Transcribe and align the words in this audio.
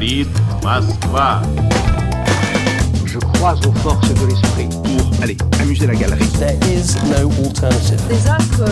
Говорит 0.00 0.28
Москва. 0.64 1.42
Je 3.04 3.18
crois 3.18 3.54
aux 3.66 3.72
forces 3.82 4.08
de 4.08 4.26
l'esprit. 4.26 4.68
pour 4.70 5.22
aller 5.22 5.36
amuser 5.60 5.86
la 5.86 5.94
galerie. 5.94 6.26
There 6.38 6.56
is 6.64 6.96
no 7.04 7.30
alternative. 7.44 8.00
des 8.08 8.26
actes, 8.26 8.62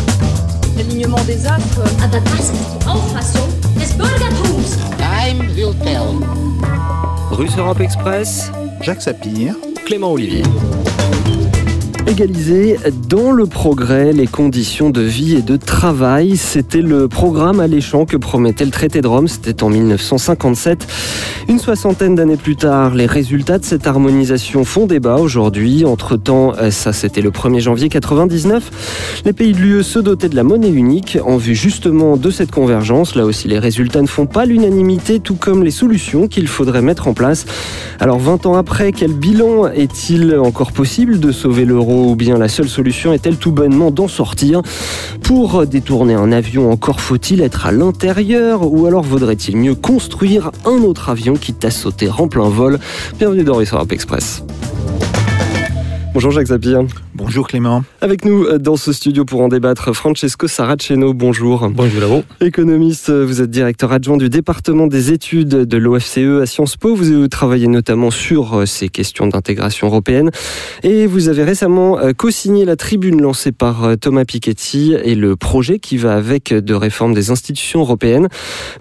l'alignement 0.79 1.22
des 1.26 1.47
actes. 1.47 1.79
Aber 2.03 2.21
das 2.21 2.40
ist 2.40 2.53
die 2.54 2.87
Auffassung 2.88 3.51
des 3.76 3.92
Bürgertums. 3.92 4.79
Time 4.97 5.47
will 5.54 5.74
tell. 5.85 6.26
Russe 7.31 7.54
Europe 7.58 7.81
Express, 7.81 8.51
Jacques 8.81 9.03
Sapir, 9.03 9.56
Clément 9.85 10.13
Olivier. 10.13 10.42
Égaliser 12.10 12.78
dans 13.07 13.31
le 13.31 13.46
progrès 13.46 14.13
les 14.13 14.26
conditions 14.26 14.89
de 14.89 15.01
vie 15.01 15.35
et 15.35 15.44
de 15.44 15.58
travail, 15.58 16.38
c'était 16.38 16.81
le 16.81 17.08
programme 17.08 17.59
alléchant 17.59 18.05
que 18.05 18.17
promettait 18.17 18.66
le 18.66 18.72
traité 18.72 19.02
de 19.02 19.08
Rome, 19.08 19.27
c'était 19.27 19.62
en 19.62 19.70
1957. 19.70 20.88
Une 21.50 21.59
soixantaine 21.59 22.16
d'années 22.16 22.36
plus 22.36 22.55
tard, 22.55 22.95
les 22.95 23.05
résultats 23.05 23.59
de 23.59 23.66
cette 23.66 23.86
harmonisation 23.86 24.66
font 24.66 24.88
débat 24.88 25.17
aujourd'hui. 25.17 25.86
Entre-temps, 25.86 26.53
ça 26.72 26.94
c'était 26.94 27.22
le 27.22 27.30
1er 27.30 27.59
janvier 27.59 27.90
99, 27.90 29.22
les 29.26 29.34
pays 29.34 29.53
de 29.53 29.59
l'UE 29.59 29.84
se 29.84 30.00
dotaient 30.00 30.30
de 30.30 30.36
la 30.36 30.44
monnaie 30.44 30.70
unique 30.70 31.20
en 31.23 31.38
vue 31.38 31.53
justement 31.53 32.17
de 32.17 32.31
cette 32.31 32.50
convergence. 32.50 33.14
Là 33.14 33.26
aussi, 33.26 33.48
les 33.48 33.59
résultats 33.59 34.02
ne 34.02 34.08
font 34.08 34.26
pas 34.26 34.45
l'unanimité, 34.45 35.20
tout 35.20 35.36
comme 35.36 35.64
les 35.64 35.72
solutions 35.72 36.28
qu'il 36.28 36.48
faudrait 36.48 36.81
mettre 36.81 37.08
en 37.08 37.14
place. 37.14 37.45
Alors 38.00 38.17
20 38.17 38.48
ans 38.48 38.55
après, 38.55 38.94
quel 38.94 39.14
bilan 39.14 39.67
est-il 39.67 40.36
encore 40.39 40.72
possible 40.72 41.20
de 41.20 41.31
sauver 41.31 41.66
l'euro 41.66 41.98
ou 41.99 42.16
bien 42.16 42.38
la 42.38 42.48
seule 42.48 42.70
solution 42.70 43.13
est-elle 43.13 43.38
tout 43.38 43.52
bonnement 43.52 43.91
d'en 43.91 44.08
sortir 44.08 44.62
Pour 45.21 45.66
détourner 45.66 46.13
un 46.13 46.31
avion, 46.31 46.72
encore 46.72 47.02
faut-il 47.02 47.41
être 47.41 47.66
à 47.66 47.72
l'intérieur 47.72 48.72
ou 48.72 48.86
alors 48.86 49.03
vaudrait-il 49.03 49.58
mieux 49.58 49.75
construire 49.75 50.52
un 50.66 50.81
autre 50.83 51.09
avion 51.09 51.36
quitte 51.36 51.64
à 51.66 51.72
sauter 51.72 52.09
en 52.09 52.28
plein 52.28 52.50
vol? 52.50 52.80
Bienvenue 53.17 53.44
dans 53.44 53.59
Europe 53.59 53.91
Express. 53.91 54.44
Bonjour 56.14 56.31
Jacques 56.31 56.47
Sapir. 56.47 56.83
Bonjour 57.20 57.48
Clément. 57.48 57.84
Avec 58.02 58.23
nous 58.23 58.45
euh, 58.45 58.58
dans 58.58 58.78
ce 58.78 58.94
studio 58.94 59.25
pour 59.25 59.42
en 59.42 59.50
débattre, 59.50 59.94
Francesco 59.94 60.48
Saraceno, 60.48 61.14
bonjour. 61.14 61.70
Bonjour 61.70 62.02
Lavo. 62.02 62.23
Économiste, 62.42 63.12
vous 63.12 63.42
êtes 63.42 63.52
directeur 63.52 63.92
adjoint 63.92 64.17
du 64.17 64.30
département 64.30 64.88
des 64.88 65.12
études 65.12 65.50
de 65.50 65.78
l'OFCE 65.78 66.42
à 66.42 66.45
Sciences 66.45 66.78
Po. 66.78 66.95
Vous 66.95 67.28
travaillez 67.28 67.67
notamment 67.67 68.09
sur 68.09 68.59
euh, 68.59 68.66
ces 68.66 68.90
questions 68.90 69.28
d'intégration 69.28 69.88
européenne. 69.88 70.31
Et 70.84 71.06
vous 71.08 71.28
avez 71.28 71.44
récemment 71.44 72.00
euh, 72.00 72.14
co-signé 72.14 72.66
la 72.66 72.75
tribune 72.75 73.22
lancée 73.22 73.52
par 73.52 73.84
euh, 73.84 73.95
Thomas 73.95 74.25
Piketty 74.25 74.95
et 75.03 75.16
le 75.16 75.36
projet 75.36 75.80
qui 75.80 75.97
va 75.97 76.16
avec 76.16 76.53
de 76.53 76.73
réforme 76.73 77.14
des 77.14 77.31
institutions 77.31 77.81
européennes. 77.81 78.30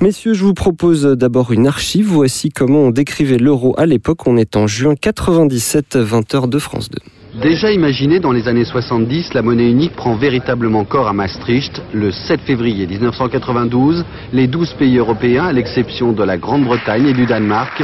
Messieurs, 0.00 0.34
je 0.34 0.44
vous 0.44 0.54
propose 0.54 1.02
d'abord 1.02 1.52
une 1.52 1.66
archive. 1.66 2.06
Voici 2.06 2.50
comment 2.50 2.84
on 2.84 2.90
décrivait 2.90 3.38
l'euro 3.38 3.74
à 3.78 3.86
l'époque. 3.86 4.26
On 4.26 4.36
est 4.36 4.56
en 4.56 4.66
juin 4.66 4.94
97, 4.94 5.96
20h 5.96 6.48
de 6.48 6.58
France 6.58 6.90
2. 6.90 6.98
Déjà 7.42 7.70
imaginé 7.70 8.18
dans 8.18 8.32
les 8.32 8.48
années 8.48 8.64
70, 8.64 9.32
la 9.32 9.42
monnaie 9.42 9.70
unique 9.70 9.94
prend 9.94 10.16
véritablement 10.16 10.84
corps 10.84 11.06
à 11.06 11.12
Maastricht. 11.12 11.80
Le 11.92 12.10
7 12.10 12.40
février 12.40 12.84
1992, 12.88 14.04
les 14.32 14.48
12 14.48 14.72
pays 14.72 14.98
européens, 14.98 15.44
à 15.44 15.52
l'exception 15.52 16.10
de 16.10 16.24
la 16.24 16.36
Grande-Bretagne 16.36 17.06
et 17.06 17.12
du 17.12 17.26
Danemark, 17.26 17.80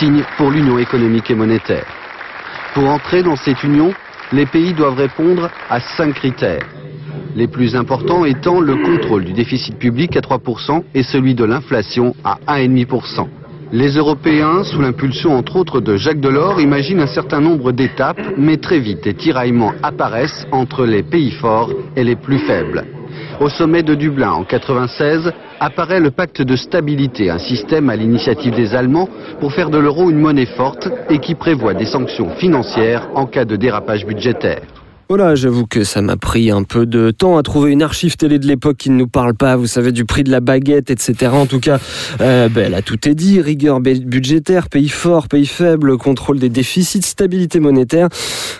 signent 0.00 0.24
pour 0.36 0.50
l'Union 0.50 0.80
économique 0.80 1.30
et 1.30 1.36
monétaire. 1.36 1.86
Pour 2.74 2.88
entrer 2.88 3.22
dans 3.22 3.36
cette 3.36 3.62
union, 3.62 3.94
les 4.32 4.46
pays 4.46 4.72
doivent 4.72 4.98
répondre 4.98 5.50
à 5.70 5.78
cinq 5.78 6.14
critères. 6.14 6.66
Les 7.36 7.46
plus 7.46 7.76
importants 7.76 8.24
étant 8.24 8.58
le 8.58 8.74
contrôle 8.74 9.24
du 9.24 9.32
déficit 9.32 9.78
public 9.78 10.16
à 10.16 10.20
3% 10.20 10.82
et 10.94 11.04
celui 11.04 11.36
de 11.36 11.44
l'inflation 11.44 12.16
à 12.24 12.38
1,5%. 12.48 13.28
Les 13.72 13.96
Européens, 13.96 14.62
sous 14.62 14.80
l'impulsion 14.80 15.36
entre 15.36 15.56
autres 15.56 15.80
de 15.80 15.96
Jacques 15.96 16.20
Delors, 16.20 16.60
imaginent 16.60 17.00
un 17.00 17.08
certain 17.08 17.40
nombre 17.40 17.72
d'étapes, 17.72 18.20
mais 18.38 18.58
très 18.58 18.78
vite 18.78 19.02
des 19.02 19.14
tiraillements 19.14 19.72
apparaissent 19.82 20.46
entre 20.52 20.86
les 20.86 21.02
pays 21.02 21.32
forts 21.32 21.72
et 21.96 22.04
les 22.04 22.14
plus 22.14 22.38
faibles. 22.38 22.84
Au 23.40 23.48
sommet 23.48 23.82
de 23.82 23.94
Dublin 23.96 24.30
en 24.30 24.44
96 24.44 25.32
apparaît 25.58 26.00
le 26.00 26.12
pacte 26.12 26.42
de 26.42 26.54
stabilité, 26.54 27.28
un 27.28 27.38
système 27.38 27.90
à 27.90 27.96
l'initiative 27.96 28.54
des 28.54 28.74
Allemands 28.74 29.08
pour 29.40 29.52
faire 29.52 29.70
de 29.70 29.78
l'euro 29.78 30.10
une 30.10 30.20
monnaie 30.20 30.46
forte 30.46 30.88
et 31.10 31.18
qui 31.18 31.34
prévoit 31.34 31.74
des 31.74 31.86
sanctions 31.86 32.30
financières 32.36 33.08
en 33.14 33.26
cas 33.26 33.44
de 33.44 33.56
dérapage 33.56 34.06
budgétaire. 34.06 34.75
Voilà, 35.08 35.36
j'avoue 35.36 35.66
que 35.66 35.84
ça 35.84 36.02
m'a 36.02 36.16
pris 36.16 36.50
un 36.50 36.64
peu 36.64 36.84
de 36.84 37.12
temps 37.12 37.38
à 37.38 37.42
trouver 37.44 37.70
une 37.70 37.82
archive 37.82 38.16
télé 38.16 38.40
de 38.40 38.46
l'époque 38.48 38.76
qui 38.76 38.90
ne 38.90 38.96
nous 38.96 39.06
parle 39.06 39.34
pas, 39.34 39.54
vous 39.54 39.68
savez, 39.68 39.92
du 39.92 40.04
prix 40.04 40.24
de 40.24 40.32
la 40.32 40.40
baguette, 40.40 40.90
etc. 40.90 41.30
En 41.32 41.46
tout 41.46 41.60
cas, 41.60 41.78
euh, 42.20 42.48
ben, 42.48 42.72
là, 42.72 42.82
tout 42.82 43.08
est 43.08 43.14
dit. 43.14 43.40
Rigueur 43.40 43.78
bu- 43.78 44.00
budgétaire, 44.00 44.68
pays 44.68 44.88
fort, 44.88 45.28
pays 45.28 45.46
faible, 45.46 45.96
contrôle 45.96 46.40
des 46.40 46.48
déficits, 46.48 47.02
stabilité 47.02 47.60
monétaire. 47.60 48.08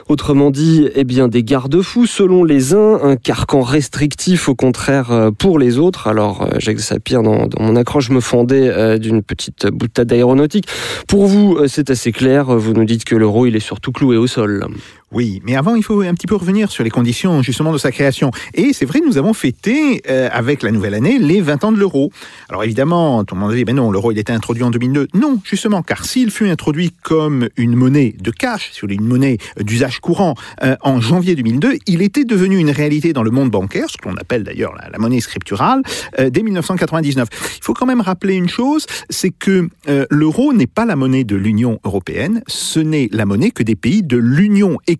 Autrement 0.08 0.52
dit, 0.52 0.88
eh 0.94 1.02
bien, 1.02 1.26
des 1.26 1.42
garde-fous 1.42 2.06
selon 2.06 2.44
les 2.44 2.74
uns, 2.74 3.00
un 3.02 3.16
carcan 3.16 3.62
restrictif 3.62 4.48
au 4.48 4.54
contraire 4.54 5.10
euh, 5.10 5.30
pour 5.36 5.58
les 5.58 5.78
autres. 5.78 6.06
Alors, 6.06 6.42
euh, 6.42 6.60
Jacques 6.60 6.78
Sapir, 6.78 7.24
dans, 7.24 7.48
mon 7.58 7.74
accroche, 7.74 8.10
me 8.10 8.20
fendais 8.20 8.68
euh, 8.68 8.98
d'une 8.98 9.20
petite 9.24 9.66
boutade 9.66 10.12
aéronautique. 10.12 10.68
Pour 11.08 11.26
vous, 11.26 11.58
c'est 11.66 11.90
assez 11.90 12.12
clair. 12.12 12.44
Vous 12.56 12.72
nous 12.72 12.84
dites 12.84 13.04
que 13.04 13.16
l'euro, 13.16 13.46
il 13.46 13.56
est 13.56 13.60
surtout 13.60 13.90
cloué 13.90 14.16
au 14.16 14.28
sol. 14.28 14.64
Oui, 15.12 15.40
mais 15.44 15.54
avant, 15.54 15.76
il 15.76 15.84
faut 15.84 16.00
un 16.00 16.14
petit 16.14 16.26
peu 16.26 16.34
revenir 16.34 16.72
sur 16.72 16.82
les 16.82 16.90
conditions 16.90 17.40
justement 17.40 17.72
de 17.72 17.78
sa 17.78 17.92
création. 17.92 18.32
Et 18.54 18.72
c'est 18.72 18.86
vrai, 18.86 19.00
nous 19.06 19.18
avons 19.18 19.34
fêté 19.34 20.02
euh, 20.10 20.28
avec 20.32 20.64
la 20.64 20.72
nouvelle 20.72 20.94
année 20.94 21.20
les 21.20 21.40
20 21.40 21.62
ans 21.62 21.70
de 21.70 21.78
l'euro. 21.78 22.10
Alors 22.48 22.64
évidemment, 22.64 23.22
tout 23.24 23.36
le 23.36 23.40
monde 23.40 23.54
dit, 23.54 23.64
ben 23.64 23.76
non, 23.76 23.92
l'euro 23.92 24.10
il 24.10 24.18
était 24.18 24.32
introduit 24.32 24.64
en 24.64 24.70
2002. 24.70 25.06
Non, 25.14 25.40
justement, 25.44 25.84
car 25.84 26.04
s'il 26.04 26.32
fut 26.32 26.48
introduit 26.48 26.90
comme 27.04 27.48
une 27.56 27.76
monnaie 27.76 28.16
de 28.20 28.32
cash, 28.32 28.72
sur 28.72 28.88
une 28.88 29.06
monnaie 29.06 29.38
d'usage 29.60 30.00
courant 30.00 30.34
euh, 30.64 30.74
en 30.80 31.00
janvier 31.00 31.36
2002, 31.36 31.76
il 31.86 32.02
était 32.02 32.24
devenu 32.24 32.58
une 32.58 32.72
réalité 32.72 33.12
dans 33.12 33.22
le 33.22 33.30
monde 33.30 33.50
bancaire, 33.50 33.88
ce 33.88 33.98
que 33.98 34.08
l'on 34.08 34.16
appelle 34.16 34.42
d'ailleurs 34.42 34.74
la, 34.74 34.98
monnaie 34.98 35.20
scripturale, 35.20 35.82
euh, 36.18 36.30
dès 36.30 36.42
1999. 36.42 37.28
Il 37.58 37.62
faut 37.64 37.74
quand 37.74 37.86
même 37.86 38.00
rappeler 38.00 38.34
une 38.34 38.48
chose, 38.48 38.86
c'est 39.08 39.30
que 39.30 39.68
l'euro 40.10 40.52
n'est 40.52 40.66
pas 40.66 40.84
la 40.84 40.96
monnaie 40.96 41.22
de 41.22 41.36
l'Union 41.36 41.78
européenne, 41.84 42.42
ce 42.48 42.80
n'est 42.80 43.08
la 43.12 43.24
monnaie 43.24 43.52
que 43.52 43.62
des 43.62 43.76
pays 43.76 44.02
de 44.02 44.16
l'Union 44.16 44.78
économique 44.88 44.95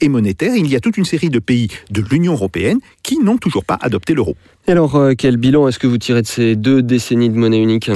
et 0.00 0.08
monétaire. 0.08 0.54
Il 0.56 0.68
y 0.68 0.76
a 0.76 0.80
toute 0.80 0.96
une 0.96 1.04
série 1.04 1.30
de 1.30 1.38
pays 1.38 1.68
de 1.90 2.02
l'Union 2.10 2.32
européenne 2.32 2.78
qui 3.02 3.18
n'ont 3.18 3.38
toujours 3.38 3.64
pas 3.64 3.78
adopté 3.80 4.14
l'euro. 4.14 4.36
Et 4.66 4.72
alors, 4.72 4.96
euh, 4.96 5.12
quel 5.16 5.36
bilan 5.36 5.68
est-ce 5.68 5.78
que 5.78 5.86
vous 5.86 5.98
tirez 5.98 6.22
de 6.22 6.26
ces 6.26 6.56
deux 6.56 6.82
décennies 6.82 7.30
de 7.30 7.36
monnaie 7.36 7.62
unique? 7.62 7.90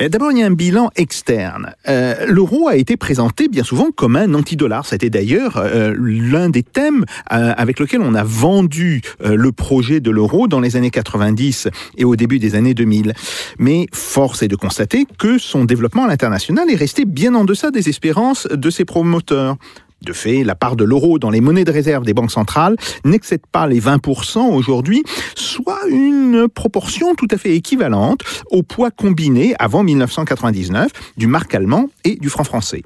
Euh, 0.00 0.08
D'abord, 0.08 0.32
il 0.32 0.38
y 0.38 0.42
a 0.42 0.46
un 0.46 0.50
bilan 0.50 0.90
externe. 0.96 1.74
Euh, 1.88 2.26
L'euro 2.26 2.68
a 2.68 2.76
été 2.76 2.96
présenté 2.96 3.48
bien 3.48 3.64
souvent 3.64 3.90
comme 3.94 4.16
un 4.16 4.32
anti-dollar. 4.34 4.86
C'était 4.86 5.10
d'ailleurs 5.10 5.56
euh, 5.56 5.94
l'un 5.98 6.48
des 6.48 6.62
thèmes 6.62 7.04
euh, 7.32 7.52
avec 7.56 7.78
lequel 7.78 8.00
on 8.00 8.14
a 8.14 8.24
vendu 8.24 9.02
le 9.22 9.52
projet 9.52 10.00
de 10.00 10.10
l'euro 10.10 10.48
dans 10.48 10.60
les 10.60 10.76
années 10.76 10.90
90 10.90 11.68
et 11.98 12.04
au 12.04 12.16
début 12.16 12.38
des 12.38 12.54
années 12.54 12.74
2000. 12.74 13.12
Mais 13.58 13.86
force 13.92 14.42
est 14.42 14.48
de 14.48 14.56
constater 14.56 15.06
que 15.18 15.38
son 15.38 15.64
développement 15.64 16.04
à 16.04 16.08
l'international 16.08 16.70
est 16.70 16.76
resté 16.76 17.04
bien 17.04 17.34
en 17.34 17.44
deçà 17.44 17.70
des 17.70 17.88
espérances 17.88 18.46
de 18.46 18.70
ses 18.70 18.84
promoteurs. 18.84 19.56
De 20.02 20.12
fait, 20.12 20.44
la 20.44 20.54
part 20.54 20.76
de 20.76 20.84
l'euro 20.84 21.18
dans 21.18 21.30
les 21.30 21.40
monnaies 21.40 21.64
de 21.64 21.70
réserve 21.70 22.04
des 22.04 22.14
banques 22.14 22.30
centrales 22.30 22.76
n'excède 23.04 23.46
pas 23.50 23.66
les 23.66 23.80
20% 23.80 24.38
aujourd'hui, 24.38 25.02
soit 25.34 25.80
une 25.88 26.48
proportion 26.48 27.14
tout 27.14 27.28
à 27.30 27.36
fait 27.36 27.54
équivalente 27.54 28.20
au 28.50 28.62
poids 28.62 28.90
combiné 28.90 29.54
avant 29.58 29.82
1999 29.82 30.90
du 31.16 31.26
marque 31.26 31.54
allemand 31.54 31.88
et 32.04 32.16
du 32.16 32.28
franc 32.28 32.44
français. 32.44 32.82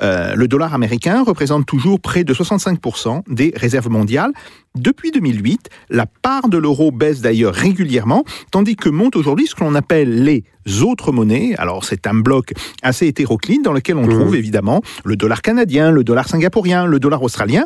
Euh, 0.00 0.34
le 0.34 0.48
dollar 0.48 0.74
américain 0.74 1.22
représente 1.22 1.66
toujours 1.66 2.00
près 2.00 2.24
de 2.24 2.34
65% 2.34 3.22
des 3.28 3.52
réserves 3.56 3.88
mondiales. 3.88 4.32
Depuis 4.74 5.10
2008, 5.10 5.68
la 5.90 6.06
part 6.06 6.48
de 6.48 6.58
l'euro 6.58 6.92
baisse 6.92 7.20
d'ailleurs 7.20 7.54
régulièrement, 7.54 8.24
tandis 8.50 8.76
que 8.76 8.88
monte 8.88 9.16
aujourd'hui 9.16 9.46
ce 9.46 9.54
que 9.54 9.64
l'on 9.64 9.74
appelle 9.74 10.24
les 10.24 10.44
autres 10.82 11.12
monnaies. 11.12 11.54
Alors 11.58 11.84
c'est 11.84 12.06
un 12.06 12.14
bloc 12.14 12.52
assez 12.82 13.06
hétéroclite 13.06 13.64
dans 13.64 13.72
lequel 13.72 13.96
on 13.96 14.06
trouve 14.06 14.36
évidemment 14.36 14.82
le 15.04 15.16
dollar 15.16 15.42
canadien, 15.42 15.90
le 15.90 16.04
dollar 16.04 16.28
singapourien, 16.28 16.86
le 16.86 17.00
dollar 17.00 17.22
australien. 17.22 17.64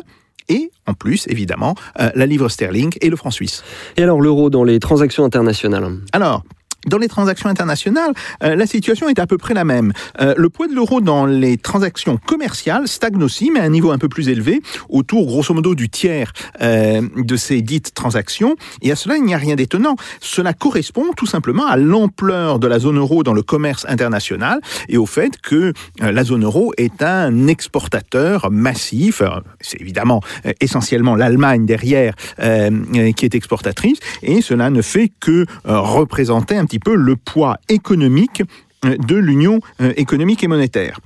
Et 0.49 0.71
en 0.87 0.93
plus, 0.93 1.25
évidemment, 1.29 1.75
euh, 1.99 2.09
la 2.15 2.25
livre 2.25 2.49
sterling 2.49 2.93
et 3.01 3.09
le 3.09 3.15
franc 3.15 3.31
suisse. 3.31 3.63
Et 3.95 4.03
alors, 4.03 4.19
l'euro 4.19 4.49
dans 4.49 4.63
les 4.63 4.79
transactions 4.79 5.23
internationales? 5.23 5.99
Alors, 6.11 6.43
dans 6.87 6.97
les 6.97 7.07
transactions 7.07 7.49
internationales, 7.49 8.13
euh, 8.43 8.55
la 8.55 8.65
situation 8.65 9.09
est 9.09 9.19
à 9.19 9.27
peu 9.27 9.37
près 9.37 9.53
la 9.53 9.63
même. 9.63 9.93
Euh, 10.21 10.33
le 10.37 10.49
poids 10.49 10.67
de 10.67 10.73
l'euro 10.73 11.01
dans 11.01 11.25
les 11.25 11.57
transactions 11.57 12.17
commerciales 12.17 12.87
stagne 12.87 13.21
aussi, 13.23 13.51
mais 13.51 13.59
à 13.59 13.63
un 13.63 13.69
niveau 13.69 13.91
un 13.91 13.97
peu 13.97 14.09
plus 14.09 14.29
élevé, 14.29 14.61
autour 14.89 15.25
grosso 15.25 15.53
modo 15.53 15.75
du 15.75 15.89
tiers 15.89 16.33
euh, 16.61 17.01
de 17.15 17.35
ces 17.35 17.61
dites 17.61 17.93
transactions. 17.93 18.55
Et 18.81 18.91
à 18.91 18.95
cela, 18.95 19.17
il 19.17 19.23
n'y 19.23 19.33
a 19.33 19.37
rien 19.37 19.55
d'étonnant. 19.55 19.95
Cela 20.19 20.53
correspond 20.53 21.13
tout 21.15 21.25
simplement 21.25 21.65
à 21.65 21.77
l'ampleur 21.77 22.59
de 22.59 22.67
la 22.67 22.79
zone 22.79 22.97
euro 22.97 23.23
dans 23.23 23.33
le 23.33 23.43
commerce 23.43 23.85
international 23.87 24.59
et 24.89 24.97
au 24.97 25.05
fait 25.05 25.39
que 25.41 25.73
la 25.99 26.23
zone 26.23 26.43
euro 26.43 26.73
est 26.77 27.01
un 27.01 27.47
exportateur 27.47 28.51
massif. 28.51 29.21
C'est 29.61 29.79
évidemment 29.81 30.21
essentiellement 30.59 31.15
l'Allemagne 31.15 31.65
derrière 31.65 32.13
qui 32.37 33.25
est 33.25 33.35
exportatrice, 33.35 33.99
et 34.21 34.41
cela 34.41 34.69
ne 34.69 34.81
fait 34.81 35.11
que 35.19 35.45
représenter 35.65 36.57
un 36.57 36.65
petit 36.65 36.72
peu 36.79 36.95
le 36.95 37.15
poids 37.15 37.57
économique 37.69 38.43
euh, 38.85 38.97
de 38.97 39.15
l'Union 39.15 39.59
euh, 39.81 39.93
économique 39.97 40.43
et 40.43 40.47
monétaire. 40.47 40.99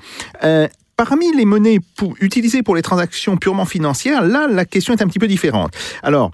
Euh, 0.43 0.67
Parmi 0.95 1.31
les 1.35 1.45
monnaies 1.45 1.77
utilisées 2.21 2.63
pour 2.63 2.75
les 2.75 2.81
transactions 2.81 3.37
purement 3.37 3.65
financières, 3.65 4.25
là, 4.25 4.47
la 4.47 4.65
question 4.65 4.95
est 4.95 5.01
un 5.03 5.07
petit 5.07 5.19
peu 5.19 5.27
différente. 5.27 5.71
Alors, 6.01 6.31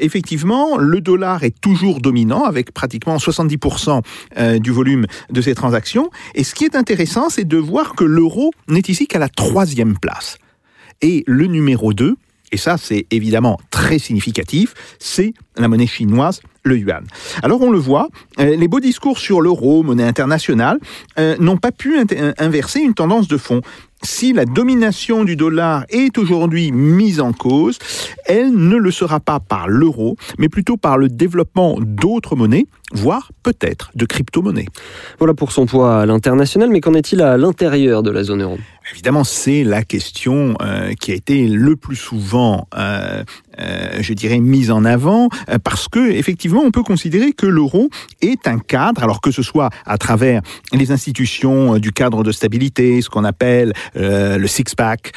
effectivement, 0.00 0.76
le 0.76 1.00
dollar 1.00 1.42
est 1.44 1.58
toujours 1.60 2.00
dominant 2.00 2.44
avec 2.44 2.72
pratiquement 2.72 3.16
70% 3.16 4.02
euh, 4.38 4.58
du 4.58 4.70
volume 4.70 5.06
de 5.30 5.40
ces 5.40 5.54
transactions. 5.54 6.10
Et 6.34 6.44
ce 6.44 6.54
qui 6.54 6.64
est 6.64 6.76
intéressant, 6.76 7.28
c'est 7.28 7.44
de 7.44 7.56
voir 7.56 7.94
que 7.94 8.04
l'euro 8.04 8.52
n'est 8.68 8.82
ici 8.88 9.06
qu'à 9.06 9.18
la 9.18 9.28
troisième 9.28 9.98
place. 9.98 10.38
Et 11.00 11.24
le 11.26 11.46
numéro 11.46 11.92
2, 11.92 12.16
et 12.54 12.56
ça 12.56 12.76
c'est 12.78 13.06
évidemment 13.10 13.58
très 13.72 13.98
significatif, 13.98 14.74
c'est 15.00 15.34
la 15.56 15.66
monnaie 15.66 15.88
chinoise, 15.88 16.40
le 16.62 16.78
yuan. 16.78 17.04
Alors 17.42 17.60
on 17.62 17.70
le 17.70 17.78
voit, 17.78 18.08
euh, 18.38 18.54
les 18.56 18.68
beaux 18.68 18.78
discours 18.80 19.18
sur 19.18 19.40
l'euro, 19.40 19.82
monnaie 19.82 20.04
internationale, 20.04 20.78
euh, 21.18 21.36
n'ont 21.40 21.56
pas 21.56 21.72
pu 21.72 21.98
int- 21.98 22.32
inverser 22.38 22.80
une 22.80 22.94
tendance 22.94 23.26
de 23.26 23.36
fond. 23.36 23.60
Si 24.04 24.32
la 24.32 24.44
domination 24.44 25.24
du 25.24 25.34
dollar 25.34 25.84
est 25.88 26.16
aujourd'hui 26.18 26.70
mise 26.72 27.20
en 27.20 27.32
cause, 27.32 27.78
elle 28.26 28.52
ne 28.52 28.76
le 28.76 28.90
sera 28.92 29.18
pas 29.18 29.40
par 29.40 29.66
l'euro, 29.66 30.16
mais 30.38 30.48
plutôt 30.48 30.76
par 30.76 30.96
le 30.98 31.08
développement 31.08 31.76
d'autres 31.80 32.36
monnaies, 32.36 32.66
voire 32.92 33.30
peut-être 33.42 33.90
de 33.94 34.04
crypto-monnaies. 34.06 34.66
Voilà 35.18 35.34
pour 35.34 35.52
son 35.52 35.66
poids 35.66 36.02
à 36.02 36.06
l'international, 36.06 36.70
mais 36.70 36.80
qu'en 36.80 36.94
est-il 36.94 37.22
à 37.22 37.36
l'intérieur 37.36 38.02
de 38.02 38.10
la 38.10 38.24
zone 38.24 38.42
euro? 38.42 38.58
Évidemment, 38.92 39.24
c'est 39.24 39.64
la 39.64 39.82
question 39.82 40.56
euh, 40.60 40.92
qui 41.00 41.12
a 41.12 41.14
été 41.14 41.48
le 41.48 41.74
plus 41.74 41.96
souvent, 41.96 42.68
euh, 42.76 43.24
euh, 43.58 43.88
je 44.00 44.12
dirais, 44.12 44.40
mise 44.40 44.70
en 44.70 44.84
avant, 44.84 45.30
parce 45.62 45.88
que 45.88 46.10
effectivement, 46.10 46.60
on 46.62 46.70
peut 46.70 46.82
considérer 46.82 47.32
que 47.32 47.46
l'euro 47.46 47.88
est 48.20 48.46
un 48.46 48.58
cadre, 48.58 49.02
alors 49.02 49.22
que 49.22 49.30
ce 49.30 49.42
soit 49.42 49.70
à 49.86 49.96
travers 49.96 50.42
les 50.72 50.92
institutions 50.92 51.78
du 51.78 51.92
cadre 51.92 52.22
de 52.22 52.32
stabilité, 52.32 53.00
ce 53.00 53.08
qu'on 53.08 53.24
appelle 53.24 53.72
le 53.94 54.46
six-pack, 54.46 55.12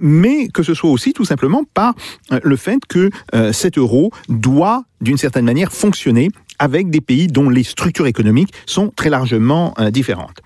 mais 0.00 0.48
que 0.48 0.62
ce 0.62 0.74
soit 0.74 0.90
aussi 0.90 1.12
tout 1.12 1.24
simplement 1.24 1.62
par 1.74 1.94
le 2.42 2.56
fait 2.56 2.80
que 2.88 3.10
cet 3.52 3.78
euro 3.78 4.10
doit, 4.28 4.84
d'une 5.00 5.18
certaine 5.18 5.44
manière, 5.44 5.72
fonctionner 5.72 6.30
avec 6.58 6.90
des 6.90 7.00
pays 7.00 7.26
dont 7.26 7.50
les 7.50 7.62
structures 7.62 8.06
économiques 8.06 8.52
sont 8.66 8.92
très 8.94 9.10
largement 9.10 9.74
euh, 9.78 9.90
différentes. 9.90 10.40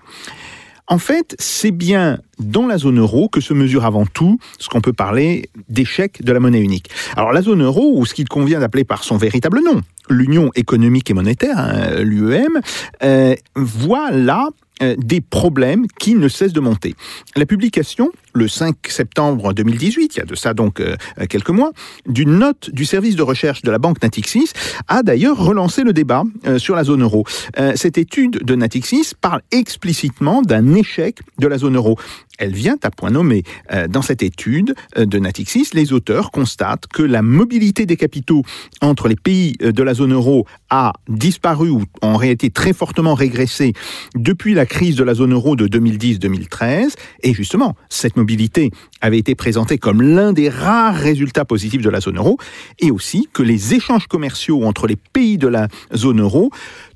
En 0.91 0.97
fait, 0.97 1.35
c'est 1.37 1.69
bien 1.69 2.17
dans 2.39 2.65
la 2.65 2.79
zone 2.79 2.99
euro 2.99 3.29
que 3.29 3.41
se 3.41 3.53
mesure 3.53 3.85
avant 3.85 4.07
tout 4.07 4.39
ce 4.57 4.69
qu'on 4.69 4.81
peut 4.81 4.93
parler 4.93 5.49
d'échec 5.69 6.23
de 6.23 6.31
la 6.31 6.39
monnaie 6.39 6.61
unique. 6.61 6.89
Alors 7.15 7.31
la 7.31 7.43
zone 7.43 7.63
euro, 7.63 7.93
ou 7.95 8.07
ce 8.07 8.15
qu'il 8.15 8.27
convient 8.27 8.59
d'appeler 8.59 8.85
par 8.85 9.03
son 9.03 9.15
véritable 9.15 9.61
nom, 9.63 9.81
l'Union 10.09 10.49
économique 10.55 11.11
et 11.11 11.13
monétaire, 11.13 11.59
hein, 11.59 12.01
l'UEM, 12.01 12.59
euh, 13.03 13.35
voit 13.55 14.09
là 14.09 14.49
euh, 14.81 14.95
des 14.97 15.21
problèmes 15.21 15.85
qui 15.99 16.15
ne 16.15 16.27
cessent 16.27 16.53
de 16.53 16.59
monter. 16.59 16.95
La 17.35 17.45
publication, 17.45 18.11
le 18.39 18.47
5 18.47 18.75
septembre 18.87 19.53
2018, 19.53 20.15
il 20.15 20.19
y 20.19 20.21
a 20.21 20.25
de 20.25 20.35
ça 20.35 20.53
donc 20.53 20.79
euh, 20.79 20.95
quelques 21.29 21.49
mois, 21.49 21.71
d'une 22.07 22.39
note 22.39 22.69
du 22.71 22.85
service 22.85 23.15
de 23.15 23.21
recherche 23.21 23.61
de 23.61 23.69
la 23.69 23.77
banque 23.77 24.01
Natixis 24.01 24.51
a 24.87 25.03
d'ailleurs 25.03 25.37
relancé 25.37 25.83
le 25.83 25.93
débat 25.93 26.23
euh, 26.47 26.57
sur 26.57 26.75
la 26.75 26.83
zone 26.85 27.03
euro. 27.03 27.25
Euh, 27.59 27.73
cette 27.75 27.97
étude 27.97 28.43
de 28.43 28.55
Natixis 28.55 29.13
parle 29.19 29.41
explicitement 29.51 30.41
d'un 30.41 30.73
échec 30.73 31.19
de 31.37 31.47
la 31.47 31.57
zone 31.57 31.75
euro. 31.75 31.97
Elle 32.37 32.53
vient 32.53 32.77
à 32.83 32.89
point 32.89 33.11
nommé. 33.11 33.43
Dans 33.89 34.01
cette 34.01 34.23
étude 34.23 34.73
de 34.95 35.19
Natixis, 35.19 35.71
les 35.73 35.91
auteurs 35.91 36.31
constatent 36.31 36.87
que 36.87 37.03
la 37.03 37.21
mobilité 37.21 37.85
des 37.85 37.97
capitaux 37.97 38.43
entre 38.79 39.09
les 39.09 39.17
pays 39.17 39.57
de 39.59 39.83
la 39.83 39.93
zone 39.93 40.13
euro 40.13 40.45
a 40.69 40.93
disparu 41.09 41.69
ou 41.69 41.83
en 42.01 42.15
réalité 42.15 42.49
très 42.49 42.71
fortement 42.71 43.13
régressé 43.13 43.73
depuis 44.15 44.53
la 44.53 44.65
crise 44.65 44.95
de 44.95 45.03
la 45.03 45.15
zone 45.15 45.33
euro 45.33 45.57
de 45.57 45.67
2010-2013. 45.67 46.93
Et 47.23 47.33
justement, 47.33 47.75
cette 47.89 48.15
mobilité 48.15 48.28
avait 49.01 49.17
été 49.17 49.35
présentée 49.35 49.77
comme 49.77 50.01
l'un 50.01 50.33
des 50.33 50.49
rares 50.49 50.95
résultats 50.95 51.45
positifs 51.45 51.81
de 51.81 51.89
la 51.89 51.99
zone 51.99 52.17
euro, 52.17 52.37
et 52.79 52.91
aussi 52.91 53.27
que 53.33 53.43
les 53.43 53.73
échanges 53.73 54.07
commerciaux 54.07 54.63
entre 54.63 54.87
les 54.87 54.95
pays 54.95 55.37
de 55.37 55.47
la 55.47 55.67
zone 55.95 56.21
euro, 56.21 56.51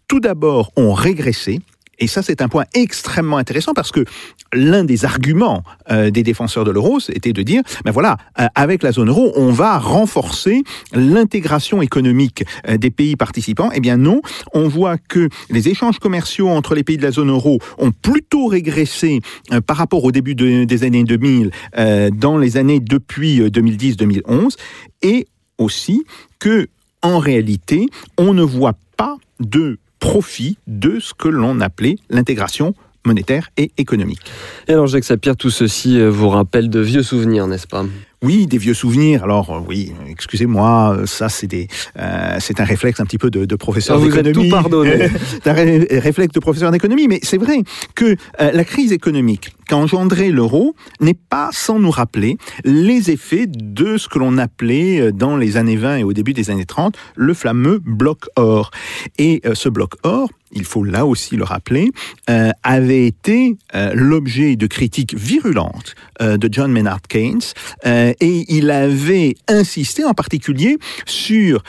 tout 0.08 0.20
d'abord, 0.20 0.72
ont 0.76 0.94
régressé. 0.94 1.62
Et 2.00 2.08
ça, 2.08 2.22
c'est 2.22 2.42
un 2.42 2.50
point 2.50 2.66
extrêmement 2.74 3.38
intéressant 3.38 3.74
parce 3.74 3.92
que 3.92 4.04
l'un 4.52 4.84
des 4.84 5.06
arguments 5.06 5.64
euh, 5.92 6.10
des 6.10 6.24
défenseurs 6.24 6.66
de 6.66 6.72
l'euro, 6.72 7.00
c'était 7.00 7.34
de 7.34 7.44
dire, 7.44 7.62
ben 7.86 7.92
voilà, 7.92 8.18
euh, 8.40 8.48
avec 8.56 8.84
la 8.84 8.92
zone 8.92 9.10
euro, 9.10 9.32
on 9.36 9.52
va 9.52 9.78
renforcer 9.78 10.64
l'intégration 10.94 11.82
économique 11.82 12.44
euh, 12.68 12.78
des 12.78 12.90
pays 12.90 13.16
participants. 13.16 13.70
Eh 13.74 13.80
bien 13.80 13.98
non, 13.98 14.22
on 14.54 14.68
voit 14.68 14.98
que 14.98 15.30
les 15.50 15.70
échanges 15.70 16.00
commerciaux 16.00 16.50
entre 16.50 16.74
les 16.76 16.84
pays 16.84 16.98
de 16.98 17.04
la 17.04 17.12
zone 17.12 17.30
euro 17.30 17.60
ont 17.78 17.92
plutôt 17.92 18.48
régressé 18.48 19.20
par 19.68 19.78
rapport 19.78 20.04
au 20.04 20.12
début 20.12 20.36
de- 20.36 20.64
des 20.66 20.84
années 20.84 21.04
2000, 21.04 21.52
euh, 21.78 22.10
dans 22.10 22.38
les 22.38 22.58
années 22.58 22.80
depuis 22.80 23.40
euh, 23.42 23.50
2010-2011, 23.50 24.56
et 25.04 25.28
aussi 25.58 26.04
que, 26.40 26.68
en 27.02 27.20
réalité, 27.20 27.86
on 28.18 28.34
ne 28.34 28.44
voit 28.44 28.74
pas 28.98 29.18
de 29.40 29.78
profit 30.08 30.58
de 30.68 31.00
ce 31.00 31.14
que 31.14 31.30
l'on 31.30 31.62
appelait 31.62 31.96
l'intégration 32.10 32.76
monétaire 33.06 33.50
et 33.56 33.72
économique. 33.78 34.20
Et 34.68 34.74
alors 34.74 34.88
Jacques 34.88 35.06
Sapir, 35.06 35.38
tout 35.38 35.50
ceci 35.50 35.98
euh, 35.98 36.10
vous 36.10 36.28
rappelle 36.28 36.70
de 36.70 36.82
vieux 36.82 37.04
souvenirs, 37.04 37.48
n'est-ce 37.48 37.68
pas? 37.68 37.86
Oui, 38.22 38.46
des 38.48 38.58
vieux 38.58 38.74
souvenirs. 38.74 39.24
Alors 39.24 39.50
euh, 39.50 39.60
oui, 39.66 39.92
excusez-moi, 40.10 40.96
euh, 41.00 41.06
ça 41.06 41.28
c'est 41.30 41.48
des, 41.48 41.68
euh, 42.00 42.36
c'est 42.40 42.60
un 42.60 42.66
réflexe 42.66 43.00
un 43.02 43.06
petit 43.06 43.18
peu 43.18 43.30
de, 43.30 43.46
de 43.46 43.56
professeur 43.56 43.96
Ah, 43.96 44.00
vous 44.00 44.08
êtes 44.18 44.24
d'économie. 44.26 44.50
tout 44.50 44.56
pardonné. 44.56 45.08
Un 45.46 45.54
ré- 45.54 45.88
réflexe 46.00 46.34
de 46.34 46.40
professeur 46.42 46.72
d'économie, 46.72 47.08
mais 47.10 47.20
c'est 47.24 47.38
vrai 47.38 47.64
que 47.96 48.16
euh, 48.42 48.52
la 48.54 48.64
crise 48.66 48.92
économique 48.94 49.54
qu'a 49.68 49.78
engendré 49.78 50.32
l'euro 50.32 50.76
n'est 51.00 51.14
pas 51.14 51.50
sans 51.52 51.80
nous 51.80 51.92
rappeler 51.92 52.38
les 52.64 53.12
effets 53.12 53.48
de 53.48 53.98
ce 53.98 54.08
que 54.08 54.20
l'on 54.20 54.38
appelait 54.38 55.00
euh, 55.00 55.12
dans 55.12 55.38
les 55.38 55.58
années 55.58 55.76
20 55.76 55.98
et 55.98 56.04
au 56.04 56.14
début 56.14 56.34
des 56.34 56.50
années 56.50 56.66
30 56.66 56.96
le 57.16 57.34
fameux 57.34 57.80
bloc 57.80 58.26
or. 58.36 58.72
Et 59.18 59.42
euh, 59.46 59.56
ce 59.56 59.70
bloc 59.70 59.96
or, 60.04 60.30
il 60.52 60.66
faut 60.66 60.84
là 60.84 61.06
aussi 61.06 61.36
le 61.36 61.44
rappeler, 61.44 61.92
euh, 62.30 62.52
avait 62.62 63.08
été 63.08 63.58
l'objet 63.96 64.56
de 64.56 64.68
critiques 64.68 65.16
virulentes 65.16 65.96
de 66.20 66.50
John 66.52 66.72
Maynard 66.72 67.02
Keynes 67.02 67.42
et 67.86 68.46
il 68.48 68.70
avait 68.70 69.36
insisté 69.48 70.06
en 70.06 70.14
particulier 70.14 70.78
sur 71.06 71.64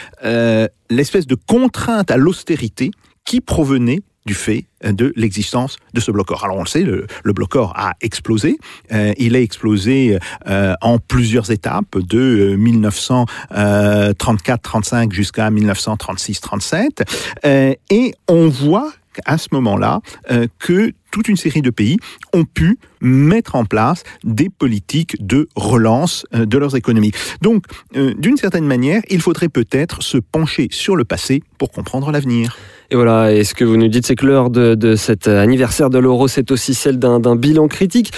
l'espèce 0.90 1.26
de 1.26 1.34
contrainte 1.34 2.10
à 2.10 2.18
l'austérité 2.18 2.90
qui 3.24 3.40
provenait 3.40 4.00
du 4.26 4.34
fait 4.34 4.66
euh, 4.84 4.92
de 4.92 5.12
l'existence 5.16 5.76
de 5.92 6.00
ce 6.00 6.10
bloc 6.10 6.30
or. 6.30 6.44
Alors 6.44 6.56
on 6.56 6.62
le 6.62 6.68
sait, 6.68 6.82
le, 6.82 7.06
le 7.22 7.32
bloc 7.32 7.56
or 7.56 7.72
a 7.76 7.94
explosé. 8.00 8.58
Euh, 8.92 9.12
il 9.18 9.36
a 9.36 9.40
explosé 9.40 10.18
euh, 10.46 10.74
en 10.80 10.98
plusieurs 10.98 11.50
étapes 11.50 11.98
de 11.98 12.54
euh, 12.54 13.26
1934-35 13.52 15.12
jusqu'à 15.12 15.50
1936-37. 15.50 17.04
Euh, 17.44 17.74
et 17.90 18.14
on 18.28 18.48
voit 18.48 18.92
à 19.24 19.38
ce 19.38 19.48
moment-là 19.52 20.00
euh, 20.30 20.46
que 20.58 20.92
toute 21.10 21.28
une 21.28 21.36
série 21.36 21.62
de 21.62 21.70
pays 21.70 21.98
ont 22.32 22.44
pu 22.44 22.78
mettre 23.00 23.54
en 23.54 23.64
place 23.64 24.02
des 24.24 24.48
politiques 24.48 25.24
de 25.24 25.48
relance 25.54 26.26
euh, 26.34 26.46
de 26.46 26.58
leurs 26.58 26.76
économies. 26.76 27.12
Donc, 27.40 27.64
euh, 27.96 28.14
d'une 28.18 28.36
certaine 28.36 28.66
manière, 28.66 29.02
il 29.08 29.20
faudrait 29.20 29.48
peut-être 29.48 30.02
se 30.02 30.18
pencher 30.18 30.68
sur 30.70 30.96
le 30.96 31.04
passé 31.04 31.42
pour 31.58 31.70
comprendre 31.70 32.10
l'avenir. 32.10 32.56
Et 32.94 32.96
voilà, 32.96 33.32
et 33.32 33.42
ce 33.42 33.54
que 33.54 33.64
vous 33.64 33.76
nous 33.76 33.88
dites, 33.88 34.06
c'est 34.06 34.14
que 34.14 34.24
l'heure 34.24 34.50
de, 34.50 34.94
cet 34.94 35.26
anniversaire 35.26 35.90
de 35.90 35.98
l'euro, 35.98 36.28
c'est 36.28 36.52
aussi 36.52 36.74
celle 36.74 37.00
d'un 37.00 37.34
bilan 37.34 37.66
critique. 37.66 38.12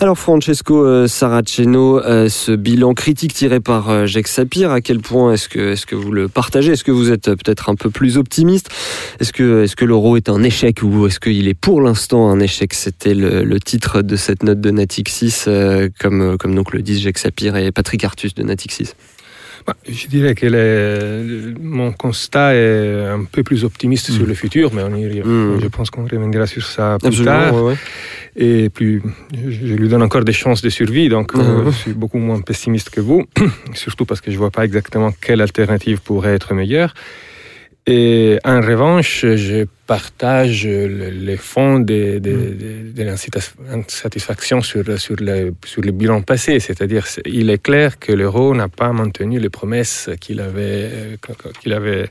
Alors 0.00 0.18
Francesco 0.18 0.86
euh, 0.86 1.06
Saraceno, 1.06 1.98
euh, 1.98 2.30
ce 2.30 2.52
bilan 2.52 2.94
critique 2.94 3.34
tiré 3.34 3.60
par 3.60 3.90
euh, 3.90 4.06
Jacques 4.06 4.28
Sapir, 4.28 4.70
à 4.70 4.80
quel 4.80 5.00
point 5.00 5.34
est-ce 5.34 5.50
que, 5.50 5.72
est 5.74 5.84
que 5.84 5.94
vous 5.94 6.12
le 6.12 6.28
partagez? 6.28 6.72
Est-ce 6.72 6.82
que 6.82 6.90
vous 6.90 7.12
êtes 7.12 7.26
peut-être 7.26 7.68
un 7.68 7.74
peu 7.74 7.90
plus 7.90 8.16
optimiste? 8.16 8.70
Est-ce 9.20 9.34
que, 9.34 9.64
est 9.64 9.74
que 9.74 9.84
l'euro 9.84 10.16
est 10.16 10.30
un 10.30 10.42
échec 10.42 10.78
ou 10.82 11.06
est-ce 11.06 11.20
qu'il 11.20 11.46
est 11.46 11.52
pour 11.52 11.82
l'instant 11.82 12.30
un 12.30 12.40
échec? 12.40 12.72
C'était 12.72 13.12
le, 13.14 13.60
titre 13.60 14.00
de 14.00 14.16
cette 14.16 14.44
note 14.44 14.62
de 14.62 14.70
Natixis, 14.70 15.44
euh, 15.46 15.90
comme, 16.00 16.38
comme 16.38 16.54
donc 16.54 16.72
le 16.72 16.80
disent 16.80 17.02
Jacques 17.02 17.18
Sapir 17.18 17.54
et 17.56 17.70
Patrick 17.70 18.02
Artus 18.02 18.34
de 18.34 18.44
Natixis. 18.44 18.94
Bah, 19.66 19.76
je 19.88 20.06
dirais 20.08 20.34
que 20.34 20.46
les- 20.46 21.54
mon 21.60 21.92
constat 21.92 22.54
est 22.54 23.06
un 23.06 23.24
peu 23.30 23.42
plus 23.42 23.64
optimiste 23.64 24.10
sur 24.10 24.26
le 24.26 24.34
futur, 24.34 24.72
mais 24.74 24.82
on 24.82 24.94
y- 24.96 25.20
Mm. 25.22 25.60
je 25.62 25.68
pense 25.68 25.88
qu'on 25.90 26.04
reviendra 26.04 26.46
sur 26.46 26.64
ça 26.66 26.96
plus 26.98 27.08
Absolument, 27.08 27.24
tard. 27.32 27.54
ouais, 27.54 27.60
ouais. 27.72 27.76
Et 28.36 28.70
puis, 28.70 29.00
je, 29.32 29.74
lui 29.74 29.88
donne 29.88 30.02
encore 30.02 30.24
des 30.24 30.32
chances 30.32 30.62
de 30.62 30.70
survie, 30.70 31.08
donc 31.08 31.34
euh, 31.34 31.64
Mhm. 31.64 31.70
je 31.72 31.76
suis 31.76 31.92
beaucoup 31.92 32.18
moins 32.18 32.40
pessimiste 32.40 32.90
que 32.90 33.00
vous, 33.00 33.24
surtout 33.74 34.04
parce 34.04 34.20
que 34.20 34.30
je 34.30 34.36
ne 34.36 34.38
vois 34.42 34.50
pas 34.50 34.64
exactement 34.64 35.10
quelle 35.20 35.40
alternative 35.40 36.00
pourrait 36.00 36.34
être 36.34 36.54
meilleure. 36.54 36.94
Et 37.86 38.38
en 38.44 38.60
revanche, 38.60 39.26
je 39.26 39.66
partage 39.88 40.66
le- 40.66 41.10
les 41.10 41.36
fonds 41.36 41.80
de, 41.80 42.20
de, 42.20 42.30
de- 42.62 42.92
de 42.92 43.02
l'insatisfaction 43.02 44.60
sur, 44.62 44.84
sur, 45.00 45.16
le, 45.18 45.52
sur 45.64 45.82
le 45.82 45.90
bilan 45.90 46.22
passé. 46.22 46.60
C'est-à-dire, 46.60 47.06
c'est- 47.08 47.22
il 47.26 47.50
est 47.50 47.60
clair 47.60 47.98
que 47.98 48.12
l'euro 48.12 48.54
n'a 48.54 48.68
pas 48.68 48.92
maintenu 48.92 49.40
les 49.40 49.50
promesses 49.50 50.10
qu'il 50.20 50.40
avait, 50.40 51.18
qu'il 51.60 51.72
avait 51.72 52.06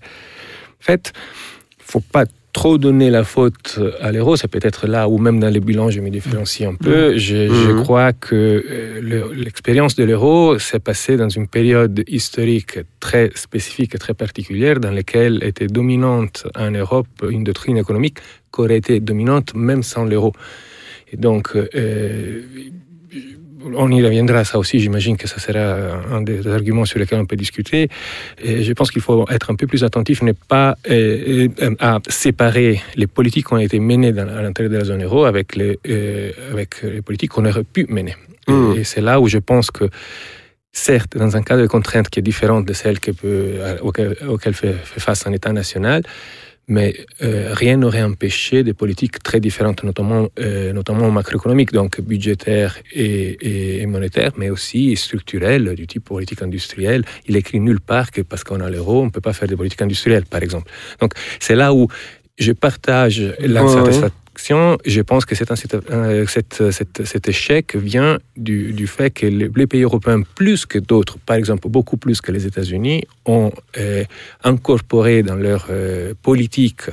faites. 0.79 1.13
Il 1.15 1.83
ne 1.83 1.91
faut 1.91 1.99
pas 2.01 2.25
trop 2.53 2.77
donner 2.77 3.09
la 3.09 3.23
faute 3.23 3.79
à 4.01 4.11
l'euro, 4.11 4.35
c'est 4.35 4.47
peut-être 4.47 4.85
là 4.87 5.07
où 5.07 5.17
même 5.17 5.39
dans 5.39 5.49
les 5.49 5.59
bilans 5.59 5.89
je 5.89 5.99
me 6.01 6.09
différencie 6.09 6.67
un 6.67 6.75
peu. 6.75 7.17
Je, 7.17 7.47
je 7.47 7.71
Mhm. 7.71 7.83
crois 7.83 8.11
que 8.13 8.35
euh, 8.35 8.99
le- 9.01 9.33
l'expérience 9.33 9.95
de 9.95 10.03
l'euro 10.03 10.59
s'est 10.59 10.79
passée 10.79 11.15
dans 11.17 11.29
une 11.29 11.47
période 11.47 12.03
historique 12.07 12.79
très 12.99 13.31
spécifique 13.35 13.95
et 13.95 13.97
très 13.97 14.13
particulière 14.13 14.79
dans 14.79 14.91
laquelle 14.91 15.43
était 15.43 15.67
dominante 15.67 16.45
en 16.55 16.71
Europe 16.71 17.07
une 17.29 17.43
doctrine 17.43 17.77
économique 17.77 18.17
qui 18.53 18.61
aurait 18.61 18.77
été 18.77 18.99
dominante 18.99 19.53
même 19.55 19.83
sans 19.83 20.03
l'euro. 20.05 20.33
Et 21.13 21.17
donc, 21.17 21.55
euh, 21.55 22.41
on 23.63 23.91
y 23.91 24.03
reviendra, 24.03 24.43
ça 24.43 24.57
aussi, 24.59 24.79
j'imagine 24.79 25.17
que 25.17 25.27
ça 25.27 25.39
sera 25.39 25.63
un 26.11 26.21
des 26.21 26.45
arguments 26.47 26.85
sur 26.85 26.99
lesquels 26.99 27.19
on 27.19 27.25
peut 27.25 27.35
discuter. 27.35 27.89
Et 28.43 28.63
je 28.63 28.73
pense 28.73 28.91
qu'il 28.91 29.01
faut 29.01 29.25
être 29.29 29.51
un 29.51 29.55
peu 29.55 29.67
plus 29.67 29.83
attentif, 29.83 30.21
ne 30.21 30.31
pas 30.33 30.75
euh, 30.89 31.47
euh, 31.61 31.75
à 31.79 31.99
séparer 32.09 32.81
les 32.95 33.07
politiques 33.07 33.47
qui 33.47 33.53
ont 33.53 33.57
été 33.57 33.79
menées 33.79 34.11
dans- 34.13 34.27
à 34.27 34.41
l'intérieur 34.41 34.71
de 34.73 34.77
la 34.77 34.85
zone 34.85 35.03
euro 35.03 35.25
avec 35.25 35.55
les, 35.55 35.79
euh, 35.87 36.31
avec 36.51 36.81
les 36.83 37.01
politiques 37.01 37.31
qu'on 37.31 37.45
aurait 37.45 37.63
pu 37.63 37.85
mener. 37.89 38.15
Mhm. 38.47 38.77
Et 38.77 38.83
c'est 38.83 39.01
là 39.01 39.19
où 39.19 39.27
je 39.27 39.37
pense 39.37 39.69
que, 39.71 39.85
certes, 40.71 41.17
dans 41.17 41.35
un 41.37 41.43
cadre 41.43 41.61
de 41.61 41.67
contrainte 41.67 42.09
qui 42.09 42.19
est 42.19 42.23
différente 42.23 42.65
de 42.65 42.73
celle 42.73 42.99
que 42.99 43.11
peut, 43.11 43.55
auquel, 43.81 44.15
auquel 44.27 44.53
fait, 44.53 44.73
fait 44.73 44.99
face 44.99 45.27
un 45.27 45.33
État 45.33 45.51
national, 45.53 46.01
mais 46.71 46.95
euh, 47.21 47.53
rien 47.53 47.75
n'aurait 47.75 48.01
empêché 48.01 48.63
des 48.63 48.73
politiques 48.73 49.21
très 49.21 49.41
différentes, 49.41 49.83
notamment, 49.83 50.29
euh, 50.39 50.71
notamment 50.71 51.11
macroéconomiques, 51.11 51.73
donc 51.73 51.99
budgétaires 51.99 52.77
et, 52.93 53.85
monétaires, 53.87 54.31
mais 54.37 54.49
aussi 54.49 54.95
structurelles, 54.95 55.75
du 55.75 55.85
type 55.85 56.05
politique 56.05 56.41
industrielle. 56.41 57.03
Il 57.27 57.35
écrit 57.35 57.59
nulle 57.59 57.81
part 57.81 58.09
que 58.09 58.21
parce 58.21 58.45
qu'on 58.45 58.61
a 58.61 58.69
l'euro, 58.69 59.01
on 59.01 59.05
ne 59.05 59.09
peut 59.09 59.19
pas 59.19 59.33
faire 59.33 59.49
des 59.49 59.57
politiques 59.57 59.81
industrielles, 59.81 60.25
par 60.25 60.41
exemple. 60.41 60.71
Donc 61.01 61.11
c'est 61.41 61.55
là 61.55 61.73
où 61.73 61.89
je 62.39 62.53
partage 62.53 63.21
l'insatisfaction. 63.39 64.20
Je 64.49 65.01
pense 65.01 65.25
que 65.25 65.35
euh, 65.91 66.25
cette- 66.27 66.71
cette- 66.71 67.05
cet 67.05 67.27
échec 67.29 67.75
vient 67.75 68.17
du, 68.37 68.87
fait 68.87 69.11
que 69.11 69.25
les, 69.27 69.67
pays 69.67 69.83
européens, 69.83 70.21
plus 70.35 70.65
que 70.65 70.79
d'autres, 70.79 71.17
par 71.19 71.35
exemple 71.35 71.67
beaucoup 71.69 71.97
plus 71.97 72.21
que 72.21 72.31
les 72.31 72.45
États-Unis, 72.45 73.03
ont 73.25 73.51
euh, 73.77 74.03
incorporé 74.43 75.23
dans 75.23 75.35
leur 75.35 75.67
euh, 75.69 76.13
politique 76.21 76.83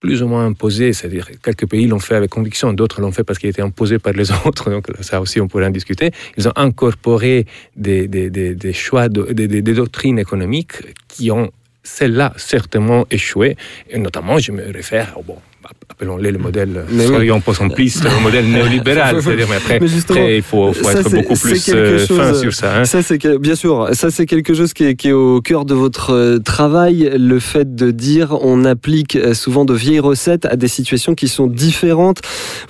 plus 0.00 0.20
ou 0.22 0.26
moins 0.26 0.46
imposée, 0.46 0.92
c'est-à-dire 0.92 1.28
quelques 1.44 1.68
pays 1.68 1.86
l'ont 1.86 2.00
fait 2.00 2.16
avec 2.16 2.30
conviction, 2.30 2.72
d'autres 2.72 3.00
l'ont 3.00 3.12
fait 3.12 3.22
parce 3.22 3.38
qu'il 3.38 3.48
était 3.48 3.62
imposé 3.62 4.00
par 4.00 4.12
les 4.14 4.32
autres, 4.46 4.68
donc 4.68 4.86
ça 5.00 5.20
aussi 5.20 5.40
on 5.40 5.46
pourrait 5.46 5.66
en 5.66 5.70
discuter. 5.70 6.10
Ils 6.36 6.48
ont 6.48 6.52
incorporé 6.56 7.46
des, 7.76 8.72
choix, 8.72 9.08
de- 9.08 9.30
des, 9.32 9.62
doctrines 9.62 10.18
économiques 10.18 10.72
qui 11.06 11.30
ont 11.30 11.52
celles-là 11.84 12.32
certainement 12.36 13.06
échoué, 13.10 13.56
et 13.90 13.98
notamment 13.98 14.38
je 14.38 14.50
me 14.52 14.64
réfère 14.72 15.14
au 15.18 15.22
bon. 15.22 15.38
Appelons-les 15.90 16.32
le 16.32 16.38
modèle, 16.38 16.84
Mais 16.90 17.06
soyons 17.06 17.40
simplistes, 17.52 18.04
le 18.04 18.22
modèle 18.22 18.46
néolibéral. 18.50 19.22
C'est-à-dire, 19.22 19.46
mais 19.48 19.56
après, 19.56 19.78
il 20.36 20.42
faut, 20.42 20.72
faut 20.72 20.84
ça, 20.84 21.00
être 21.00 21.10
beaucoup 21.10 21.34
plus 21.38 21.68
euh, 21.68 21.98
fin 22.06 22.28
chose- 22.32 22.40
sur 22.40 22.52
ça. 22.54 22.78
hein. 22.80 22.84
Ça, 22.84 23.02
c'est 23.02 23.24
bien 23.38 23.54
sûr, 23.54 23.88
ça 23.92 24.10
c'est 24.10 24.26
quelque 24.26 24.54
chose 24.54 24.72
qui 24.72 24.84
est, 24.84 24.94
qui 24.96 25.08
est 25.08 25.12
au 25.12 25.40
cœur 25.40 25.64
de 25.64 25.74
votre 25.74 26.12
euh, 26.12 26.38
travail, 26.38 27.12
le 27.16 27.38
fait 27.38 27.74
de 27.74 27.90
dire 27.90 28.36
on 28.40 28.64
applique 28.64 29.16
euh, 29.16 29.34
souvent 29.34 29.64
de 29.64 29.74
vieilles 29.74 30.00
recettes 30.00 30.46
à 30.46 30.56
des 30.56 30.68
situations 30.68 31.14
qui 31.14 31.28
sont 31.28 31.46
différentes. 31.46 32.20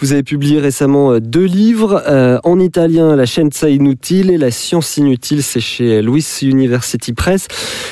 Vous 0.00 0.12
avez 0.12 0.22
publié 0.22 0.58
récemment 0.60 1.12
euh, 1.12 1.20
deux 1.20 1.44
livres, 1.46 2.02
euh, 2.08 2.38
en 2.44 2.58
italien 2.60 3.16
La 3.16 3.26
scienza 3.26 3.70
inutile 3.70 4.30
et 4.30 4.38
La 4.38 4.50
science 4.50 4.96
inutile, 4.96 5.42
c'est 5.42 5.60
chez 5.60 6.02
Louis 6.02 6.26
University 6.42 7.12
Press. 7.12 7.46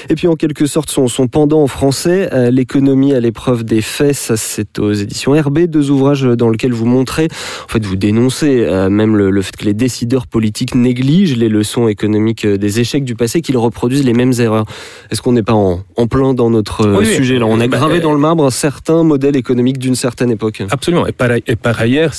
Et 0.09 0.15
puis 0.17 0.27
en 0.27 0.35
quelque 0.35 0.67
sorte 0.67 0.91
son, 0.91 1.09
son 1.09 1.29
pendant 1.29 1.63
en 1.63 1.67
français, 1.69 2.29
euh, 2.33 2.51
L'économie 2.51 3.15
à 3.15 3.21
l'épreuve 3.21 3.65
des 3.65 3.81
faits, 3.81 4.15
ça 4.17 4.37
c'est 4.37 4.81
aux 4.91 4.95
éditions 4.95 5.33
RB, 5.33 5.61
deux 5.61 5.91
ouvrages 5.91 6.23
dans 6.23 6.51
lesquels 6.51 6.73
vous 6.73 6.87
montrez, 6.87 7.29
en 7.65 7.69
fait 7.69 7.85
vous 7.85 7.97
dénoncez 7.97 8.65
euh, 8.65 8.89
même 8.91 9.17
le, 9.17 9.31
le 9.31 9.43
fait 9.43 9.57
que 9.57 9.65
les 9.65 9.75
décideurs 9.75 10.27
politiques 10.27 10.75
négligent 10.75 11.37
les 11.37 11.49
leçons 11.49 11.89
économiques 11.89 12.45
euh, 12.45 12.57
des 12.59 12.81
échecs 12.81 13.05
du 13.05 13.15
passé, 13.15 13.41
qu'ils 13.41 13.57
reproduisent 13.59 14.05
les 14.05 14.13
mêmes 14.15 14.33
erreurs. 14.39 14.65
Est-ce 15.11 15.23
qu'on 15.23 15.33
n'est 15.33 15.43
pas 15.43 15.55
en, 15.55 15.81
en 15.97 16.07
plein 16.07 16.35
dans 16.35 16.51
notre 16.51 16.87
euh, 16.87 16.99
Oui, 16.99 17.07
sujet 17.07 17.39
là? 17.39 17.47
On 17.47 17.61
a 17.61 17.67
Bah, 17.69 17.79
gravé 17.79 18.01
dans 18.01 18.13
le 18.13 18.19
marbre 18.19 18.45
un 18.45 18.51
certain 18.51 19.03
modèle 19.05 19.37
économique 19.37 19.79
d'une 19.79 19.95
certaine 19.95 20.31
époque. 20.31 20.63
Absolument. 20.71 21.07
Et 21.07 21.13
par, 21.13 21.31
et 21.33 21.57
par 21.57 21.81
ailleurs, 21.81 22.13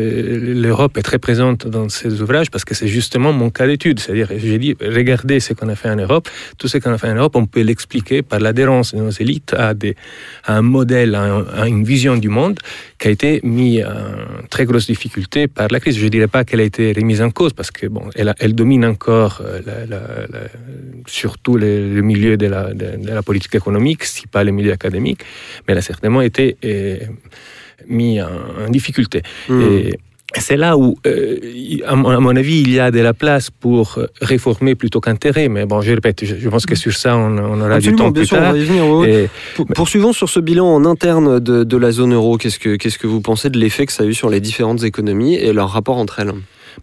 l'Europe 0.00 0.96
est 0.98 1.02
très 1.02 1.18
présente 1.18 1.66
dans 1.66 1.88
ces 1.88 2.20
ouvrages 2.20 2.50
parce 2.50 2.64
que 2.64 2.74
c'est 2.74 2.86
justement 2.88 3.32
mon 3.32 3.50
cas 3.50 3.66
d'étude. 3.66 4.00
C'est-à-dire, 4.00 4.28
j'ai 4.36 4.58
dit, 4.58 4.74
regardez 4.80 5.40
ce 5.40 5.52
qu'on 5.54 5.68
a 5.68 5.74
fait 5.74 5.90
en 5.90 5.96
Europe. 5.96 6.28
Tout 6.58 6.68
ce 6.68 6.78
qu'on 6.78 6.92
a 6.92 6.98
fait 6.98 7.08
en 7.10 7.14
Europe, 7.14 7.36
on 7.36 7.46
peut 7.46 7.60
l'expliquer 7.62 8.22
par 8.22 8.40
l'adhérence 8.40 8.94
de 8.94 9.00
nos 9.00 9.10
élites 9.10 9.54
à, 9.56 9.74
des, 9.74 9.96
à 10.44 10.56
un 10.58 10.62
modèle, 10.62 11.14
à, 11.14 11.22
un- 11.22 11.44
à 11.54 11.68
une 11.72 11.84
vision 11.84 12.14
du 12.16 12.28
monde 12.38 12.58
qui 12.98 13.08
a 13.08 13.10
été 13.10 13.40
mis 13.58 13.82
en 13.82 14.46
très 14.54 14.64
grosse 14.68 14.86
difficulté 14.94 15.48
par 15.48 15.68
la 15.74 15.78
crise. 15.80 15.96
Je 15.98 16.04
ne 16.04 16.08
dirais 16.16 16.28
pas 16.36 16.44
qu'elle 16.44 16.60
a 16.60 16.68
été 16.72 16.92
remise 16.92 17.20
en 17.22 17.30
cause 17.30 17.52
parce 17.58 17.70
que 17.70 17.86
bon, 17.96 18.04
elle, 18.14 18.28
a- 18.30 18.34
elle 18.42 18.54
domine 18.54 18.84
encore 18.84 19.34
euh, 19.40 19.60
la- 19.68 19.84
la- 19.92 20.26
la- 20.32 20.48
surtout 21.06 21.56
le, 21.56 21.94
le 21.96 22.02
milieu 22.02 22.36
de 22.36 22.46
la, 22.54 22.62
de- 22.80 22.96
de 23.06 23.12
la 23.18 23.22
politique 23.22 23.54
économique, 23.54 24.04
si 24.04 24.26
pas 24.26 24.44
le 24.44 24.52
milieu 24.52 24.72
académique, 24.72 25.20
mais 25.66 25.72
elle 25.72 25.78
a 25.78 25.82
certainement 25.92 26.22
été 26.30 26.44
euh, 26.64 26.98
mis 27.88 28.20
en, 28.20 28.28
en 28.66 28.68
difficulté. 28.70 29.22
Hmm. 29.48 29.60
Et 29.62 29.98
c'est 30.38 30.56
là 30.56 30.76
où, 30.76 30.96
euh, 31.06 31.36
à, 31.86 31.94
mon, 31.96 32.36
avis, 32.36 32.60
il 32.60 32.70
y 32.72 32.78
a 32.80 32.90
de 32.90 33.00
la 33.00 33.14
place 33.14 33.50
pour 33.50 33.98
euh, 33.98 34.06
réformer 34.20 34.74
plutôt 34.74 35.00
qu'enterrer. 35.00 35.48
Mais 35.48 35.66
bon, 35.66 35.80
je 35.80 35.92
répète, 35.92 36.24
je, 36.24 36.48
pense 36.48 36.66
que 36.66 36.74
sur 36.74 36.92
ça, 36.94 37.16
on, 37.16 37.36
on 37.38 37.60
aura 37.60 37.68
du 37.80 37.88
Absolument, 37.88 37.98
temps 37.98 38.10
bien 38.10 38.20
plus 38.22 38.26
sûr, 38.26 38.36
on 38.38 38.40
tard. 38.40 38.52
va 38.52 38.58
y 38.58 38.64
venir. 38.64 39.04
Et- 39.06 39.28
Pour- 39.54 39.66
Poursuivons 39.66 40.12
sur 40.12 40.28
ce 40.28 40.40
bilan 40.40 40.66
en 40.66 40.84
interne 40.84 41.40
de, 41.40 41.64
de 41.64 41.76
la 41.76 41.92
zone 41.92 42.14
euro. 42.14 42.36
Qu'est-ce 42.38 42.58
que, 42.58 42.76
qu'est-ce 42.76 42.98
que 42.98 43.06
vous 43.06 43.20
pensez 43.20 43.50
de 43.50 43.58
l'effet 43.58 43.86
que 43.86 43.92
ça 43.92 44.02
a 44.04 44.06
eu 44.06 44.14
sur 44.14 44.30
les 44.30 44.40
différentes 44.40 44.82
économies 44.84 45.34
et 45.34 45.52
leur 45.52 45.70
rapport 45.70 45.96
entre 45.98 46.20
elles? 46.20 46.32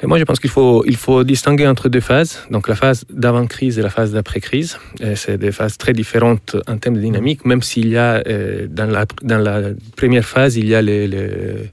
Mais 0.04 0.08
moi, 0.08 0.20
je 0.20 0.24
pense 0.24 0.40
qu'il 0.40 0.52
faut, 0.52 0.84
il 0.86 0.96
faut 0.98 1.24
distinguer 1.24 1.66
entre 1.66 1.90
deux 1.90 2.00
phases. 2.00 2.42
Donc, 2.52 2.68
la 2.68 2.76
phase 2.76 3.06
d'avant-crise 3.12 3.80
et 3.80 3.82
la 3.82 3.90
phase 3.90 4.12
d'après-crise. 4.12 4.78
C'est 5.16 5.40
des 5.40 5.52
phases 5.52 5.80
très 5.80 5.94
différentes 5.94 6.56
en 6.68 6.78
termes 6.78 6.96
de 6.96 7.02
dynamique, 7.02 7.44
même 7.44 7.64
s'il 7.64 7.88
y 7.90 7.98
a, 7.98 8.22
euh, 8.28 8.68
dans, 8.70 8.86
la, 8.86 9.06
dans 9.24 9.40
la 9.40 9.70
première 9.98 10.26
phase, 10.26 10.58
il 10.58 10.68
y 10.68 10.76
a 10.76 10.82
les. 10.84 11.08
les- 11.08 11.72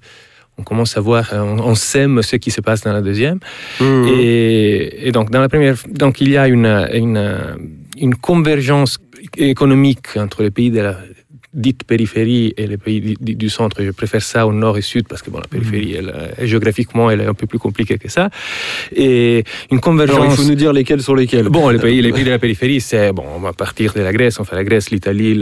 on 0.58 0.62
commence 0.62 0.96
à 0.96 1.00
voir, 1.00 1.32
euh, 1.32 1.40
on, 1.40 1.58
on 1.58 1.74
sème 1.74 2.22
ce 2.22 2.36
qui 2.36 2.50
se 2.50 2.60
passe 2.60 2.82
dans 2.82 2.92
la 2.92 3.02
deuxième. 3.02 3.38
Mmh. 3.80 4.06
Et, 4.08 5.08
et 5.08 5.12
donc, 5.12 5.30
dans 5.30 5.40
la 5.40 5.48
première, 5.48 5.76
donc 5.88 6.20
il 6.20 6.30
y 6.30 6.36
a 6.36 6.48
une, 6.48 6.66
une, 6.92 7.56
une 8.00 8.14
convergence 8.14 8.98
économique 9.36 10.16
entre 10.16 10.42
les 10.42 10.50
pays 10.50 10.70
de 10.70 10.80
la 10.80 10.96
dite 11.56 11.82
périphérie 11.84 12.52
et 12.56 12.66
les 12.66 12.76
pays 12.76 13.16
du, 13.20 13.48
centre. 13.48 13.82
Je 13.82 13.90
préfère 13.90 14.22
ça 14.22 14.46
au 14.46 14.52
nord 14.52 14.76
et 14.78 14.82
sud 14.82 15.08
parce 15.08 15.22
que 15.22 15.30
bon, 15.30 15.38
la 15.38 15.46
périphérie, 15.48 15.94
elle, 15.98 16.10
euh, 16.14 16.46
géographiquement, 16.46 17.10
elle 17.10 17.22
est 17.22 17.26
un 17.26 17.34
peu 17.34 17.46
plus 17.46 17.58
compliquée 17.58 17.98
que 17.98 18.10
ça. 18.10 18.28
Et 18.94 19.42
une 19.72 19.80
convergence. 19.80 20.16
Alors, 20.16 20.30
il 20.32 20.36
faut 20.36 20.44
nous 20.44 20.54
dire 20.54 20.72
lesquels 20.72 21.02
sur 21.02 21.16
lesquels. 21.16 21.48
Bon, 21.48 21.68
les 21.70 21.78
pays, 21.78 22.00
les 22.02 22.12
pays 22.12 22.24
de 22.24 22.30
la 22.30 22.38
périphérie, 22.38 22.80
c'est 22.80 23.12
bon, 23.12 23.24
on 23.36 23.40
va 23.40 23.52
partir 23.52 23.92
de 23.94 24.00
la 24.02 24.12
Grèce, 24.12 24.38
on 24.38 24.44
fait 24.44 24.56
la 24.56 24.64
Grèce, 24.64 24.90
l'Italie, 24.90 25.34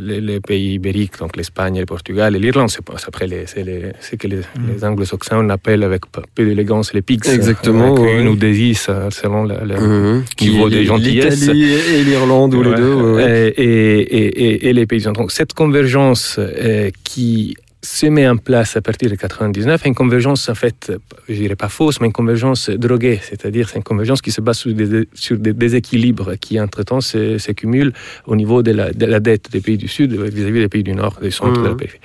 les, 0.00 0.40
pays 0.40 0.74
ibériques, 0.74 1.18
donc 1.18 1.36
l'Espagne, 1.36 1.80
le 1.80 1.86
Portugal 1.86 2.36
et 2.36 2.38
l'Irlande. 2.38 2.70
C'est 2.70 2.82
après 3.06 3.26
les, 3.26 3.46
c'est 3.46 3.64
les, 3.64 3.82
c'est 4.00 4.16
que 4.16 4.26
les, 4.28 4.40
les 4.68 4.84
anglo-saxons 4.84 5.48
appellent 5.50 5.82
avec 5.82 6.02
peu 6.34 6.44
d'élégance 6.44 6.92
les 6.94 7.02
pigs. 7.02 7.26
Exactement, 7.28 7.92
Avec 7.94 7.98
ouais. 8.04 8.20
une 8.20 8.28
ou 8.28 8.36
des 8.36 8.58
is 8.70 8.86
euh, 8.88 9.10
selon 9.10 9.44
la, 9.44 9.64
la- 9.64 9.78
Mmh. 9.78 10.24
niveau 10.40 10.68
des 10.68 10.84
gentillesses. 10.84 11.40
L'Italie 11.40 11.72
et 11.72 12.02
l'Irlande 12.04 12.52
ou 12.54 12.62
les 12.62 12.74
deux. 12.74 12.94
ouais, 12.94 13.12
ouais. 13.24 13.54
Et, 13.56 13.64
et- 13.64 14.67
et- 14.67 14.67
et 14.68 14.72
les 14.72 14.86
paysans. 14.86 15.12
Donc 15.12 15.32
cette 15.32 15.52
convergence 15.54 16.36
euh, 16.38 16.90
qui 17.04 17.56
se 17.80 18.06
met 18.06 18.28
en 18.28 18.36
place 18.36 18.76
à 18.76 18.82
partir 18.82 19.08
de 19.08 19.14
99 19.14 19.84
est 19.84 19.88
une 19.88 19.94
convergence 19.94 20.48
en 20.48 20.54
fait, 20.56 20.92
je 21.28 21.34
dirais 21.34 21.54
pas 21.54 21.68
fausse, 21.68 22.00
mais 22.00 22.08
une 22.08 22.12
convergence 22.12 22.68
droguée, 22.70 23.20
c'est-à-dire 23.22 23.68
c'est 23.68 23.76
une 23.76 23.84
convergence 23.84 24.20
qui 24.20 24.32
se 24.32 24.40
base 24.40 24.58
sur 24.58 24.74
des, 24.74 25.08
sur 25.14 25.36
des 25.38 25.52
déséquilibres 25.52 26.32
qui 26.40 26.60
entre-temps 26.60 27.00
s'accumulent 27.00 27.92
au 28.26 28.34
niveau 28.34 28.62
de 28.64 28.72
la, 28.72 28.92
de 28.92 29.06
la 29.06 29.20
dette 29.20 29.52
des 29.52 29.60
pays 29.60 29.78
du 29.78 29.86
Sud 29.86 30.12
vis-à-vis 30.12 30.60
des 30.60 30.68
pays 30.68 30.82
du 30.82 30.92
Nord, 30.92 31.18
des 31.22 31.30
centres 31.30 31.58
Mhm. 31.60 31.64
de 31.64 31.68
la 31.68 31.74
périphérie. 31.76 32.00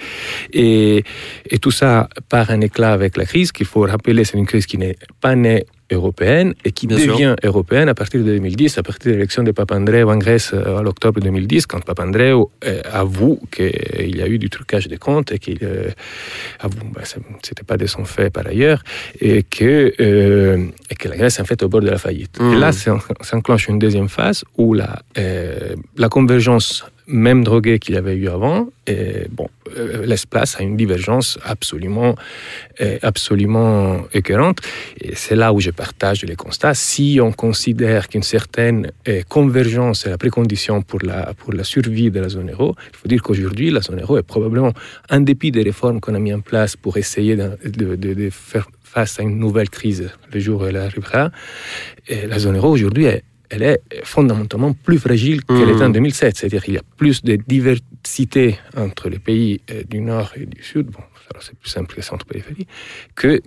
Et, 0.54 1.04
et 1.50 1.58
tout 1.58 1.72
ça 1.72 2.08
part 2.30 2.52
un 2.52 2.62
éclat 2.62 2.94
avec 2.94 3.18
la 3.18 3.26
crise 3.26 3.52
qu'il 3.52 3.66
faut 3.66 3.82
rappeler, 3.82 4.24
c'est 4.26 4.38
une 4.38 4.46
crise 4.46 4.68
qui 4.68 4.78
n'est 4.78 4.98
pas 5.22 5.36
née 5.36 5.66
européenne 5.94 6.54
et 6.66 6.72
qui 6.72 6.88
Bien 6.88 6.98
sûr. 6.98 7.14
devient 7.14 7.36
européenne 7.44 7.90
à 7.90 7.94
partir 7.96 8.20
de 8.22 8.26
2010, 8.26 8.78
à 8.78 8.84
partir 8.84 9.12
de 9.12 9.16
l'élection 9.16 9.44
de 9.44 9.52
Papandreou 9.52 10.10
en 10.10 10.18
Grèce 10.18 10.52
euh, 10.54 10.78
à 10.78 10.82
l'octobre 10.82 11.20
2010, 11.22 11.66
quand 11.68 11.84
Papandreou 11.84 12.52
euh, 12.66 12.82
avoue 12.92 13.40
qu'il 13.52 14.16
y 14.18 14.22
a 14.22 14.28
eu 14.28 14.38
du 14.40 14.50
trucage 14.50 14.88
des 14.88 14.98
comptes 14.98 15.32
et 15.32 15.40
qu'il 15.40 15.60
euh, 15.64 15.90
avoue, 16.60 16.80
ce 17.04 17.18
n'était 17.20 17.64
pas 17.66 17.78
de 17.78 17.86
son 17.86 18.06
fait 18.06 18.30
par 18.30 18.46
ailleurs, 18.48 18.84
et 19.20 19.44
que, 19.44 19.94
euh, 20.00 20.66
et 20.90 20.96
que 20.96 21.08
la 21.10 21.18
Grèce 21.18 21.38
est 21.40 21.42
en 21.42 21.46
fait 21.46 21.62
au 21.64 21.70
bord 21.70 21.82
de 21.82 21.90
la 21.90 21.98
faillite. 21.98 22.40
Mhm. 22.40 22.54
Et 22.54 22.58
là, 22.60 22.72
s'en- 22.72 23.00
s'enclenche 23.22 23.68
une 23.68 23.80
deuxième 23.80 24.10
phase 24.10 24.44
où 24.58 24.74
la, 24.74 25.02
euh, 25.18 25.76
la 25.98 26.10
convergence 26.10 26.86
même 27.08 27.44
drogués 27.44 27.80
qu'il 27.80 27.96
y 27.96 27.98
avait 27.98 28.16
eu 28.16 28.28
avant, 28.28 28.68
bon, 29.32 29.50
euh, 29.78 30.06
laisse 30.06 30.26
place 30.26 30.60
à 30.60 30.64
une 30.64 30.78
divergence 30.78 31.40
absolument, 31.44 32.16
euh, 32.82 32.98
absolument 33.02 34.04
écœurante. 34.14 34.60
Et 35.00 35.16
c'est 35.16 35.36
là 35.36 35.54
où 35.54 35.60
je 35.60 35.72
partage 35.72 36.24
les 36.24 36.36
constats. 36.36 36.74
Si 36.74 37.20
on 37.22 37.32
considère 37.32 38.08
qu'une 38.10 38.24
certaine 38.24 38.92
euh, 39.08 39.22
convergence 39.28 40.06
est 40.06 40.10
la 40.10 40.18
précondition 40.18 40.82
pour 40.82 41.00
la, 41.04 41.34
pour 41.34 41.54
la 41.54 41.64
survie 41.64 42.12
de 42.12 42.20
la 42.20 42.30
zone 42.30 42.52
euro, 42.52 42.76
il 42.92 42.98
faut 42.98 43.08
dire 43.08 43.22
qu'aujourd'hui, 43.22 43.72
la 43.72 43.82
zone 43.82 44.02
euro 44.02 44.18
est 44.18 44.24
probablement, 44.24 44.74
en 45.10 45.20
dépit 45.22 45.52
des 45.52 45.64
réformes 45.64 46.00
qu'on 46.00 46.16
a 46.16 46.20
mis 46.20 46.34
en 46.34 46.42
place 46.42 46.76
pour 46.76 46.98
essayer 46.98 47.36
de, 47.36 48.30
faire 48.32 48.70
face 48.84 49.20
à 49.20 49.24
une 49.24 49.40
nouvelle 49.40 49.70
crise 49.70 50.12
le 50.32 50.40
jour 50.40 50.62
où 50.62 50.66
elle 50.66 50.78
arrivera, 50.78 51.32
la 52.10 52.38
zone 52.38 52.58
euro 52.58 52.70
aujourd'hui 52.70 53.06
est 53.06 53.24
elle 53.54 53.64
est 53.64 53.80
fondamentalement 54.04 54.74
plus 54.74 54.98
fragile 54.98 55.44
qu'elle 55.46 55.70
était 55.70 55.84
en 55.84 55.90
2007. 55.90 56.36
C'est-à-dire 56.38 56.64
qu'il 56.64 56.74
y 56.74 56.78
a 56.78 56.82
plus 56.98 57.24
de 57.24 57.36
diversité 57.48 58.58
entre 58.76 59.10
les 59.10 59.20
pays 59.20 59.62
euh, 59.72 59.84
du 59.90 60.00
Nord 60.02 60.32
et 60.36 60.46
du 60.46 60.64
Sud, 60.64 60.88
bon, 60.88 61.04
c'est 61.40 61.56
plus 61.58 61.70
simple 61.70 61.96
que 61.96 62.02
centre-périphérie, 62.02 62.68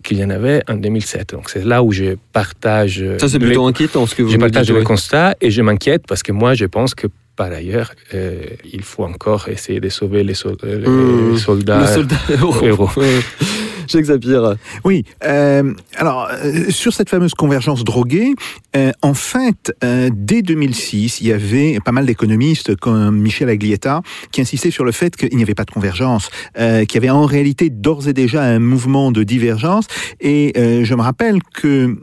qu'il 0.04 0.18
y 0.18 0.24
en 0.24 0.30
avait 0.30 0.62
en 0.68 0.74
2007. 0.76 1.30
Donc 1.32 1.50
c'est 1.50 1.64
là 1.64 1.82
où 1.82 1.90
je 1.92 2.16
partage... 2.32 3.02
euh, 3.02 3.18
Ça, 3.18 3.28
c'est 3.28 3.38
les- 3.38 3.46
plutôt 3.46 3.66
inquiétant 3.66 4.06
ce 4.06 4.14
que 4.14 4.22
vous 4.22 4.30
je 4.30 4.36
partage 4.36 4.70
le 4.70 4.78
oui. 4.78 4.84
constat 4.84 5.34
et 5.40 5.50
je 5.50 5.62
m'inquiète 5.62 6.04
parce 6.06 6.22
que 6.22 6.32
moi, 6.32 6.54
je 6.54 6.66
pense 6.66 6.94
que 6.94 7.08
par 7.36 7.52
ailleurs, 7.52 7.92
euh, 8.14 8.40
il 8.72 8.82
faut 8.82 9.04
encore 9.04 9.48
essayer 9.48 9.78
de 9.80 9.88
sauver 9.90 10.22
les, 10.24 10.32
Mmh. 10.32 11.36
soldats, 11.36 11.80
Le 11.80 11.86
soldat. 11.86 12.16
Sapir. 14.06 14.56
Oui, 14.84 15.04
euh, 15.24 15.72
alors 15.96 16.28
euh, 16.30 16.70
sur 16.70 16.92
cette 16.92 17.10
fameuse 17.10 17.34
convergence 17.34 17.82
droguée, 17.84 18.34
euh, 18.76 18.92
en 19.02 19.14
fait, 19.14 19.72
euh, 19.84 20.10
dès 20.12 20.42
2006, 20.42 21.20
il 21.20 21.28
y 21.28 21.32
avait 21.32 21.78
pas 21.84 21.92
mal 21.92 22.04
d'économistes 22.06 22.76
comme 22.76 23.18
Michel 23.18 23.48
Aglietta 23.48 24.02
qui 24.32 24.40
insistaient 24.40 24.70
sur 24.70 24.84
le 24.84 24.92
fait 24.92 25.16
qu'il 25.16 25.34
n'y 25.36 25.42
avait 25.42 25.54
pas 25.54 25.64
de 25.64 25.70
convergence, 25.70 26.28
euh, 26.58 26.84
qu'il 26.84 26.96
y 26.96 26.98
avait 26.98 27.10
en 27.10 27.24
réalité 27.24 27.70
d'ores 27.70 28.08
et 28.08 28.12
déjà 28.12 28.42
un 28.42 28.58
mouvement 28.58 29.12
de 29.12 29.22
divergence. 29.22 29.86
Et 30.20 30.52
euh, 30.56 30.84
je 30.84 30.94
me 30.94 31.02
rappelle 31.02 31.38
que 31.54 31.96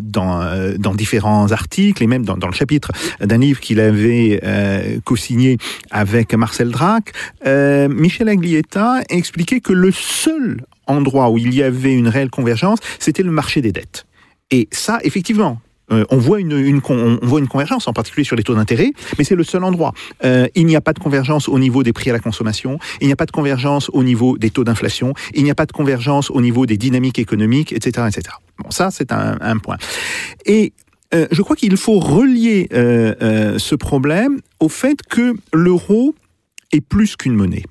dans, 0.00 0.76
dans 0.78 0.94
différents 0.94 1.50
articles 1.50 2.02
et 2.02 2.06
même 2.06 2.24
dans, 2.24 2.36
dans 2.36 2.46
le 2.46 2.52
chapitre 2.54 2.92
d'un 3.20 3.38
livre 3.38 3.60
qu'il 3.60 3.80
avait 3.80 4.40
co-signé 5.04 5.58
avec 5.90 6.34
Marcel 6.34 6.70
Drac, 6.70 7.12
Michel 7.44 8.28
Aglietta 8.28 9.00
expliquait 9.08 9.60
que 9.60 9.72
le 9.72 9.90
seul 9.90 10.58
endroit 10.86 11.30
où 11.30 11.38
il 11.38 11.54
y 11.54 11.62
avait 11.62 11.94
une 11.94 12.08
réelle 12.08 12.30
convergence, 12.30 12.78
c'était 12.98 13.22
le 13.22 13.30
marché 13.30 13.60
des 13.60 13.72
dettes. 13.72 14.06
Et 14.50 14.68
ça, 14.70 14.98
effectivement, 15.02 15.60
euh, 15.92 16.04
on, 16.10 16.16
voit 16.16 16.40
une, 16.40 16.80
on 16.88 17.18
voit 17.22 17.40
une 17.40 17.48
convergence, 17.48 17.88
en 17.88 17.92
particulier 17.92 18.24
sur 18.24 18.36
les 18.36 18.42
taux 18.42 18.54
d'intérêt, 18.54 18.92
mais 19.18 19.24
c'est 19.24 19.34
le 19.34 19.44
seul 19.44 19.64
endroit. 19.64 19.92
Euh, 20.24 20.46
il 20.54 20.66
n'y 20.66 20.76
a 20.76 20.80
pas 20.80 20.92
de 20.92 20.98
convergence 20.98 21.48
au 21.48 21.58
niveau 21.58 21.82
des 21.82 21.92
prix 21.92 22.10
à 22.10 22.12
la 22.12 22.20
consommation, 22.20 22.78
il 23.00 23.06
n'y 23.06 23.12
a 23.12 23.16
pas 23.16 23.26
de 23.26 23.30
convergence 23.30 23.90
au 23.92 24.02
niveau 24.02 24.38
des 24.38 24.50
taux 24.50 24.64
d'inflation, 24.64 25.14
il 25.34 25.44
n'y 25.44 25.50
a 25.50 25.54
pas 25.54 25.66
de 25.66 25.72
convergence 25.72 26.30
au 26.30 26.40
niveau 26.40 26.64
des 26.64 26.78
dynamiques 26.78 27.18
économiques, 27.18 27.72
etc. 27.72 28.06
etc. 28.08 28.36
Bon, 28.58 28.70
ça, 28.70 28.90
c'est 28.90 29.12
un, 29.12 29.58
point. 29.58 29.76
Et 30.46 30.72
euh, 31.12 31.26
je 31.30 31.42
crois 31.42 31.56
qu'il 31.56 31.76
faut 31.76 31.98
relier 31.98 32.68
ce 32.70 33.74
problème 33.74 34.40
au 34.60 34.68
fait 34.68 35.02
que 35.02 35.34
l'euro 35.52 36.14
est 36.72 36.80
plus 36.80 37.16
qu'une 37.16 37.34
monnaie. 37.34 37.64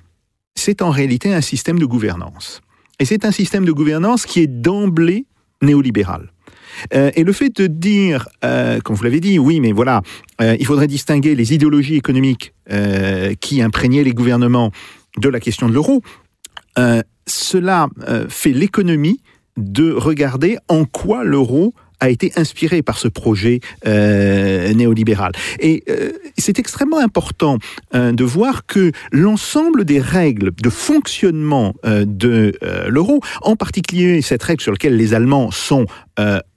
C'est 0.54 0.82
en 0.82 0.90
réalité 0.90 1.34
un 1.34 1.40
système 1.40 1.78
de 1.78 1.86
gouvernance. 1.86 2.60
Et 3.00 3.04
c'est 3.04 3.24
un 3.24 3.32
système 3.32 3.64
de 3.64 3.72
gouvernance 3.72 4.26
qui 4.26 4.40
est 4.40 4.46
d'emblée 4.46 5.26
néolibéral. 5.62 6.30
Euh, 6.94 7.10
et 7.14 7.24
le 7.24 7.32
fait 7.32 7.54
de 7.56 7.66
dire, 7.66 8.28
euh, 8.44 8.80
comme 8.80 8.96
vous 8.96 9.04
l'avez 9.04 9.20
dit, 9.20 9.38
oui, 9.38 9.60
mais 9.60 9.72
voilà, 9.72 10.02
euh, 10.40 10.56
il 10.58 10.66
faudrait 10.66 10.86
distinguer 10.86 11.34
les 11.34 11.54
idéologies 11.54 11.96
économiques 11.96 12.52
qui 13.40 13.60
imprégnaient 13.60 14.04
les 14.04 14.14
gouvernements 14.14 14.70
de 15.18 15.28
la 15.28 15.38
question 15.38 15.68
de 15.68 15.74
l'euro, 15.74 16.00
cela 17.26 17.88
fait 18.30 18.52
l'économie 18.52 19.20
de 19.58 19.92
regarder 19.92 20.56
en 20.68 20.86
quoi 20.86 21.24
l'euro 21.24 21.74
a 22.04 22.10
été 22.10 22.32
inspiré 22.36 22.82
par 22.82 22.98
ce 22.98 23.08
projet 23.08 23.60
euh, 23.86 24.72
néolibéral. 24.74 25.32
Et 25.58 25.82
euh, 25.88 26.12
c'est 26.36 26.58
extrêmement 26.58 26.98
important 26.98 27.58
euh, 27.94 28.12
de 28.12 28.24
voir 28.24 28.66
que 28.66 28.92
l'ensemble 29.10 29.86
des 29.86 30.00
règles 30.00 30.52
de 30.54 30.70
fonctionnement 30.70 31.74
de 31.84 32.52
l'euro, 32.88 33.20
en 33.42 33.56
particulier 33.56 34.20
cette 34.22 34.42
règle 34.42 34.60
sur 34.60 34.72
laquelle 34.72 34.96
les 34.96 35.14
Allemands 35.14 35.50
sont 35.50 35.86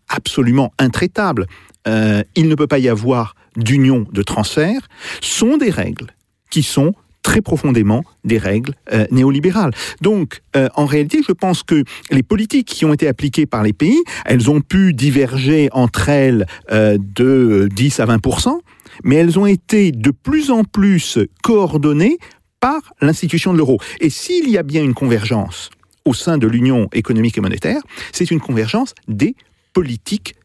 absolument 0.09 0.73
intraitables, 0.79 1.45
il 1.85 2.47
ne 2.47 2.55
peut 2.55 2.67
pas 2.67 2.79
y 2.79 2.89
avoir 2.89 3.35
d'union 3.55 4.05
de 4.11 4.21
transfert, 4.21 4.87
sont 5.21 5.57
des 5.57 5.69
règles 5.69 6.07
qui 6.49 6.63
sont 6.63 6.93
très 7.27 7.41
profondément 7.41 8.05
des 8.23 8.37
règles 8.37 8.73
euh, 8.93 9.05
néolibérales. 9.11 9.73
Donc, 9.99 10.41
euh, 10.55 10.69
en 10.75 10.85
réalité, 10.85 11.19
je 11.27 11.33
pense 11.33 11.61
que 11.61 11.83
les 12.09 12.23
politiques 12.23 12.69
qui 12.69 12.85
ont 12.85 12.93
été 12.93 13.05
appliquées 13.05 13.45
par 13.45 13.63
les 13.63 13.73
pays, 13.73 14.01
elles 14.23 14.49
ont 14.49 14.61
pu 14.61 14.93
diverger 14.93 15.67
entre 15.73 16.07
elles 16.07 16.45
euh, 16.71 16.97
de 16.97 17.67
10 17.75 17.99
à 17.99 18.05
20 18.05 18.21
mais 19.03 19.15
elles 19.15 19.37
ont 19.37 19.45
été 19.45 19.91
de 19.91 20.09
plus 20.11 20.51
en 20.51 20.63
plus 20.63 21.19
coordonnées 21.43 22.17
par 22.61 22.79
l'institution 23.01 23.51
de 23.51 23.57
l'euro. 23.57 23.77
Et 23.99 24.09
s'il 24.09 24.49
y 24.49 24.57
a 24.57 24.63
bien 24.63 24.81
une 24.81 24.93
convergence 24.93 25.69
au 26.05 26.13
sein 26.13 26.37
de 26.37 26.47
l'Union 26.47 26.87
économique 26.93 27.37
et 27.37 27.41
monétaire, 27.41 27.81
c'est 28.13 28.31
une 28.31 28.39
convergence 28.39 28.95
des 29.09 29.35
politiques 29.73 30.36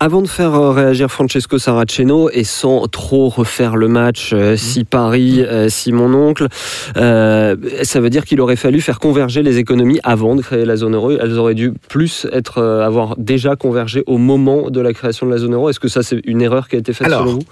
Avant 0.00 0.22
de 0.22 0.26
faire 0.26 0.54
euh, 0.54 0.70
réagir 0.72 1.10
Francesco 1.10 1.58
Saraceno 1.58 2.30
et 2.30 2.42
sans 2.44 2.88
trop 2.88 3.28
refaire 3.28 3.76
le 3.76 3.86
match, 3.88 4.30
euh, 4.32 4.56
si 4.56 4.84
Paris, 4.84 5.40
euh, 5.42 5.68
si 5.68 5.92
mon 5.92 6.12
oncle, 6.14 6.48
euh, 6.96 7.56
ça 7.82 8.00
veut 8.00 8.10
dire 8.10 8.24
qu'il 8.24 8.40
aurait 8.40 8.56
fallu 8.56 8.80
faire 8.80 8.98
converger 8.98 9.42
les 9.42 9.58
économies 9.58 10.00
avant 10.02 10.34
de 10.34 10.42
créer 10.42 10.64
la 10.64 10.76
zone 10.76 10.94
euro. 10.94 11.12
Elles 11.12 11.38
auraient 11.38 11.54
dû 11.54 11.72
plus 11.88 12.26
être, 12.32 12.60
avoir 12.62 13.16
déjà 13.18 13.56
convergé 13.56 14.02
au 14.06 14.18
moment 14.18 14.70
de 14.70 14.80
la 14.80 14.92
création 14.92 15.26
de 15.26 15.30
la 15.32 15.38
zone 15.38 15.54
euro. 15.54 15.70
Est-ce 15.70 15.80
que 15.80 15.88
ça, 15.88 16.02
c'est 16.02 16.20
une 16.24 16.42
erreur 16.42 16.68
qui 16.68 16.76
a 16.76 16.78
été 16.78 16.92
faite 16.92 17.06
Alors, 17.06 17.20
selon 17.20 17.32
vous? 17.34 17.42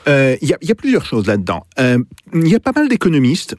il 0.42 0.48
y, 0.48 0.52
a- 0.52 0.58
il 0.62 0.68
y 0.68 0.72
a 0.72 0.74
plusieurs 0.74 1.04
choses 1.04 1.26
là-dedans. 1.26 1.64
Il 1.78 2.48
y 2.48 2.54
a 2.56 2.60
pas 2.60 2.72
mal 2.74 2.88
d'économistes 2.88 3.56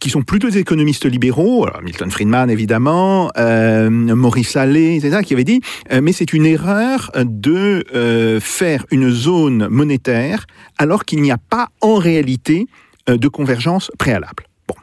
qui 0.00 0.10
sont 0.10 0.22
plutôt 0.22 0.50
des 0.50 0.58
économistes 0.58 1.06
libéraux, 1.06 1.64
alors 1.66 1.80
Milton 1.82 2.10
Friedman 2.10 2.50
évidemment, 2.50 3.30
Maurice 3.38 4.56
Allais, 4.56 4.96
etc., 4.96 5.18
qui 5.24 5.34
avaient 5.34 5.44
dit 5.44 5.60
mais 6.02 6.12
c'est 6.12 6.32
une 6.32 6.44
erreur 6.46 7.10
de 7.24 7.84
euh, 7.94 8.40
faire 8.40 8.86
une 8.90 9.10
zone 9.10 9.68
monétaire 9.68 10.46
alors 10.78 11.04
qu'il 11.04 11.22
n'y 11.22 11.30
a 11.30 11.38
pas 11.38 11.68
en 11.80 11.96
réalité 11.96 12.66
euh, 13.08 13.16
de 13.16 13.28
convergence 13.28 13.90
préalable. 13.98 14.44
Bon. 14.68 14.74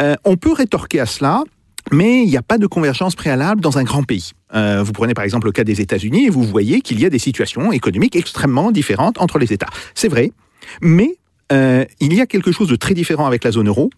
Euh, 0.00 0.16
on 0.24 0.36
peut 0.36 0.52
rétorquer 0.52 1.00
à 1.00 1.06
cela 1.06 1.42
mais 1.92 2.22
il 2.22 2.30
n'y 2.30 2.36
a 2.38 2.42
pas 2.42 2.56
de 2.56 2.66
convergence 2.66 3.14
préalable 3.14 3.60
dans 3.60 3.76
un 3.76 3.84
grand 3.84 4.04
pays. 4.04 4.30
Vous 4.54 4.92
prenez 4.92 5.12
par 5.12 5.22
exemple 5.22 5.48
le 5.48 5.52
cas 5.52 5.64
des 5.64 5.82
États-Unis 5.82 6.24
et 6.24 6.30
vous 6.30 6.42
voyez 6.42 6.80
qu'il 6.80 6.98
y 6.98 7.04
a 7.04 7.10
des 7.10 7.18
situations 7.18 7.72
économiques 7.72 8.16
extrêmement 8.16 8.70
différentes 8.70 9.20
entre 9.20 9.38
les 9.38 9.52
États. 9.52 9.68
C'est 9.94 10.08
vrai, 10.08 10.32
mais 10.80 11.18
il 11.52 12.14
y 12.14 12.22
a 12.22 12.26
quelque 12.26 12.52
chose 12.52 12.68
de 12.68 12.76
très 12.76 12.94
différent 12.94 13.26
avec 13.26 13.44
la 13.44 13.50
zone 13.50 13.68
euro, 13.68 13.90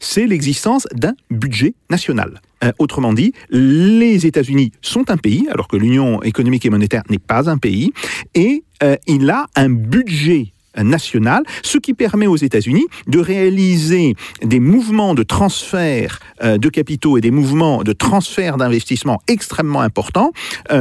c'est 0.00 0.26
l'existence 0.26 0.86
d'un 0.92 1.14
budget 1.30 1.72
national. 1.88 2.42
Euh, 2.62 2.72
autrement 2.78 3.12
dit, 3.12 3.32
les 3.50 4.26
États-Unis 4.26 4.72
sont 4.82 5.10
un 5.10 5.16
pays, 5.16 5.48
alors 5.50 5.66
que 5.66 5.76
l'Union 5.76 6.22
économique 6.22 6.66
et 6.66 6.70
monétaire 6.70 7.02
n'est 7.08 7.18
pas 7.18 7.48
un 7.48 7.56
pays, 7.56 7.92
et 8.34 8.64
euh, 8.82 8.96
il 9.06 9.30
a 9.30 9.46
un 9.56 9.70
budget 9.70 10.52
national, 10.76 11.42
ce 11.62 11.78
qui 11.78 11.94
permet 11.94 12.26
aux 12.26 12.36
États-Unis 12.36 12.86
de 13.08 13.18
réaliser 13.18 14.14
des 14.42 14.60
mouvements 14.60 15.14
de 15.14 15.22
transfert 15.24 16.20
euh, 16.42 16.58
de 16.58 16.68
capitaux 16.68 17.18
et 17.18 17.20
des 17.20 17.32
mouvements 17.32 17.82
de 17.82 17.92
transfert 17.92 18.56
d'investissement 18.56 19.20
extrêmement 19.26 19.80
importants 19.80 20.32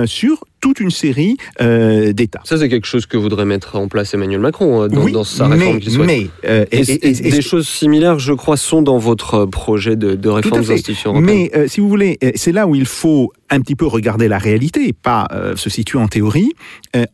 sur 0.05 0.43
toute 0.59 0.79
une 0.79 0.91
série 0.91 1.37
euh, 1.61 2.13
d'États. 2.13 2.41
Ça, 2.43 2.57
c'est 2.57 2.69
quelque 2.69 2.87
chose 2.87 3.05
que 3.05 3.17
voudrait 3.17 3.45
mettre 3.45 3.75
en 3.75 3.87
place 3.87 4.13
Emmanuel 4.13 4.39
Macron 4.39 4.83
euh, 4.83 4.87
dans, 4.87 5.03
oui, 5.03 5.11
dans 5.11 5.23
sa 5.23 5.47
réforme 5.47 5.79
qu'il 5.79 5.91
souhaite. 5.91 6.07
mais, 6.07 6.27
euh, 6.45 6.65
Et, 6.71 6.79
et- 6.81 7.07
et- 7.07 7.27
et- 7.27 7.31
des 7.31 7.41
choses 7.41 7.67
similaires, 7.67 8.19
je 8.19 8.33
crois, 8.33 8.57
sont 8.57 8.81
dans 8.81 8.97
votre 8.97 9.45
projet 9.45 9.95
de, 9.95 10.15
de 10.15 10.29
réforme 10.29 10.61
des 10.61 10.71
institutions 10.71 11.11
européennes. 11.11 11.49
Mais 11.53 11.57
euh, 11.57 11.67
si 11.67 11.79
vous 11.79 11.89
voulez, 11.89 12.17
c'est 12.35 12.51
là 12.51 12.67
où 12.67 12.75
il 12.75 12.85
faut 12.85 13.31
un 13.49 13.61
petit 13.61 13.75
peu 13.75 13.85
regarder 13.85 14.27
la 14.27 14.37
réalité 14.37 14.93
pas 14.93 15.27
se 15.55 15.69
situer 15.69 15.97
en 15.97 16.07
théorie. 16.07 16.51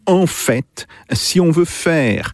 En 0.05 0.25
fait, 0.25 0.87
si 1.13 1.39
on 1.39 1.49
veut 1.51 1.65
faire 1.65 2.33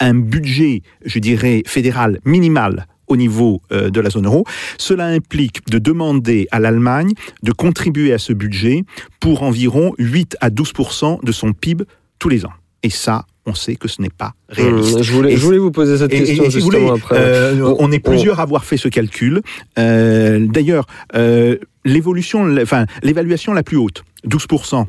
un 0.00 0.14
budget, 0.14 0.82
je 1.04 1.18
dirais, 1.18 1.62
fédéral 1.66 2.18
minimal 2.24 2.86
au 3.08 3.16
niveau 3.16 3.60
euh, 3.72 3.90
de 3.90 4.00
la 4.00 4.10
zone 4.10 4.26
euro, 4.26 4.44
cela 4.78 5.06
implique 5.06 5.66
de 5.70 5.78
demander 5.78 6.46
à 6.50 6.60
l'Allemagne 6.60 7.12
de 7.42 7.52
contribuer 7.52 8.12
à 8.12 8.18
ce 8.18 8.32
budget 8.32 8.84
pour 9.20 9.42
environ 9.42 9.92
8 9.98 10.36
à 10.40 10.50
12% 10.50 11.24
de 11.24 11.32
son 11.32 11.52
PIB 11.52 11.84
tous 12.18 12.28
les 12.28 12.44
ans. 12.44 12.52
Et 12.84 12.90
ça, 12.90 13.26
on 13.46 13.54
sait 13.54 13.76
que 13.76 13.86
ce 13.88 14.00
n'est 14.02 14.10
pas 14.10 14.32
réaliste. 14.48 14.96
Hum, 14.96 15.02
je, 15.02 15.12
voulais, 15.12 15.32
Et 15.32 15.36
je 15.36 15.42
voulais 15.44 15.58
vous 15.58 15.70
poser 15.70 15.98
cette 15.98 16.12
Et- 16.12 16.16
et- 16.16 16.24
question 16.24 16.44
et 16.44 16.50
justement 16.50 16.78
voulez, 16.88 16.90
après. 17.00 17.16
euh, 17.18 17.74
On- 17.78 17.92
est 17.92 17.98
plusieurs 18.00 18.40
à 18.40 18.42
avoir 18.42 18.64
fait 18.64 18.76
ce 18.76 18.88
calcul. 18.88 19.40
Euh, 19.78 20.46
D'ailleurs, 20.48 20.86
euh, 21.14 21.56
l'évolution, 21.84 22.56
enfin 22.60 22.86
l'évaluation 23.02 23.52
la 23.52 23.62
plus 23.62 23.76
haute, 23.76 24.04
12%, 24.24 24.86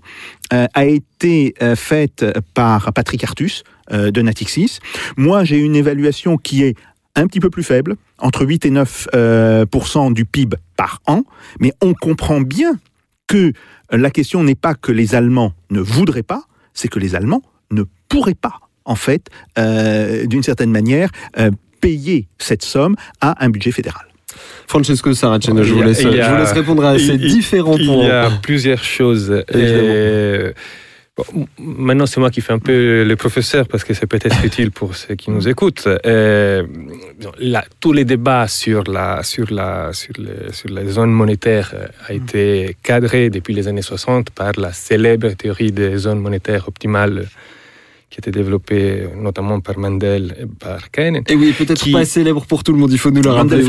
euh, 0.54 0.66
a 0.74 0.86
été 0.86 1.54
faite 1.76 2.26
par 2.54 2.94
Patrick 2.94 3.24
Artus 3.24 3.64
de 3.92 4.22
Natixis. 4.22 4.80
Moi, 5.18 5.44
j'ai 5.44 5.58
une 5.58 5.76
évaluation 5.76 6.38
qui 6.38 6.64
est 6.64 6.76
un 7.16 7.28
petit 7.28 7.40
peu 7.40 7.50
plus 7.50 7.64
faible, 7.64 7.96
entre 8.18 8.46
8 8.46 8.66
et 8.66 8.70
9 8.72 9.08
euh, 9.16 9.66
du 10.12 10.26
PIB 10.26 10.58
par 10.78 11.00
an, 11.08 11.24
mais 11.60 11.72
on 11.82 11.94
comprend 11.94 12.42
bien 12.42 12.74
que 13.28 13.54
la 13.92 14.10
question 14.10 14.44
n'est 14.44 14.56
pas 14.56 14.74
que 14.74 14.92
les 14.92 15.14
Allemands 15.16 15.54
ne 15.70 15.80
voudraient 15.80 16.24
pas, 16.24 16.44
c'est 16.74 16.88
que 16.88 17.00
les 17.00 17.16
Allemands 17.16 17.44
ne 17.72 17.84
pourraient 18.10 18.34
pas, 18.34 18.56
en 18.86 18.96
fait, 18.96 19.28
euh, 19.60 20.26
d'une 20.26 20.44
certaine 20.44 20.72
manière, 20.72 21.10
euh, 21.38 21.52
payer 21.82 22.28
cette 22.40 22.64
somme 22.64 22.96
à 23.22 23.44
un 23.44 23.50
budget 23.50 23.72
fédéral. 23.72 24.06
Francesco 24.68 25.14
Saraceno, 25.14 25.62
Il 25.62 25.64
je, 25.66 25.74
vous 25.74 25.82
laisse, 25.84 26.02
il 26.02 26.14
y 26.16 26.20
a- 26.20 26.28
je 26.30 26.32
vous 26.34 26.38
laisse 26.40 26.52
répondre 26.54 26.84
à 26.86 26.98
ces 26.98 27.14
il- 27.16 27.28
différents 27.28 27.78
Il 27.78 27.86
points. 27.86 28.08
y 28.08 28.10
a 28.10 28.32
plusieurs 28.42 28.84
choses. 28.84 29.44
Et, 29.54 30.54
bon, 31.18 31.48
maintenant, 31.58 32.06
c'est 32.06 32.20
moi 32.20 32.30
qui 32.30 32.42
fais 32.42 32.54
un 32.54 32.60
peu 32.60 33.04
le 33.04 33.16
professeur 33.16 33.68
parce 33.68 33.84
que 33.84 33.94
c'est 33.94 34.08
peut-être 34.08 34.44
utile 34.50 34.72
pour 34.72 34.96
ceux 34.96 35.16
qui 35.16 35.32
nous 35.32 35.48
écoutent. 35.48 35.88
Euh, 36.06 36.64
tous 37.80 37.94
les 37.94 38.06
débats 38.06 38.48
sur 38.48 38.84
la, 38.84 39.24
sur 39.24 39.52
la, 39.52 39.92
sur 39.94 40.14
la 40.70 40.86
zone 40.86 41.12
monétaire 41.12 41.72
euh, 41.74 41.88
a 42.08 42.14
été 42.14 42.76
cadré 42.84 43.30
depuis 43.30 43.54
les 43.54 43.68
années 43.68 43.82
60 43.82 44.32
par 44.32 44.54
la 44.58 44.74
célèbre 44.74 45.30
théorie 45.34 45.72
des 45.72 45.98
zones 45.98 46.20
monétaires 46.20 46.68
optimales 46.68 47.28
qui 48.14 48.20
a 48.20 48.22
été 48.22 48.30
développée 48.32 49.08
notamment 49.18 49.60
par 49.60 49.80
Mendel 49.80 50.36
et 50.40 50.46
par 50.46 50.92
Keynes. 50.92 51.24
Et 51.28 51.36
oui, 51.36 51.52
peut-être 51.58 51.82
qui- 51.82 51.92
pas 51.92 52.06
célèbre 52.06 52.46
pour 52.46 52.64
tout 52.64 52.72
le 52.72 52.78
monde, 52.78 52.92
il 52.92 53.00
faut 53.00 53.10
nous 53.10 53.24
le 53.24 53.30
rappeler. 53.32 53.64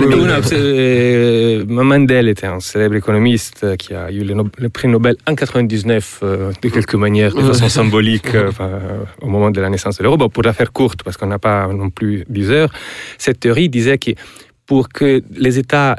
Euh, 0.52 1.64
Mandel 1.66 2.28
était 2.28 2.46
un 2.46 2.61
célèbre 2.61 2.94
économiste 2.96 3.61
euh, 3.64 3.76
qui 3.76 3.94
a 3.94 4.11
eu 4.11 4.20
le, 4.22 4.35
no- 4.35 4.48
le 4.59 4.68
prix 4.68 4.88
Nobel 4.88 5.16
en 5.26 5.35
99 5.35 6.20
euh, 6.22 6.52
de 6.61 6.68
quelque 6.68 6.96
manière, 6.98 7.35
de 7.35 7.40
façon 7.40 7.70
symbolique, 7.70 8.35
euh, 8.35 8.50
au 9.22 9.28
moment 9.28 9.50
de 9.50 9.61
la 9.62 9.70
naissance 9.70 9.96
de 9.96 10.02
l'euro. 10.02 10.18
Bon, 10.18 10.28
pour 10.28 10.42
la 10.42 10.52
faire 10.52 10.72
courte, 10.72 11.02
parce 11.02 11.16
qu'on 11.16 11.26
n'a 11.28 11.38
pas 11.38 11.66
non 11.68 11.88
plus 11.88 12.24
10 12.28 12.50
heures, 12.50 12.70
cette 13.16 13.40
théorie 13.40 13.70
disait 13.70 13.96
que 13.96 14.11
pour 14.66 14.90
que 14.90 15.22
les 15.35 15.59
États 15.59 15.96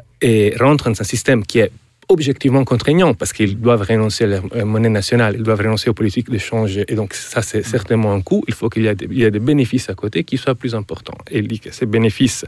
rentrent 0.60 0.90
dans 0.92 1.02
un 1.02 1.04
système 1.04 1.44
qui 1.44 1.60
est 1.60 1.72
objectivement 2.08 2.64
contraignant 2.64 3.14
parce 3.14 3.34
qu'ils 3.34 3.60
doivent 3.60 3.82
renoncer 3.88 4.24
à 4.26 4.28
leur 4.28 4.44
euh, 4.56 4.66
monnaie 4.66 4.90
nationale, 4.90 5.36
ils 5.38 5.44
doivent 5.44 5.60
renoncer 5.62 5.90
aux 5.90 5.94
politiques 5.94 6.30
d'échange 6.30 6.78
et 6.88 6.96
donc 6.96 7.14
ça 7.14 7.42
c'est 7.42 7.64
certainement 7.64 8.14
un 8.14 8.22
coût. 8.22 8.44
Il 8.48 8.54
faut 8.54 8.70
qu'il 8.70 8.84
y, 8.84 8.88
ait 8.88 8.96
des- 8.96 9.32
des 9.32 9.40
bénéfices 9.40 9.90
à 9.90 9.96
côté 9.96 10.24
qui 10.24 10.38
soient 10.38 10.56
plus 10.56 10.76
importants. 10.76 11.18
Et 11.32 11.40
il 11.40 11.48
dit 11.48 11.60
que 11.60 11.72
ces 11.72 11.86
bénéfices 11.86 12.46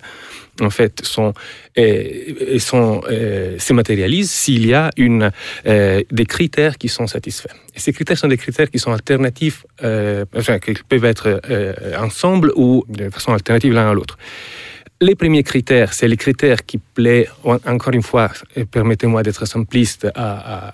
en 0.61 0.69
fait 0.69 1.03
sont, 1.05 1.33
et, 1.75 2.55
et 2.55 2.59
sont, 2.59 3.01
euh, 3.09 3.57
se 3.59 3.73
matérialisent 3.73 4.31
s'il 4.31 4.65
y 4.65 4.73
a 4.73 4.89
une, 4.97 5.31
euh, 5.67 6.01
des 6.11 6.25
critères 6.25 6.77
qui 6.77 6.87
sont 6.89 7.07
satisfaits. 7.07 7.53
Et 7.75 7.79
ces 7.79 7.93
critères 7.93 8.17
sont 8.17 8.27
des 8.27 8.37
critères 8.37 8.69
qui 8.71 8.79
sont 8.79 8.91
alternatifs, 8.91 9.65
euh, 9.83 10.25
enfin 10.35 10.57
qui 10.59 10.73
peuvent 10.87 11.05
être 11.05 11.41
euh, 11.49 11.73
ensemble 11.99 12.51
ou 12.55 12.85
de 12.89 13.09
façon 13.09 13.33
alternative 13.33 13.73
l'un 13.73 13.89
à 13.91 13.93
l'autre. 13.93 14.17
Les 14.99 15.13
premiers 15.13 15.43
critères, 15.43 15.93
c'est 15.93 16.07
les 16.07 16.17
critères 16.17 16.65
qui 16.65 16.79
en- 17.43 17.59
encore 17.67 17.93
une 17.93 18.01
fois, 18.01 18.31
euh, 18.57 18.65
permettez-moi 18.65 19.21
d'être 19.21 19.45
simpliste 19.45 20.07
à, 20.15 20.73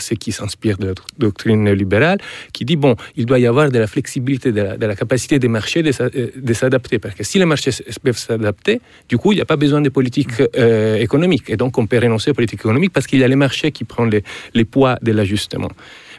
ceux 0.00 0.16
qui 0.16 0.32
s'inspirent 0.32 0.78
de 0.78 0.86
la 0.86 0.94
doc- 0.94 1.04
doctrine 1.18 1.62
néolibérale, 1.64 2.16
qui 2.54 2.64
dit, 2.64 2.76
bon, 2.76 2.96
il 3.16 3.26
doit 3.26 3.38
y 3.38 3.46
avoir 3.46 3.70
de 3.70 3.78
la 3.78 3.86
flexibilité, 3.86 4.50
de 4.52 4.62
la, 4.86 4.96
capacité 4.96 5.38
des 5.38 5.48
marchés 5.48 5.82
euh, 5.84 6.28
de 6.34 6.52
s'adapter. 6.54 6.98
Parce 6.98 7.14
que 7.14 7.22
si 7.22 7.38
les 7.38 7.44
marchés 7.44 7.70
peuvent 8.02 8.16
s'adapter, 8.16 8.80
du 9.10 9.18
coup, 9.18 9.32
il 9.32 9.36
n'y 9.36 9.42
a 9.42 9.44
pas 9.44 9.56
besoin 9.56 9.82
de 9.82 9.90
politique 9.90 10.40
euh, 10.56 10.96
économique. 10.96 11.50
Et 11.50 11.58
donc, 11.58 11.76
on 11.76 11.86
peut 11.86 11.98
renoncer 11.98 12.30
aux 12.30 12.34
politiques 12.34 12.60
économiques 12.60 12.94
parce 12.94 13.06
qu'il 13.06 13.18
y 13.18 13.24
a 13.24 13.28
les 13.28 13.36
marchés 13.36 13.72
qui 13.72 13.84
prennent 13.84 14.10
les 14.54 14.64
poids 14.64 14.96
de 15.02 15.12
l'ajustement. 15.12 15.70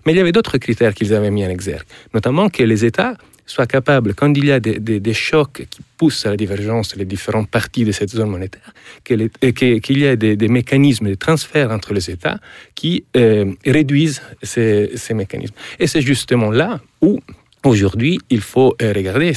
Mais 0.06 0.14
il 0.14 0.18
y 0.18 0.22
avait 0.22 0.32
d'autres 0.32 0.60
critères 0.60 0.94
qu'ils 0.94 1.12
avaient 1.16 1.32
mis 1.32 1.44
en 1.44 1.50
exergue, 1.50 1.86
notamment 2.14 2.50
que 2.50 2.62
les 2.62 2.86
États 2.86 3.16
soient 3.52 3.68
capables, 3.68 4.14
quand 4.14 4.34
il 4.38 4.46
y 4.46 4.52
a 4.52 4.60
des, 4.60 4.80
des- 4.80 5.14
chocs 5.14 5.66
qui 5.70 5.82
poussent 5.98 6.26
à 6.26 6.30
la 6.32 6.38
divergence 6.38 6.96
les 6.96 7.06
différentes 7.06 7.50
parties 7.50 7.86
de 7.86 7.92
cette 7.92 8.10
zone 8.10 8.30
monétaire, 8.30 8.74
que- 9.04 9.78
qu'il 9.80 9.98
y 10.00 10.04
ait 10.06 10.18
des, 10.18 10.48
mécanismes 10.48 11.10
de 11.10 11.16
transfert 11.16 11.72
entre 11.72 11.94
les 11.94 12.10
États 12.10 12.40
qui 12.76 13.04
euh, 13.18 13.52
réduisent 13.66 14.22
ces, 14.42 14.92
ces 14.96 15.14
mécanismes. 15.14 15.56
Et 15.80 15.88
c'est 15.88 16.02
justement 16.02 16.52
là 16.52 16.80
où 17.02 17.20
Aujourd'hui, 17.64 18.20
il 18.32 18.42
faut 18.42 18.76
euh, 18.82 18.92
regarder, 18.92 19.34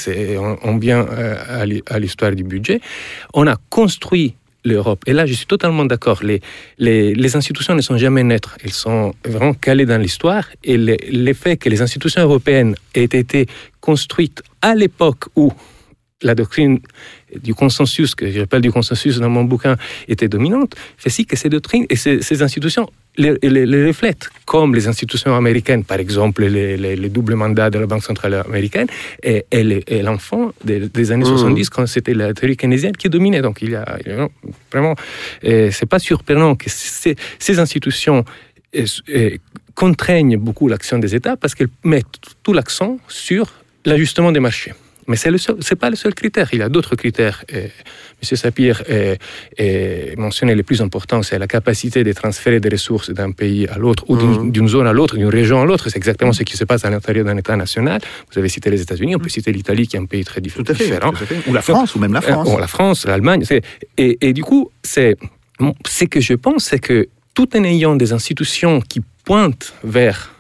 on, 0.63 0.79
vient 0.79 1.07
euh, 1.07 1.81
à 1.87 1.99
l'histoire 1.99 2.33
du 2.35 2.43
budget, 2.43 2.81
on 3.35 3.47
a 3.47 3.57
construit 3.69 4.35
l'Europe. 4.65 5.03
Et 5.07 5.13
là, 5.13 5.27
je 5.27 5.35
suis 5.35 5.47
totalement 5.47 5.85
d'accord. 5.85 6.23
Les, 6.23 6.41
les, 6.79 7.15
les 7.15 7.37
institutions 7.37 7.75
ne 7.75 7.83
sont 7.83 7.99
jamais 7.99 8.23
neutres. 8.23 8.57
Elles 8.65 8.73
sont 8.73 9.15
vraiment 9.25 9.55
calées 9.55 9.87
dans 9.87 10.01
l'histoire. 10.01 10.45
Et 10.65 10.77
le, 10.77 10.97
le 11.11 11.55
que 11.57 11.69
les 11.69 11.83
institutions 11.83 12.23
européennes 12.23 12.75
aient 12.95 13.05
été 13.05 13.47
construites 13.81 14.43
à 14.63 14.75
l'époque 14.75 15.25
où 15.37 15.53
la 16.23 16.35
doctrine 16.35 16.81
du 17.43 17.55
consensus, 17.55 18.15
que 18.15 18.31
j'appelle 18.31 18.63
du 18.63 18.73
consensus 18.73 19.19
dans 19.19 19.29
mon 19.29 19.45
bouquin, 19.45 19.77
était 20.09 20.29
dominante, 20.29 20.75
fait 20.97 21.11
si 21.11 21.27
que 21.27 21.37
ces 21.37 21.51
doctrines 21.51 21.87
et 21.91 21.97
ces 21.97 22.43
institutions 22.43 22.89
les, 23.17 23.35
les- 23.43 23.67
les 23.67 23.87
reflètent, 23.87 24.29
comme 24.45 24.75
les 24.75 24.89
institutions 24.89 25.35
américaines, 25.35 25.85
par 25.85 25.99
exemple 26.01 26.45
les, 26.45 26.77
les- 26.77 26.97
les 26.97 27.09
doubles 27.09 27.35
mandats 27.35 27.71
de 27.71 27.79
la 27.79 27.87
Banque 27.87 28.03
centrale 28.03 28.35
américaine, 28.35 28.89
et, 29.23 29.45
et 29.53 30.03
l'enfant 30.03 30.53
des, 30.65 30.81
des 30.89 31.13
années 31.13 31.25
Mhm. 31.25 31.37
70, 31.39 31.71
quand 31.71 31.87
c'était 31.87 32.15
la 32.15 32.35
théorie 32.35 32.57
keynésienne 32.57 32.97
qui 32.97 33.09
dominait. 33.09 33.43
Donc 33.43 33.63
il 33.63 33.71
y 33.71 33.77
a, 33.77 33.85
il 34.05 34.13
y 34.13 34.15
a 34.15 34.29
vraiment, 34.73 34.95
c'est 35.43 35.87
pas 35.89 35.99
surprenant 35.99 36.55
que 36.57 36.69
ces, 36.69 37.15
ces 37.39 37.59
institutions 37.59 38.25
contraignent 39.75 40.37
beaucoup 40.37 40.69
l'action 40.69 40.99
des 40.99 41.15
États 41.15 41.37
parce 41.37 41.55
qu'elles 41.55 41.69
mettent 41.85 42.19
tout 42.43 42.53
l'accent 42.53 42.99
sur 43.09 43.53
l'ajustement 43.85 44.33
des 44.33 44.41
marchés. 44.41 44.73
Mais 45.09 45.17
ce 45.17 45.29
n'est 45.29 45.77
pas 45.79 45.91
le 45.91 45.97
seul 45.97 46.15
critère. 46.15 46.49
Il 46.53 46.59
y 46.61 46.63
a 46.63 46.69
d'autres 46.69 46.97
critères. 46.97 47.45
Et 47.49 47.65
M. 48.23 48.37
Sapir 48.37 48.83
euh, 48.91 49.17
mentionnait 50.17 50.55
les 50.55 50.63
plus 50.63 50.81
importants. 50.81 51.23
C'est 51.23 51.39
la 51.39 51.47
capacité 51.47 52.05
de 52.05 52.13
transférer 52.13 52.61
des 52.61 52.69
ressources 52.69 53.11
d'un 53.11 53.33
pays 53.33 53.67
à 53.69 53.77
l'autre 53.79 54.05
ou 54.09 54.17
d'une 54.17 54.51
d'une 54.53 54.69
zone 54.69 54.87
à 54.87 54.93
l'autre, 54.93 55.17
d'une 55.17 55.29
région 55.29 55.61
à 55.63 55.65
l'autre. 55.67 55.89
C'est 55.91 55.97
exactement 55.99 56.33
ce 56.33 56.43
qui 56.43 56.57
se 56.57 56.65
passe 56.65 56.85
à 56.85 56.91
l'intérieur 56.91 57.25
d'un 57.27 57.37
État 57.37 57.57
national. 57.57 58.01
Vous 58.33 58.39
avez 58.39 58.49
cité 58.49 58.71
les 58.71 58.81
États-Unis, 58.81 59.17
on 59.17 59.19
peut 59.19 59.29
citer 59.29 59.53
l'Italie 59.53 59.87
qui 59.89 59.97
est 59.97 60.01
un 60.01 60.07
pays 60.07 60.25
très 60.25 60.41
dif- 60.41 60.55
Tout 60.55 60.65
à 60.69 60.75
fait. 60.75 60.85
différent. 60.85 61.13
tout 61.13 61.23
à 61.23 61.27
fait. 61.27 61.37
Ou 61.49 61.53
la 61.53 61.63
France, 61.63 61.95
ou 61.95 61.99
même 61.99 62.13
la 62.13 62.21
France. 62.21 62.47
Euh, 62.49 62.53
bon, 62.53 62.59
la 62.59 62.67
France, 62.67 63.07
l'Allemagne. 63.07 63.45
Et, 63.99 64.19
et 64.27 64.33
du 64.33 64.43
coup, 64.43 64.71
c'est 64.83 65.17
ce 65.87 66.05
que 66.05 66.21
je 66.21 66.35
pense, 66.35 66.65
c'est 66.65 66.79
que 66.79 67.09
tout 67.35 67.57
en 67.57 67.65
ayant 67.65 67.97
des 67.97 68.13
institutions 68.13 68.81
qui 68.81 69.01
pointent 69.25 69.75
vers 69.83 70.33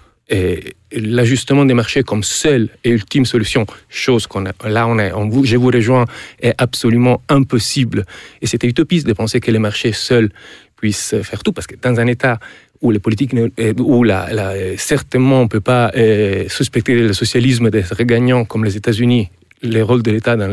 l'ajustement 1.01 1.65
des 1.65 1.75
marchés 1.75 2.03
comme 2.03 2.23
seule 2.23 2.69
et 2.85 2.91
ultime 2.91 3.25
solution, 3.25 3.67
chose 3.89 4.27
qu'on 4.27 4.47
a, 4.47 4.53
là 4.69 4.87
on 4.87 4.99
est, 4.99 5.13
on 5.13 5.29
vous, 5.29 5.45
je 5.45 5.57
vous 5.57 5.69
rejoins, 5.71 6.05
est 6.41 6.55
absolument 6.59 7.23
impossible. 7.29 8.05
Et 8.43 8.47
c'était 8.47 8.67
utopiste 8.67 9.07
de 9.07 9.13
penser 9.13 9.41
que 9.41 9.51
les 9.51 9.59
marchés 9.59 9.93
seuls 9.93 10.31
puissent 10.77 11.15
faire 11.23 11.43
tout, 11.43 11.53
parce 11.53 11.67
que 11.67 11.75
dans 11.81 11.99
un 12.01 12.07
État 12.07 12.39
où 12.83 12.91
les 12.91 12.99
politiques, 12.99 13.33
euh, 13.35 13.73
où 13.79 14.03
la, 14.05 14.33
la- 14.33 14.77
certainement 14.77 15.41
on 15.41 15.45
ne 15.45 15.49
peut 15.49 15.61
pas 15.61 15.91
euh, 15.97 16.47
suspecter 16.49 16.95
le 16.95 17.13
socialisme 17.13 17.71
d'être 17.71 18.03
gagnant 18.05 18.45
comme 18.45 18.65
les 18.65 18.77
États-Unis, 18.77 19.31
le 19.63 19.83
rôle 19.83 20.03
de 20.03 20.11
l'État 20.11 20.37
dans 20.37 20.53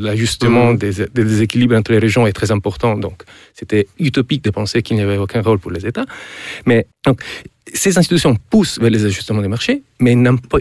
l'ajustement 0.00 0.72
Mhm. 0.72 0.78
des, 0.78 0.92
des 1.14 1.24
déséquilibres 1.24 1.76
entre 1.76 1.92
les 1.92 1.98
régions 1.98 2.26
est 2.26 2.32
très 2.32 2.50
important. 2.50 2.96
Donc, 2.96 3.22
c'était 3.54 3.86
utopique 4.00 4.42
de 4.42 4.50
penser 4.50 4.82
qu'il 4.82 4.96
n'y 4.96 5.02
avait 5.02 5.16
aucun 5.18 5.42
rôle 5.42 5.60
pour 5.60 5.70
les 5.70 5.86
États. 5.86 6.06
Mais 6.66 6.86
donc, 7.06 7.20
ces 7.74 7.98
institutions 7.98 8.36
poussent 8.50 8.78
vers 8.78 8.90
les 8.90 9.04
ajustements 9.04 9.42
des 9.42 9.48
marchés, 9.48 9.82
mais 10.00 10.16
pas- 10.48 10.58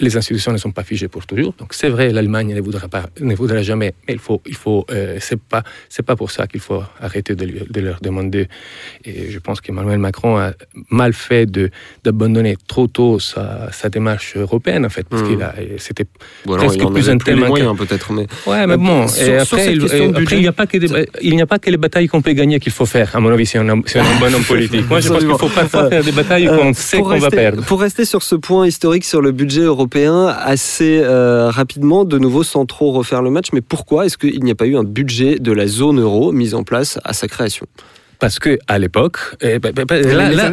les 0.00 0.16
institutions 0.16 0.52
ne 0.52 0.58
sont 0.58 0.70
pas 0.72 0.84
figées 0.84 1.08
pour 1.08 1.26
toujours. 1.26 1.52
Donc, 1.58 1.74
c'est 1.74 1.88
vrai, 1.88 2.10
l'Allemagne 2.12 2.54
ne 2.54 2.60
voudra 2.60 2.88
pas, 2.88 3.04
ne 3.20 3.34
voudra 3.34 3.62
jamais, 3.62 3.92
mais 4.06 4.14
il 4.14 4.20
faut, 4.20 4.40
il 4.46 4.54
faut, 4.54 4.84
euh, 4.90 5.16
c'est 5.20 5.40
pas, 5.40 5.62
c'est 5.88 6.04
pas 6.04 6.16
pour 6.16 6.30
ça 6.30 6.46
qu'il 6.46 6.60
faut 6.60 6.82
arrêter 7.00 7.34
de, 7.34 7.44
lui- 7.44 7.66
de 7.68 7.80
leur 7.80 7.98
demander. 8.00 8.48
Et 9.04 9.30
je 9.30 9.38
pense 9.38 9.60
qu'Emmanuel 9.60 9.98
Macron 9.98 10.36
a 10.38 10.52
mal 10.90 11.12
fait 11.12 11.46
de 11.46 11.70
d'abandonner 12.04 12.56
trop 12.68 12.86
tôt 12.86 13.18
sa, 13.18 13.70
sa 13.72 13.88
démarche 13.88 14.36
européenne, 14.36 14.84
en 14.86 14.88
fait, 14.90 15.06
parce 15.08 15.22
Mhm. 15.22 15.28
qu'il 15.28 15.42
a, 15.42 15.54
c'était 15.78 16.04
presque 16.44 16.80
il 16.80 16.90
plus 16.92 17.10
un 17.10 17.18
thème 17.18 17.40
moyens, 17.44 17.76
peut-être. 17.76 18.12
Mais... 18.12 18.26
Ouais, 18.46 18.66
mais 18.66 18.74
Euh, 18.74 18.76
bon, 18.76 19.08
sur- 19.08 19.22
et 19.22 19.44
sur 19.44 19.58
après, 19.58 19.72
il, 19.72 19.80
budget- 20.12 20.40
n'y 20.40 20.46
a 20.46 20.52
pas 20.52 20.66
que 20.66 20.78
des, 20.78 20.88
il 21.22 21.34
n'y 21.34 21.42
a 21.42 21.46
pas 21.46 21.58
que 21.58 21.70
les 21.70 21.76
batailles 21.76 22.06
qu'on 22.08 22.22
peut 22.22 22.32
gagner 22.32 22.60
qu'il 22.60 22.72
faut 22.72 22.86
faire, 22.86 23.14
à 23.16 23.20
mon 23.20 23.30
avis, 23.32 23.46
si 23.46 23.58
on, 23.58 23.68
a- 23.68 23.82
si 23.86 23.96
on 23.98 24.02
est 24.02 24.06
un 24.16 24.20
bon 24.20 24.34
homme 24.34 24.44
politique. 24.54 24.88
Moi, 24.88 25.00
je 25.00 25.08
pense 25.08 25.18
qu'il 25.24 25.28
faut 25.36 25.48
parfois 25.48 25.88
faire 25.88 26.04
des 26.04 26.12
batailles 26.12 26.48
Euh, 26.48 26.56
qu'on 26.56 26.72
sait 26.74 26.98
pour 26.98 27.08
qu'on 27.10 27.18
va 27.18 27.30
perdre. 27.30 27.64
Pour 27.64 27.80
rester 27.80 28.04
sur 28.04 28.22
ce 28.22 28.36
point 28.36 28.68
historique 28.76 29.06
sur 29.06 29.22
le 29.22 29.32
budget 29.32 29.62
européen, 29.62 30.26
assez 30.26 31.00
euh, 31.02 31.48
rapidement, 31.48 32.04
de 32.04 32.18
nouveau 32.18 32.42
sans 32.42 32.66
trop 32.66 32.92
refaire 32.92 33.22
le 33.22 33.30
match, 33.30 33.46
mais 33.54 33.62
pourquoi 33.62 34.04
est-ce 34.04 34.18
qu'il 34.18 34.44
n'y 34.44 34.50
a 34.50 34.54
pas 34.54 34.66
eu 34.66 34.76
un 34.76 34.84
budget 34.84 35.38
de 35.38 35.50
la 35.50 35.66
zone 35.66 35.98
euro 35.98 36.30
mis 36.30 36.52
en 36.52 36.62
place 36.62 36.98
à 37.02 37.14
sa 37.14 37.26
création? 37.26 37.64
Parce 38.18 38.38
que 38.38 38.58
à 38.68 38.78
l'époque, 38.78 39.18
eh 39.40 39.58
ben, 39.58 39.72
ben, 39.72 39.86
ben, 39.88 40.02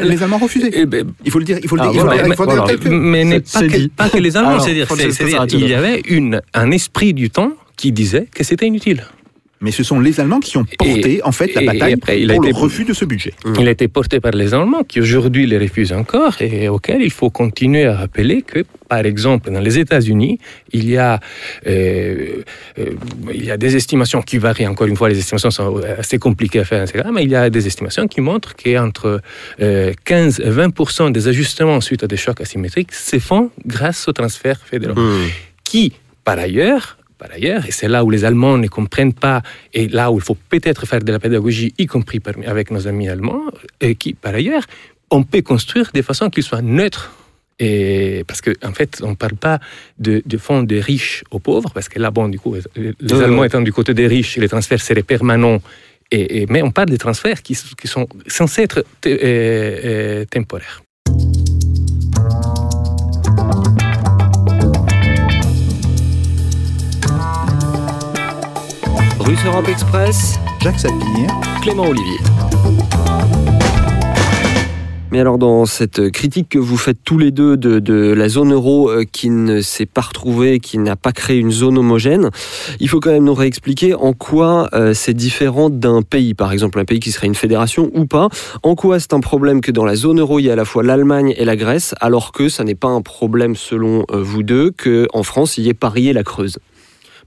les, 0.07 0.23
Allemands 0.23 0.37
refusaient. 0.37 0.71
eh 0.73 0.85
ben, 0.85 1.05
Il 1.25 1.31
faut 1.31 1.39
le 1.39 1.43
dire. 1.43 1.57
Il 1.61 1.67
faut 1.67 1.75
le 1.75 1.81
Ah, 1.81 1.91
dire. 1.91 1.95
il 1.95 2.33
faut 2.35 2.45
voilà. 2.45 2.65
dire, 2.65 2.79
dire 2.79 2.91
mais, 2.93 3.41
pas, 3.41 3.59
que, 3.59 3.77
dit. 3.77 3.89
pas 3.89 4.07
que 4.09 4.17
les 4.17 4.37
Allemands, 4.37 4.59
c'est-à-dire, 4.61 4.87
Saraceno. 4.87 5.45
il 5.59 5.67
y 5.67 5.73
avait 5.73 5.99
une, 6.07 6.39
un 6.53 6.71
esprit 6.71 7.13
du 7.13 7.29
temps 7.29 7.51
qui 7.75 7.91
disait 7.91 8.27
que 8.33 8.45
c'était 8.45 8.67
inutile. 8.67 9.03
Mais 9.63 9.71
ce 9.71 9.81
sont 9.81 9.99
les 10.01 10.19
Allemands 10.19 10.41
qui 10.41 10.57
ont 10.57 10.65
porté 10.77 11.21
en 11.23 11.31
fait 11.31 11.55
la 11.55 11.61
bataille 11.61 11.93
après, 11.93 12.21
il 12.21 12.29
a 12.29 12.35
pour 12.35 12.43
le 12.43 12.53
refus 12.53 12.83
de 12.83 12.93
ce 12.93 13.05
budget. 13.05 13.33
Il 13.59 13.67
a 13.67 13.71
été 13.71 13.87
porté 13.87 14.19
par 14.19 14.33
les 14.33 14.53
Allemands 14.53 14.83
qui 14.83 14.99
aujourd'hui 14.99 15.47
les 15.47 15.57
refusent 15.57 15.93
encore 15.93 16.41
et 16.41 16.67
auquel 16.67 17.01
il 17.01 17.11
faut 17.11 17.29
continuer 17.29 17.85
à 17.85 17.95
rappeler 17.95 18.41
que, 18.41 18.65
par 18.89 19.05
exemple, 19.05 19.51
dans 19.51 19.61
les 19.61 19.79
États-Unis, 19.79 20.37
il 20.73 20.89
y 20.89 20.97
a 20.97 21.21
euh, 21.65 22.43
euh, 22.77 22.85
il 23.33 23.45
y 23.45 23.51
a 23.51 23.57
des 23.57 23.77
estimations 23.77 24.21
qui 24.21 24.37
varient. 24.37 24.67
Encore 24.67 24.87
une 24.87 24.97
fois, 24.97 25.07
les 25.07 25.17
estimations 25.17 25.49
sont 25.49 25.81
assez 25.97 26.19
compliquées 26.19 26.59
à 26.59 26.65
faire, 26.65 26.83
etc. 26.83 27.05
Mais 27.13 27.23
il 27.23 27.31
y 27.31 27.35
a 27.35 27.49
des 27.49 27.65
estimations 27.65 28.07
qui 28.07 28.19
montrent 28.19 28.55
qu'entre 28.55 29.21
euh, 29.61 29.93
15 30.03 30.41
et 30.41 30.49
20 30.49 31.11
des 31.11 31.29
ajustements 31.29 31.79
suite 31.79 32.03
à 32.03 32.07
des 32.07 32.17
chocs 32.17 32.41
asymétriques 32.41 32.91
se 32.91 33.17
font 33.19 33.49
grâce 33.65 34.09
aux 34.09 34.13
transferts 34.13 34.59
fédéraux 34.59 34.99
qui, 35.63 35.93
par 36.25 36.37
ailleurs, 36.37 36.97
par 37.23 37.31
ailleurs, 37.37 37.63
et 37.69 37.71
c'est 37.71 37.87
là 37.95 37.99
où 38.05 38.09
les 38.15 38.23
Allemands 38.25 38.57
ne 38.57 38.67
comprennent 38.77 39.13
pas, 39.27 39.39
et 39.73 39.87
là 39.99 40.05
où 40.11 40.15
il 40.21 40.25
faut 40.29 40.37
peut-être 40.53 40.85
faire 40.85 41.01
de 41.07 41.11
la 41.17 41.19
pédagogie, 41.25 41.69
y 41.83 41.85
compris 41.95 42.19
avec 42.53 42.65
nos 42.75 42.83
amis 42.91 43.07
allemands, 43.15 43.45
et 43.79 43.95
qui, 43.95 44.09
par 44.13 44.33
ailleurs, 44.35 44.65
on 45.09 45.21
peut 45.31 45.41
construire 45.53 45.87
de 45.93 46.01
façon 46.01 46.29
qu'ils 46.29 46.43
soient 46.43 46.61
neutres. 46.79 47.05
Et 47.59 48.23
parce 48.27 48.41
qu'en 48.41 48.51
en 48.69 48.73
fait, 48.73 48.91
on 49.07 49.11
ne 49.11 49.15
parle 49.23 49.35
pas 49.47 49.57
de, 50.05 50.13
de 50.25 50.37
fonds 50.45 50.63
des 50.63 50.81
riches 50.91 51.23
aux 51.31 51.39
pauvres, 51.39 51.71
parce 51.75 51.87
que 51.87 51.97
là, 52.03 52.09
bon, 52.11 52.27
du 52.27 52.39
coup, 52.41 52.53
les 52.75 53.13
Allemands 53.25 53.45
étant 53.45 53.61
du 53.61 53.71
côté 53.71 53.93
des 53.93 54.07
riches, 54.07 54.35
les 54.43 54.49
transferts 54.49 54.81
seraient 54.81 55.03
permanents. 55.15 55.61
Et, 56.11 56.41
et- 56.41 56.45
mais 56.51 56.61
on 56.61 56.71
parle 56.71 56.89
des 56.89 56.97
transferts 56.97 57.41
qui, 57.41 57.55
qui 57.81 57.87
sont 57.87 58.07
censés 58.27 58.63
être 58.63 58.79
euh, 59.05 59.09
euh, 59.15 60.25
temporaires. 60.35 60.81
Russe 69.25 69.39
Europe 69.45 69.69
Express, 69.69 70.37
Jacques 70.61 70.79
Sapir. 70.79 71.29
Clément 71.61 71.87
Olivier. 71.87 72.17
Mais 75.11 75.19
alors 75.19 75.37
dans 75.37 75.65
cette 75.65 76.09
critique 76.09 76.49
que 76.49 76.59
vous 76.59 76.75
faites 76.75 76.97
tous 77.05 77.17
les 77.17 77.31
deux 77.31 77.55
de, 77.55 77.79
de 77.79 78.11
la 78.11 78.27
zone 78.27 78.51
euro 78.51 78.89
euh, 78.89 79.05
qui 79.09 79.29
ne 79.29 79.61
s'est 79.61 79.85
pas 79.85 80.01
retrouvée, 80.01 80.59
qui 80.59 80.77
n'a 80.77 80.97
pas 80.97 81.13
créé 81.13 81.37
une 81.37 81.51
zone 81.51 81.77
homogène, 81.77 82.31
il 82.81 82.89
faut 82.89 82.99
quand 82.99 83.11
même 83.11 83.23
nous 83.23 83.33
réexpliquer 83.33 83.93
en 83.93 84.11
quoi 84.11 84.67
euh, 84.73 84.93
c'est 84.93 85.13
différent 85.13 85.69
d'un 85.69 86.01
pays, 86.01 86.33
par 86.33 86.51
exemple 86.51 86.79
un 86.79 86.85
pays 86.85 86.99
qui 86.99 87.11
serait 87.11 87.27
une 87.27 87.35
fédération 87.35 87.91
ou 87.93 88.05
pas. 88.05 88.27
En 88.63 88.75
quoi 88.75 88.99
c'est 88.99 89.13
un 89.13 89.21
problème 89.21 89.61
que 89.61 89.71
dans 89.71 89.85
la 89.85 89.95
zone 89.95 90.19
euro 90.19 90.39
il 90.39 90.47
y 90.47 90.49
a 90.49 90.53
à 90.53 90.57
la 90.57 90.65
fois 90.65 90.83
l'Allemagne 90.83 91.33
et 91.37 91.45
la 91.45 91.55
Grèce, 91.55 91.95
alors 92.01 92.33
que 92.33 92.49
ça 92.49 92.65
n'est 92.65 92.75
pas 92.75 92.89
un 92.89 93.01
problème 93.01 93.55
selon 93.55 94.03
euh, 94.11 94.21
vous 94.21 94.43
deux 94.43 94.71
que 94.71 95.07
en 95.13 95.23
France 95.23 95.57
il 95.57 95.65
y 95.65 95.69
ait 95.69 95.73
Paris 95.73 96.09
et 96.09 96.13
la 96.13 96.23
Creuse? 96.23 96.57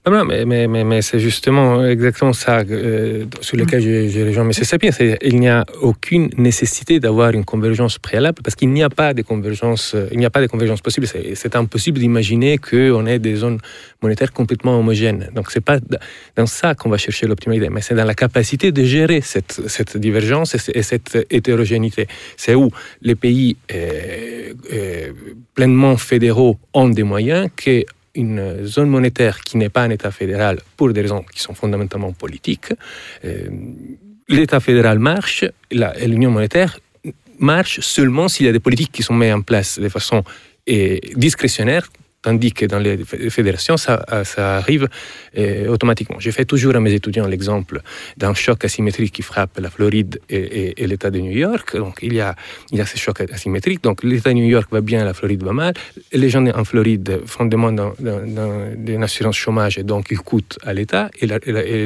Non, 0.09 0.23
mais, 0.23 0.45
mais, 0.45 0.67
mais, 0.67 0.83
mais 0.85 1.01
c'est 1.01 1.19
justement 1.19 1.83
exactement 1.85 2.31
ça 2.31 2.59
euh, 2.59 3.25
sur 3.41 3.57
lequel 3.57 3.81
je, 3.81 4.07
je 4.07 4.21
rejoins 4.27 4.45
M. 4.45 4.53
Sapir. 4.53 4.93
c'est- 4.93 5.17
Il 5.21 5.39
n'y 5.39 5.49
a 5.49 5.65
aucune 5.81 6.29
nécessité 6.37 6.99
d'avoir 6.99 7.31
une 7.31 7.43
convergence 7.43 7.97
préalable 7.99 8.39
parce 8.43 8.55
qu'il 8.55 8.69
n'y 8.69 8.83
a 8.83 8.89
pas 8.89 9.13
de 9.13 9.21
convergence, 9.23 9.93
euh, 9.95 10.07
il 10.13 10.23
a 10.23 10.29
pas 10.29 10.41
de 10.41 10.47
convergence 10.47 10.81
possible. 10.81 11.07
C'est 11.35 11.55
impossible 11.55 11.99
d'imaginer 11.99 12.57
qu'on 12.57 13.05
ait 13.05 13.19
des 13.19 13.35
zones 13.35 13.59
monétaires 14.01 14.31
complètement 14.31 14.79
homogènes. 14.79 15.29
Donc 15.35 15.51
c'est 15.51 15.65
pas 15.71 15.77
dans 16.37 16.45
ça 16.45 16.73
qu'on 16.73 16.89
va 16.89 16.97
chercher 16.97 17.27
l'optimalité, 17.27 17.69
mais 17.69 17.81
c'est 17.81 17.95
dans 17.95 18.05
la 18.05 18.15
capacité 18.15 18.71
de 18.71 18.83
gérer 18.85 19.19
cette, 19.21 19.59
divergence 19.97 20.55
et, 20.55 20.59
ce- 20.59 20.71
et 20.73 20.83
cette 20.83 21.27
hétérogénéité. 21.29 22.07
C'est 22.37 22.55
où 22.55 22.69
les 23.01 23.15
pays 23.15 23.57
euh, 23.73 24.53
pleinement 25.53 25.97
fédéraux 25.97 26.57
ont 26.73 26.89
des 26.89 27.03
moyens 27.03 27.49
que 27.55 27.83
une 28.17 28.65
zone 28.65 28.89
monétaire 28.89 29.41
qui 29.41 29.57
n'est 29.57 29.69
pas 29.69 29.83
un 29.83 29.91
État 29.91 30.11
fédéral 30.11 30.59
pour 30.75 30.91
des 30.91 31.01
raisons 31.01 31.23
qui 31.33 31.39
sont 31.39 31.53
fondamentalement 31.53 32.11
politiques, 32.11 32.73
euh, 33.23 33.49
l'État 34.27 34.59
fédéral 34.59 34.99
marche 34.99 35.45
l'Union 35.71 36.31
monétaire 36.31 36.79
marche 37.39 37.79
seulement 37.81 38.27
s'il 38.27 38.45
y 38.45 38.49
a 38.49 38.51
des 38.51 38.59
politiques 38.59 38.91
qui 38.91 39.03
sont 39.03 39.13
mises 39.13 39.33
en 39.33 39.41
place 39.41 39.79
de 39.79 39.89
façon 39.89 40.23
euh, 40.69 40.97
discrétionnaire, 41.15 41.89
tandis 42.21 42.51
que 42.51 42.65
dans 42.65 42.79
les 42.79 42.97
fé- 43.05 43.29
fédérations, 43.29 43.77
ça, 43.77 44.03
ça 44.23 44.57
arrive 44.57 44.87
euh, 45.37 45.67
automatiquement. 45.67 46.19
J'ai 46.19 46.31
fait 46.31 46.45
toujours 46.45 46.75
à 46.75 46.79
mes 46.79 46.93
étudiants 46.93 47.27
l'exemple 47.27 47.81
d'un 48.17 48.33
choc 48.33 48.65
asymétrique 48.65 49.13
qui 49.13 49.21
frappe 49.21 49.57
la 49.59 49.69
Floride 49.69 50.19
et, 50.29 50.35
et- 50.37 50.83
et 50.83 50.87
l'État 50.87 51.09
de 51.11 51.19
New 51.19 51.31
York. 51.31 51.75
Donc 51.77 51.99
il 52.01 52.13
y 52.13 52.19
a, 52.21 52.35
il 52.71 52.77
y 52.77 52.81
a 52.81 52.85
ce 52.85 52.97
choc 52.97 53.21
asymétrique. 53.21 53.81
Donc 53.83 54.03
l'État 54.03 54.29
de 54.31 54.35
New 54.35 54.45
York 54.57 54.67
va 54.71 54.81
bien, 54.81 55.05
la 55.05 55.13
Floride 55.13 55.43
va 55.43 55.53
mal. 55.53 55.73
Les 56.11 56.29
gens 56.29 56.45
en 56.47 56.63
Floride 56.63 57.21
font 57.25 57.45
demande 57.45 57.75
d'un- 57.77 57.93
d'un- 57.99 58.25
d'un- 58.25 58.75
d'une 58.75 59.03
assurance 59.03 59.35
chômage 59.37 59.77
et 59.77 59.83
donc 59.83 60.07
ils 60.11 60.19
coûtent 60.19 60.57
à 60.63 60.73
l'État. 60.73 61.09
Et 61.21 61.27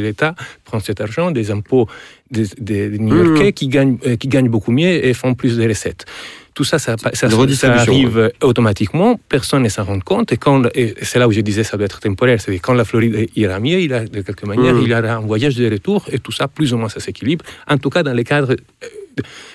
l'État 0.01 0.33
prend 0.63 0.79
cet 0.79 1.01
argent 1.01 1.31
des 1.31 1.51
impôts 1.51 1.87
des, 2.31 2.45
des- 2.57 2.89
des 2.89 2.99
New-Yorkais 2.99 3.51
qui, 3.51 3.67
gagnent, 3.67 3.97
euh, 4.07 4.15
qui 4.15 4.27
gagnent 4.29 4.49
beaucoup 4.49 4.71
mieux 4.71 5.05
et 5.05 5.13
font 5.13 5.33
plus 5.33 5.57
de 5.57 5.67
recettes. 5.67 6.05
Tout 6.53 6.63
ça, 6.65 6.79
ça, 6.79 6.95
ça, 7.13 7.27
arrive 7.71 8.31
automatiquement, 8.41 9.17
personne 9.29 9.63
ne 9.63 9.69
s'en 9.69 9.85
rend 9.85 9.99
compte. 10.01 10.31
Et, 10.33 10.37
quand, 10.37 10.63
et 10.75 10.95
c'est 11.01 11.17
là 11.17 11.27
où 11.27 11.31
je 11.31 11.39
disais 11.41 11.63
ça 11.63 11.77
doit 11.77 11.85
être 11.85 11.99
temporaire. 12.01 12.39
C'est 12.41 12.59
quand 12.59 12.73
la 12.73 12.83
Floride 12.83 13.29
ira 13.37 13.59
mieux, 13.59 13.79
il 13.79 13.93
a, 13.93 14.03
de 14.05 14.21
quelque 14.21 14.45
manière, 14.45 14.73
Mhm. 14.75 14.81
il 14.83 14.89
y 14.89 14.93
aura 14.93 15.13
un 15.13 15.21
voyage 15.21 15.55
de 15.55 15.69
retour 15.71 16.05
et 16.11 16.19
tout 16.19 16.33
ça, 16.33 16.47
plus 16.49 16.73
ou 16.73 16.77
moins, 16.77 16.89
ça 16.89 16.99
s'équilibre. 16.99 17.45
En 17.69 17.77
tout 17.77 17.89
cas, 17.89 18.03
dans 18.03 18.13
les 18.13 18.23
cadres. 18.25 18.51
euh, 18.83 18.87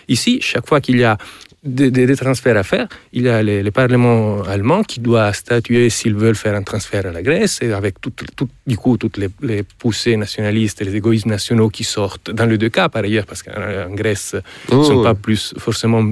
Ici, 0.09 0.39
chaque 0.43 0.67
fois 0.69 0.81
qu'il 0.83 0.99
y 0.99 1.05
a 1.05 1.17
des, 1.65 1.91
des- 1.91 2.07
des 2.07 2.17
transferts 2.17 2.57
à 2.57 2.63
faire, 2.63 2.87
il 3.13 3.23
y 3.23 3.29
a 3.29 3.43
le, 3.43 3.63
le 3.63 3.71
Parlement 3.71 4.43
allemand 4.43 4.83
qui 4.85 5.01
doit 5.01 5.33
statuer 5.33 5.91
s'ils 5.91 6.15
veulent 6.15 6.37
faire 6.37 6.55
un 6.55 6.63
transfert 6.63 7.07
à 7.07 7.11
la 7.13 7.23
Grèce, 7.23 7.59
et 7.63 7.73
avec 7.73 8.01
tout, 8.01 8.13
tout- 8.37 8.49
du 8.67 8.77
coup 8.77 8.97
toutes 8.97 9.17
les, 9.17 9.29
les 9.43 9.63
poussées 9.65 10.17
nationalistes 10.17 10.81
et 10.81 10.85
les 10.85 10.95
égoïsmes 10.97 11.31
nationaux 11.31 11.69
qui 11.69 11.83
sortent, 11.85 12.31
dans 12.31 12.47
les 12.47 12.59
deux 12.59 12.69
cas 12.69 12.89
par 12.89 13.03
ailleurs, 13.03 13.27
parce 13.27 13.43
qu'en 13.43 13.91
Grèce, 13.95 14.37
ils 14.71 14.77
ne 14.79 14.83
sont 14.85 14.97
Oh, 14.99 15.03
pas 15.03 15.15
plus 15.15 15.55
forcément 15.59 16.05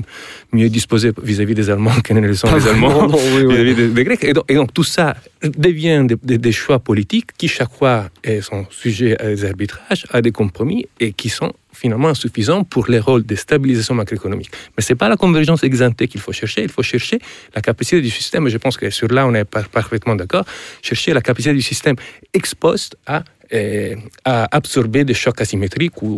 mieux 0.53 0.69
disposés 0.69 1.13
vis-à-vis 1.23 1.55
des 1.55 1.71
Allemands 1.71 2.01
que 2.03 2.13
ne 2.15 2.21
le 2.21 2.35
sont 2.35 2.49
Pas 2.49 2.59
les 2.59 2.67
Allemands 2.69 3.07
oui, 3.09 3.43
oui. 3.45 3.55
vis-à-vis 3.55 3.75
des, 3.75 3.89
des 3.89 4.05
Grecs. 4.05 4.25
Et 4.25 4.33
donc, 4.33 4.45
et 4.49 4.55
donc, 4.55 4.73
tout 4.75 4.83
ça 4.85 5.15
devient 5.43 6.07
des, 6.23 6.53
choix 6.53 6.79
politiques 6.79 7.31
qui 7.39 7.49
chaque 7.49 7.73
fois 7.73 8.09
sont 8.43 8.67
sujets 8.71 9.17
à 9.21 9.27
des 9.27 9.45
arbitrages, 9.45 10.05
à 10.11 10.21
des 10.23 10.33
compromis 10.33 10.87
et 11.01 11.13
qui 11.13 11.29
sont 11.29 11.53
finalement 11.85 12.11
insuffisants 12.17 12.63
pour 12.75 12.85
les 12.93 13.01
rôles 13.09 13.25
de 13.33 13.37
stabilisation 13.45 13.95
macroéconomique. 14.01 14.51
Mais 14.75 14.83
ce 14.85 14.89
n'est 14.91 15.01
pas 15.03 15.11
la 15.15 15.19
convergence 15.25 15.63
exemptée 15.71 16.07
qu'il 16.11 16.23
faut 16.25 16.35
chercher, 16.41 16.61
il 16.69 16.73
faut 16.77 16.87
chercher 16.95 17.19
la 17.57 17.61
capacité 17.69 17.99
du 18.09 18.13
système, 18.19 18.43
et 18.47 18.51
je 18.57 18.61
pense 18.65 18.77
que 18.81 18.87
sur 18.99 19.09
là 19.17 19.23
on 19.31 19.35
est 19.41 19.49
par- 19.55 19.69
parfaitement 19.79 20.17
d'accord, 20.21 20.45
chercher 20.91 21.11
la 21.19 21.23
capacité 21.29 21.53
du 21.61 21.65
système 21.73 21.97
ex 22.39 22.45
post 22.65 22.91
à, 23.15 23.19
eh, 23.51 23.97
à 24.25 24.37
absorber 24.61 25.03
des 25.11 25.17
chocs 25.23 25.41
asymétriques 25.45 25.99
ou, 26.07 26.13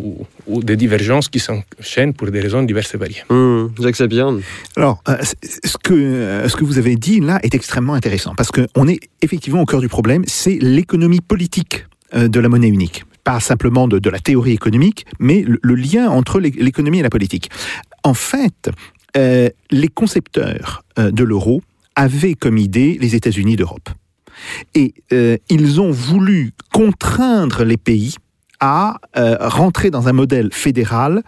ou 0.51 0.55
des 0.71 0.77
divergences 0.85 1.29
qui 1.35 1.41
s'enchaînent 1.47 2.15
pour 2.19 2.29
des 2.35 2.41
raisons 2.47 2.63
diverses 2.71 2.93
et 2.97 2.99
variées. 3.05 3.25
Hum, 3.29 3.73
Jacques 3.83 3.99
Sapir. 4.03 4.25
Alors, 4.81 4.97
euh, 5.09 5.17
ce 5.73 5.77
que, 5.87 5.95
euh, 5.95 6.49
ce 6.51 6.55
que 6.59 6.65
vous 6.69 6.79
avez 6.83 6.95
dit 7.07 7.19
là 7.31 7.37
est 7.47 7.55
extrêmement 7.61 7.97
intéressant 8.01 8.33
parce 8.41 8.53
qu'on 8.57 8.87
est 8.93 9.01
effectivement 9.27 9.63
au 9.65 9.69
cœur 9.73 9.81
du 9.87 9.91
problème, 9.97 10.23
c'est 10.41 10.59
l'économie 10.75 11.23
politique 11.33 11.75
euh, 12.15 12.29
de 12.35 12.39
la 12.45 12.49
monnaie 12.53 12.73
unique. 12.81 12.99
Pas 13.27 13.41
simplement 13.41 13.89
de, 13.89 14.09
la 14.09 14.21
théorie 14.21 14.53
économique, 14.53 15.05
mais 15.19 15.45
le, 15.47 15.75
lien 15.75 16.09
entre 16.09 16.39
l'é- 16.39 16.55
l'économie 16.57 17.01
et 17.01 17.03
la 17.03 17.11
politique. 17.11 17.51
En 18.05 18.15
fait, 18.15 18.71
euh, 19.17 19.49
les 19.73 19.89
concepteurs 19.89 20.85
euh, 21.01 21.11
de 21.11 21.25
l'euro 21.25 21.61
avaient 21.97 22.35
comme 22.35 22.57
idée 22.57 22.97
les 23.01 23.17
États-Unis 23.17 23.57
d'Europe. 23.57 23.89
Et 24.75 24.95
euh, 25.13 25.39
ils 25.49 25.81
ont 25.81 25.91
voulu 25.91 26.53
contraindre 26.73 27.65
les 27.65 27.77
pays 27.77 28.15
à 28.61 28.99
rentrer 29.41 29.91
dans 29.91 30.07
un 30.09 30.13
modèle 30.13 30.51
fédéral 30.53 31.23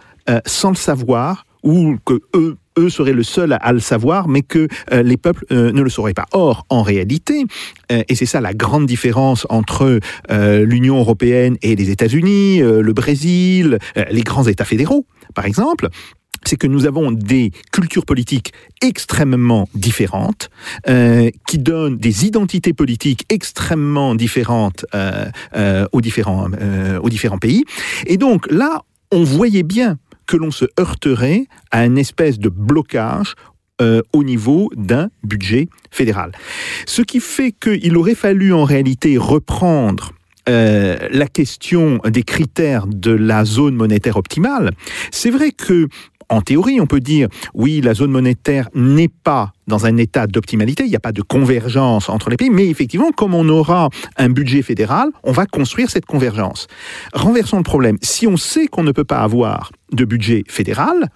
sans 0.45 0.69
le 0.69 0.75
savoir 0.75 1.45
ou 1.63 1.97
que 2.05 2.21
eux, 2.33 2.57
eux 2.79 2.89
seraient 2.89 3.13
le 3.13 3.23
seul 3.23 3.57
à, 3.59 3.73
le 3.73 3.79
savoir, 3.79 4.27
mais 4.27 4.41
que 4.41 4.67
euh, 4.91 5.03
les 5.03 5.17
peuples 5.17 5.45
euh, 5.51 5.71
ne 5.71 5.81
le 5.81 5.89
sauraient 5.89 6.13
pas. 6.13 6.25
Or, 6.31 6.65
en 6.69 6.81
réalité, 6.81 7.45
euh, 7.91 8.03
et 8.07 8.15
c'est 8.15 8.25
ça 8.25 8.41
la 8.41 8.53
grande 8.53 8.85
différence 8.85 9.45
entre 9.49 9.99
l'Union 10.29 10.99
européenne 10.99 11.57
et 11.61 11.75
les 11.75 11.89
États-Unis, 11.89 12.59
le 12.59 12.93
Brésil, 12.93 13.79
les 14.09 14.21
grands 14.21 14.43
États 14.43 14.65
fédéraux, 14.65 15.05
par 15.33 15.45
exemple, 15.45 15.89
c'est 16.45 16.55
que 16.55 16.67
nous 16.67 16.85
avons 16.85 17.11
des 17.11 17.51
cultures 17.71 18.05
politiques 18.05 18.53
extrêmement 18.81 19.67
différentes, 19.75 20.49
qui 21.47 21.57
donnent 21.57 21.97
des 21.97 22.25
identités 22.25 22.73
politiques 22.73 23.25
extrêmement 23.29 24.15
différentes 24.15 24.85
aux, 25.91 26.01
différents, 26.01 26.47
aux 27.01 27.09
différents 27.09 27.39
pays. 27.39 27.65
Et 28.05 28.17
donc 28.17 28.49
là, 28.51 28.83
on 29.11 29.23
voyait 29.23 29.63
bien 29.63 29.97
que 30.29 30.37
l'on 30.37 30.51
se 30.51 30.65
heurterait 30.79 31.47
à 31.71 31.85
une 31.85 31.97
espèce 31.97 32.37
de 32.37 32.49
blocage 32.49 33.33
euh, 33.81 34.03
au 34.13 34.23
niveau 34.23 34.69
d'un 34.75 35.09
budget 35.23 35.69
fédéral. 35.89 36.33
Ce 36.85 37.01
qui 37.01 37.19
fait 37.19 37.51
qu'il 37.51 37.97
aurait 37.97 38.13
fallu 38.13 38.53
en 38.53 38.63
réalité 38.63 39.17
reprendre 39.17 40.11
euh, 40.47 40.97
la 41.11 41.25
question 41.25 41.99
des 42.05 42.21
critères 42.21 42.85
de 42.85 43.11
la 43.11 43.43
zone 43.43 43.75
monétaire 43.75 44.17
optimale. 44.17 44.71
C'est 45.09 45.31
vrai 45.31 45.51
que 45.51 45.87
en 46.29 46.41
théorie, 46.41 46.79
on 46.79 46.85
peut 46.85 46.99
dire, 46.99 47.27
oui, 47.53 47.81
la 47.81 47.93
zone 47.93 48.11
monétaire 48.11 48.69
n'est 48.75 49.09
pas 49.09 49.51
dans 49.67 49.85
un 49.85 49.97
état 49.97 50.27
d'optimalité, 50.27 50.83
il 50.83 50.89
n'y 50.89 50.95
a 50.95 50.99
pas 50.99 51.11
de 51.11 51.21
convergence 51.21 52.09
entre 52.09 52.29
les 52.29 52.37
pays, 52.37 52.49
mais 52.49 52.67
effectivement, 52.67 53.11
comme 53.11 53.33
on 53.33 53.47
aura 53.49 53.89
un 54.17 54.29
budget 54.29 54.61
fédéral, 54.61 55.09
on 55.23 55.31
va 55.31 55.45
construire 55.45 55.89
cette 55.89 56.05
convergence. 56.05 56.67
Renversons 57.13 57.57
le 57.57 57.63
problème. 57.63 57.97
Si 58.01 58.27
on 58.27 58.37
sait 58.37 58.67
qu'on 58.67 58.83
ne 58.83 58.91
peut 58.91 59.03
pas 59.03 59.19
avoir 59.19 59.71
de 59.91 60.05
budget 60.05 60.43
fédéral, 60.47 61.09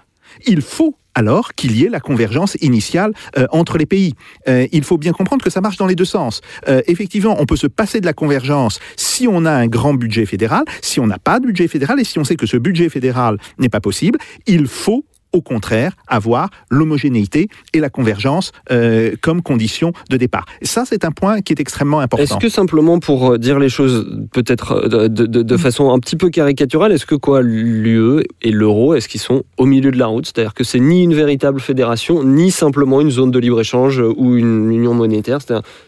il 0.45 0.61
faut 0.61 0.95
alors 1.15 1.53
qu'il 1.53 1.75
y 1.77 1.85
ait 1.85 1.89
la 1.89 1.99
convergence 1.99 2.57
initiale 2.61 3.13
euh, 3.37 3.47
entre 3.51 3.77
les 3.77 3.85
pays. 3.85 4.13
Euh, 4.47 4.67
il 4.71 4.83
faut 4.83 4.97
bien 4.97 5.11
comprendre 5.11 5.43
que 5.43 5.49
ça 5.49 5.61
marche 5.61 5.77
dans 5.77 5.87
les 5.87 5.95
deux 5.95 6.05
sens. 6.05 6.41
Euh, 6.67 6.81
effectivement, 6.87 7.35
on 7.39 7.45
peut 7.45 7.55
se 7.55 7.67
passer 7.67 8.01
de 8.01 8.05
la 8.05 8.13
convergence 8.13 8.79
si 8.95 9.27
on 9.27 9.45
a 9.45 9.51
un 9.51 9.67
grand 9.67 9.93
budget 9.93 10.25
fédéral, 10.25 10.63
si 10.81 10.99
on 10.99 11.07
n'a 11.07 11.19
pas 11.19 11.39
de 11.39 11.45
budget 11.45 11.67
fédéral 11.67 11.99
et 11.99 12.03
si 12.03 12.19
on 12.19 12.23
sait 12.23 12.35
que 12.35 12.47
ce 12.47 12.57
budget 12.57 12.89
fédéral 12.89 13.37
n'est 13.59 13.69
pas 13.69 13.81
possible, 13.81 14.19
il 14.47 14.67
faut 14.67 15.05
au 15.33 15.41
contraire 15.41 15.93
avoir 16.07 16.49
l'homogénéité 16.69 17.49
et 17.73 17.79
la 17.79 17.89
convergence 17.89 18.51
euh, 18.71 19.15
comme 19.21 19.41
condition 19.41 19.91
de 20.09 20.17
départ. 20.17 20.45
Ça, 20.61 20.83
c'est 20.85 21.03
un 21.05 21.11
point 21.11 21.41
qui 21.41 21.53
est 21.53 21.59
extrêmement 21.59 21.99
important. 21.99 22.23
Est-ce 22.23 22.37
que 22.37 22.49
simplement 22.49 22.99
pour 22.99 23.31
euh, 23.31 23.37
dire 23.37 23.59
les 23.59 23.69
choses 23.69 24.07
peut-être 24.31 24.73
euh, 24.73 25.07
de, 25.07 25.25
de, 25.25 25.41
de, 25.41 25.57
façon 25.57 25.91
un 25.91 25.99
petit 25.99 26.15
peu 26.15 26.29
caricaturale, 26.29 26.91
est-ce 26.91 27.05
que 27.05 27.15
quoi 27.15 27.41
l'UE 27.41 28.23
et 28.41 28.51
l'euro, 28.51 28.93
est-ce 28.93 29.09
qu'ils 29.09 29.21
sont 29.21 29.43
au 29.57 29.65
milieu 29.65 29.91
de 29.91 29.97
la 29.97 30.07
route? 30.07 30.25
C'est-à-dire 30.25 30.53
que 30.53 30.63
c'est 30.63 30.79
ni 30.79 31.03
une 31.03 31.15
véritable 31.15 31.59
fédération, 31.59 32.23
ni 32.23 32.51
simplement 32.51 33.01
une 33.01 33.11
zone 33.11 33.31
de 33.31 33.39
libre-échange 33.39 33.99
ou 33.99 34.35
une 34.35 34.71
union 34.71 34.93
monétaire. 34.93 35.39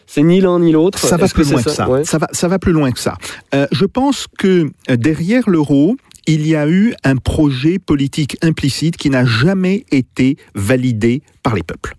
C'est 0.06 0.22
ni 0.22 0.40
l'un 0.40 0.58
ni 0.58 0.72
l'autre? 0.72 0.98
Ça 0.98 1.16
va 1.16 1.28
plus 1.28 1.48
loin 1.50 1.62
que 1.62 1.70
ça. 1.70 1.76
ça. 1.76 1.88
Ouais. 1.88 2.04
ça. 2.04 2.18
va, 2.18 2.28
ça 2.32 2.48
va 2.48 2.58
plus 2.58 2.72
loin 2.72 2.90
que 2.90 2.98
ça. 2.98 3.14
Euh, 3.54 3.66
je 3.70 3.84
pense 3.84 4.26
que 4.38 4.70
derrière 4.88 5.48
l'euro, 5.48 5.96
il 6.26 6.46
y 6.46 6.56
a 6.56 6.68
eu 6.68 6.94
un 7.04 7.16
projet 7.16 7.78
politique 7.78 8.36
implicite 8.42 8.96
qui 8.96 9.10
n'a 9.10 9.24
jamais 9.24 9.84
été 9.90 10.36
validé 10.54 11.22
par 11.42 11.54
les 11.54 11.62
peuples. 11.62 11.94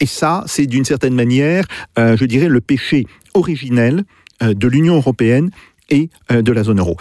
Et 0.00 0.06
ça, 0.06 0.44
c'est 0.46 0.66
d'une 0.66 0.84
certaine 0.84 1.14
manière, 1.14 1.64
euh, 1.98 2.16
je 2.16 2.24
dirais, 2.24 2.48
le 2.48 2.60
péché 2.60 3.04
originel 3.34 4.04
euh, 4.42 4.54
de 4.54 4.68
l'Union 4.68 4.96
européenne 4.96 5.50
et 5.90 6.08
euh, 6.32 6.42
de 6.42 6.52
la 6.52 6.64
zone 6.64 6.78
euro. 6.78 6.96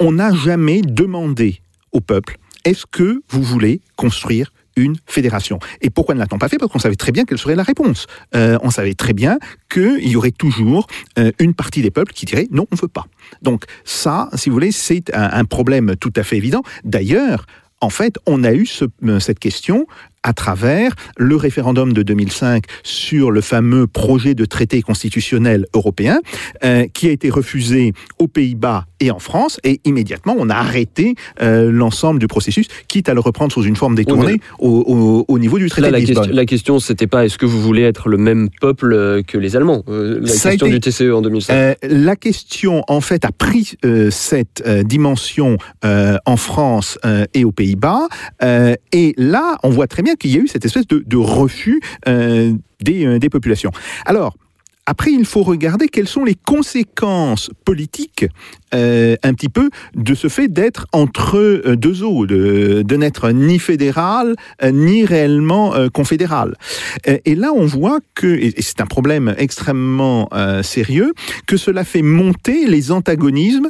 on 0.00 0.12
n'a 0.12 0.32
jamais 0.32 0.80
demandé 0.82 1.60
au 1.90 2.00
peuple, 2.00 2.38
est-ce 2.64 2.86
que 2.86 3.22
vous 3.30 3.42
voulez 3.42 3.80
construire 3.96 4.52
une 4.78 4.96
fédération. 5.06 5.58
Et 5.80 5.90
pourquoi 5.90 6.14
ne 6.14 6.20
l'a-t-on 6.20 6.38
pas 6.38 6.48
fait? 6.48 6.58
Parce 6.58 6.72
qu'on 6.72 6.78
savait 6.78 6.96
très 6.96 7.12
bien 7.12 7.24
quelle 7.24 7.38
serait 7.38 7.56
la 7.56 7.62
réponse. 7.62 8.06
Euh, 8.34 8.58
on 8.62 8.70
savait 8.70 8.94
très 8.94 9.12
bien 9.12 9.38
qu'il 9.68 10.08
y 10.08 10.16
aurait 10.16 10.30
toujours 10.30 10.86
euh, 11.18 11.32
une 11.38 11.54
partie 11.54 11.82
des 11.82 11.90
peuples 11.90 12.12
qui 12.12 12.26
dirait 12.26 12.48
non, 12.50 12.66
on 12.70 12.76
ne 12.76 12.80
veut 12.80 12.88
pas. 12.88 13.06
Donc 13.42 13.64
ça, 13.84 14.28
si 14.34 14.48
vous 14.48 14.54
voulez, 14.54 14.72
c'est 14.72 15.14
un, 15.14 15.44
problème 15.44 15.96
tout 15.96 16.12
à 16.16 16.22
fait 16.22 16.36
évident. 16.36 16.62
D'ailleurs, 16.84 17.46
en 17.80 17.90
fait, 17.90 18.16
on 18.26 18.44
a 18.44 18.52
eu 18.52 18.66
ce, 18.66 18.84
cette 19.18 19.38
question 19.38 19.86
à 20.22 20.32
travers 20.32 20.92
le 21.16 21.36
référendum 21.36 21.92
de 21.92 22.02
2005 22.02 22.64
sur 22.82 23.30
le 23.30 23.40
fameux 23.40 23.86
projet 23.86 24.34
de 24.34 24.44
traité 24.44 24.82
constitutionnel 24.82 25.66
européen 25.74 26.20
euh, 26.64 26.86
qui 26.92 27.08
a 27.08 27.10
été 27.10 27.30
refusé 27.30 27.92
aux 28.18 28.28
Pays-Bas 28.28 28.86
et 29.00 29.10
en 29.10 29.18
France 29.18 29.60
et 29.64 29.80
immédiatement 29.84 30.34
on 30.38 30.50
a 30.50 30.54
arrêté 30.54 31.14
euh, 31.40 31.70
l'ensemble 31.70 32.18
du 32.18 32.26
processus 32.26 32.66
quitte 32.88 33.08
à 33.08 33.14
le 33.14 33.20
reprendre 33.20 33.52
sous 33.52 33.62
une 33.62 33.76
forme 33.76 33.94
détournée 33.94 34.40
au, 34.58 34.68
au, 34.68 35.24
au, 35.28 35.38
niveau 35.38 35.58
du 35.58 35.68
traité 35.68 35.86
là, 35.86 35.92
la 35.92 36.00
de 36.00 36.06
Lisbonne. 36.06 36.24
Question, 36.24 36.36
la 36.36 36.46
question 36.46 36.78
c'était 36.80 37.06
pas 37.06 37.24
est-ce 37.24 37.38
que 37.38 37.46
vous 37.46 37.60
voulez 37.60 37.82
être 37.82 38.08
le 38.08 38.16
même 38.16 38.48
peuple 38.60 38.92
euh, 38.92 39.22
que 39.22 39.38
les 39.38 39.56
Allemands 39.56 39.84
euh, 39.88 40.18
la 40.20 40.28
Ça 40.28 40.50
question 40.50 40.66
été, 40.66 40.78
du 40.78 40.80
TCE 40.80 41.12
en 41.12 41.22
2005 41.22 41.54
euh, 41.54 41.74
la 41.82 42.16
question 42.16 42.82
en 42.88 43.00
fait 43.00 43.24
a 43.24 43.32
pris 43.32 43.76
cette 44.10 44.62
dimension 44.84 45.58
en 45.82 46.36
France 46.36 46.98
et 47.34 47.44
aux 47.44 47.52
Pays-Bas 47.52 48.08
et 48.92 49.14
là 49.16 49.58
on 49.62 49.70
voit 49.70 49.86
très 49.86 50.02
bien 50.02 50.07
qu'il 50.16 50.30
y 50.30 50.36
a 50.36 50.40
eu 50.40 50.48
cette 50.48 50.64
espèce 50.64 50.86
de, 50.86 51.16
refus 51.16 51.80
euh, 52.08 52.52
des, 52.80 53.06
euh, 53.06 53.18
des, 53.18 53.28
populations. 53.28 53.70
Alors, 54.06 54.36
après, 54.86 55.12
il 55.12 55.26
faut 55.26 55.42
regarder 55.42 55.88
quelles 55.88 56.08
sont 56.08 56.24
les 56.24 56.34
conséquences 56.34 57.50
politiques, 57.66 58.24
euh, 58.74 59.16
un 59.22 59.34
petit 59.34 59.50
peu, 59.50 59.68
de 59.94 60.14
ce 60.14 60.28
fait 60.28 60.48
d'être 60.48 60.86
entre 60.92 61.74
deux 61.74 62.02
eaux, 62.02 62.24
de, 62.24 62.96
n'être 62.96 63.30
ni 63.32 63.58
fédéral, 63.58 64.34
ni 64.64 65.04
réellement 65.04 65.74
confédéral. 65.92 66.54
Et 67.04 67.34
là, 67.34 67.52
on 67.54 67.66
voit 67.66 67.98
que, 68.14 68.28
et 68.28 68.54
c'est 68.62 68.80
un 68.80 68.86
problème 68.86 69.34
extrêmement 69.36 70.30
sérieux, 70.62 71.12
que 71.46 71.58
cela 71.58 71.84
fait 71.84 72.00
monter 72.00 72.66
les 72.66 72.90
antagonismes 72.90 73.68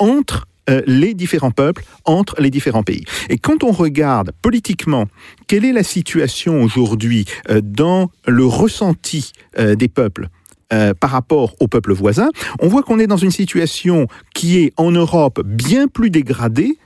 entre 0.00 0.46
euh, 0.68 0.82
les 0.86 1.14
différents 1.14 1.50
peuples 1.50 1.84
entre 2.04 2.40
les 2.40 2.50
différents 2.50 2.82
pays. 2.82 3.04
Et 3.28 3.38
quand 3.38 3.64
on 3.64 3.72
regarde 3.72 4.32
politiquement 4.42 5.06
quelle 5.46 5.64
est 5.64 5.72
la 5.72 5.82
situation 5.82 6.62
aujourd'hui 6.62 7.24
euh, 7.50 7.60
dans 7.62 8.10
le 8.26 8.44
ressenti 8.44 9.32
euh, 9.58 9.74
des 9.74 9.88
peuples 9.88 10.28
euh, 10.72 10.94
par 10.94 11.10
rapport 11.10 11.54
aux 11.60 11.68
peuples 11.68 11.92
voisins, 11.92 12.30
on 12.60 12.68
voit 12.68 12.82
qu'on 12.82 12.98
est 12.98 13.06
dans 13.06 13.16
une 13.16 13.30
situation 13.30 14.08
qui 14.34 14.58
est 14.58 14.72
en 14.76 14.90
Europe 14.90 15.40
bien 15.44 15.86
plus 15.86 16.10
dégradée 16.10 16.78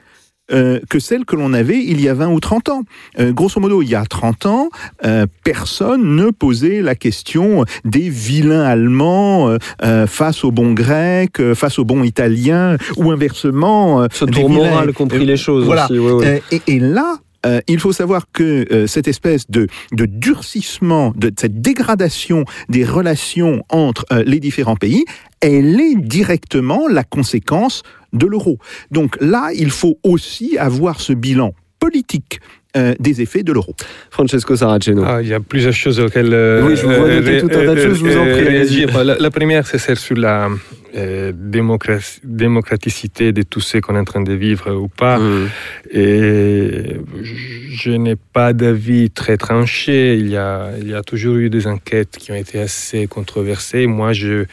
euh, 0.52 0.80
que 0.88 0.98
celle 0.98 1.24
que 1.24 1.36
l'on 1.36 1.52
avait 1.52 1.82
il 1.82 2.00
y 2.00 2.08
a 2.08 2.14
20 2.14 2.28
ou 2.28 2.40
30 2.40 2.68
ans. 2.68 2.82
Euh, 3.18 3.32
grosso 3.32 3.60
modo, 3.60 3.82
il 3.82 3.88
y 3.88 3.94
a 3.94 4.04
30 4.04 4.46
ans, 4.46 4.68
euh, 5.04 5.26
personne 5.44 6.16
ne 6.16 6.30
posait 6.30 6.82
la 6.82 6.94
question 6.94 7.64
des 7.84 8.08
vilains 8.08 8.62
allemands 8.62 9.56
euh, 9.82 10.06
face 10.06 10.44
aux 10.44 10.52
bons 10.52 10.72
grecs, 10.72 11.40
face 11.54 11.78
aux 11.78 11.84
bons 11.84 12.02
italiens, 12.02 12.76
ou 12.96 13.10
inversement. 13.10 14.06
Ce 14.12 14.24
tour 14.24 14.50
moral 14.50 14.92
compris 14.92 15.24
les 15.24 15.36
choses 15.36 15.64
voilà. 15.64 15.84
aussi. 15.84 15.98
Ouais, 15.98 16.12
ouais. 16.12 16.42
Et, 16.50 16.62
et, 16.66 16.78
là, 16.78 17.18
euh, 17.46 17.60
il 17.68 17.80
faut 17.80 17.92
savoir 17.92 18.26
que 18.32 18.66
euh, 18.70 18.86
cette 18.86 19.08
espèce 19.08 19.50
de, 19.50 19.66
de, 19.92 20.04
durcissement, 20.04 21.12
de 21.16 21.32
cette 21.38 21.60
dégradation 21.60 22.44
des 22.68 22.84
relations 22.84 23.64
entre 23.70 24.04
euh, 24.12 24.22
les 24.26 24.40
différents 24.40 24.76
pays, 24.76 25.04
elle 25.40 25.80
est 25.80 25.96
directement 25.96 26.86
la 26.86 27.02
conséquence 27.02 27.82
de 28.12 28.26
l'euro. 28.26 28.58
Donc 28.90 29.16
là, 29.20 29.50
il 29.54 29.70
faut 29.70 29.98
aussi 30.02 30.58
avoir 30.58 31.00
ce 31.00 31.12
bilan 31.12 31.54
politique 31.78 32.40
euh, 32.76 32.94
des 33.00 33.20
effets 33.20 33.42
de 33.42 33.52
l'euro. 33.52 33.74
Francesco 34.10 34.54
Saraceno. 34.54 35.02
Ah, 35.04 35.20
il 35.20 35.26
y 35.26 35.34
a 35.34 35.40
plusieurs 35.40 35.72
choses 35.72 35.98
auxquelles 35.98 36.32
euh, 36.32 36.64
oui, 36.64 36.76
je 36.76 36.82
vous 36.82 36.94
vois 36.94 37.08
euh, 37.08 37.40
tout 37.40 37.46
un 37.46 37.64
tas 37.66 37.74
de 37.74 37.80
choses, 37.80 37.98
je 37.98 38.04
vous 38.04 38.16
en 38.16 38.22
prie. 38.22 38.44
Réagir. 38.44 39.02
La, 39.02 39.18
la, 39.18 39.30
première, 39.32 39.66
c'est 39.66 39.78
celle 39.78 39.96
sur 39.98 40.16
la 40.16 40.48
démocraticité 41.34 43.32
de 43.32 43.42
tout 43.42 43.60
ce 43.60 43.78
qu'on 43.78 43.96
est 43.96 43.98
en 43.98 44.04
train 44.04 44.20
de 44.20 44.34
vivre 44.34 44.72
ou 44.72 44.86
pas. 44.86 45.18
Mmh. 45.18 45.48
Et 45.90 46.96
je 47.72 47.90
n'ai 47.90 48.14
pas 48.14 48.52
d'avis 48.52 49.10
très 49.10 49.36
tranché. 49.36 50.16
Il 50.16 50.28
y, 50.28 50.36
a, 50.36 50.70
il 50.80 50.88
y 50.88 50.94
a 50.94 51.02
toujours 51.02 51.38
eu 51.38 51.50
des 51.50 51.66
enquêtes 51.66 52.18
qui 52.18 52.30
ont 52.30 52.36
été 52.36 52.60
assez 52.60 53.08
controversées. 53.08 53.88
Moi, 53.88 54.12
je 54.12 54.44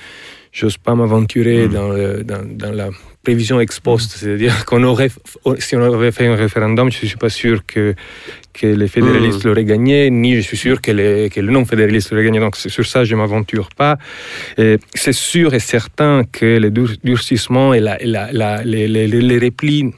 n'ose 0.63 0.77
pas 0.77 0.95
m'aventurer 0.95 1.67
mmh. 1.67 1.71
dans, 1.71 1.93
dans, 2.23 2.43
dans 2.51 2.71
la 2.71 2.89
prévision 3.27 3.59
ex 3.59 3.81
post, 3.81 4.09
c'est-à-dire 4.17 4.65
qu'on 4.67 4.83
aurait, 4.83 5.11
si 5.59 5.75
on 5.75 5.83
avait 5.99 6.13
fait 6.13 6.27
un 6.27 6.35
référendum, 6.35 6.89
je 6.89 6.99
ne 7.03 7.07
suis 7.07 7.17
pas 7.17 7.33
sûr 7.43 7.65
que, 7.65 7.93
que 8.53 8.67
les 8.67 8.87
fédéralistes 8.87 9.43
mmh. 9.43 9.47
l'auraient 9.47 9.71
gagné, 9.75 10.09
ni 10.09 10.29
je 10.37 10.41
suis 10.49 10.55
sûr 10.55 10.81
que 10.81 10.91
les, 10.91 11.29
que 11.29 11.41
non-fédéralistes 11.41 12.11
l'auraient 12.11 12.23
gagné. 12.23 12.39
Donc 12.39 12.55
sur 12.55 12.85
ça, 12.85 13.03
je 13.03 13.13
ne 13.15 13.19
m'aventure 13.19 13.69
pas. 13.75 13.97
C'est 15.03 15.17
sûr 15.31 15.53
et 15.53 15.59
certain 15.59 16.23
que 16.37 16.57
les 16.63 16.71
durcissements 17.11 17.73
et 17.73 17.81
la, 17.81 17.97
la, 18.01 18.31
la, 18.31 18.63
les, 18.63 18.87
les, 18.87 19.07
les 19.07 19.39
replis 19.39 19.91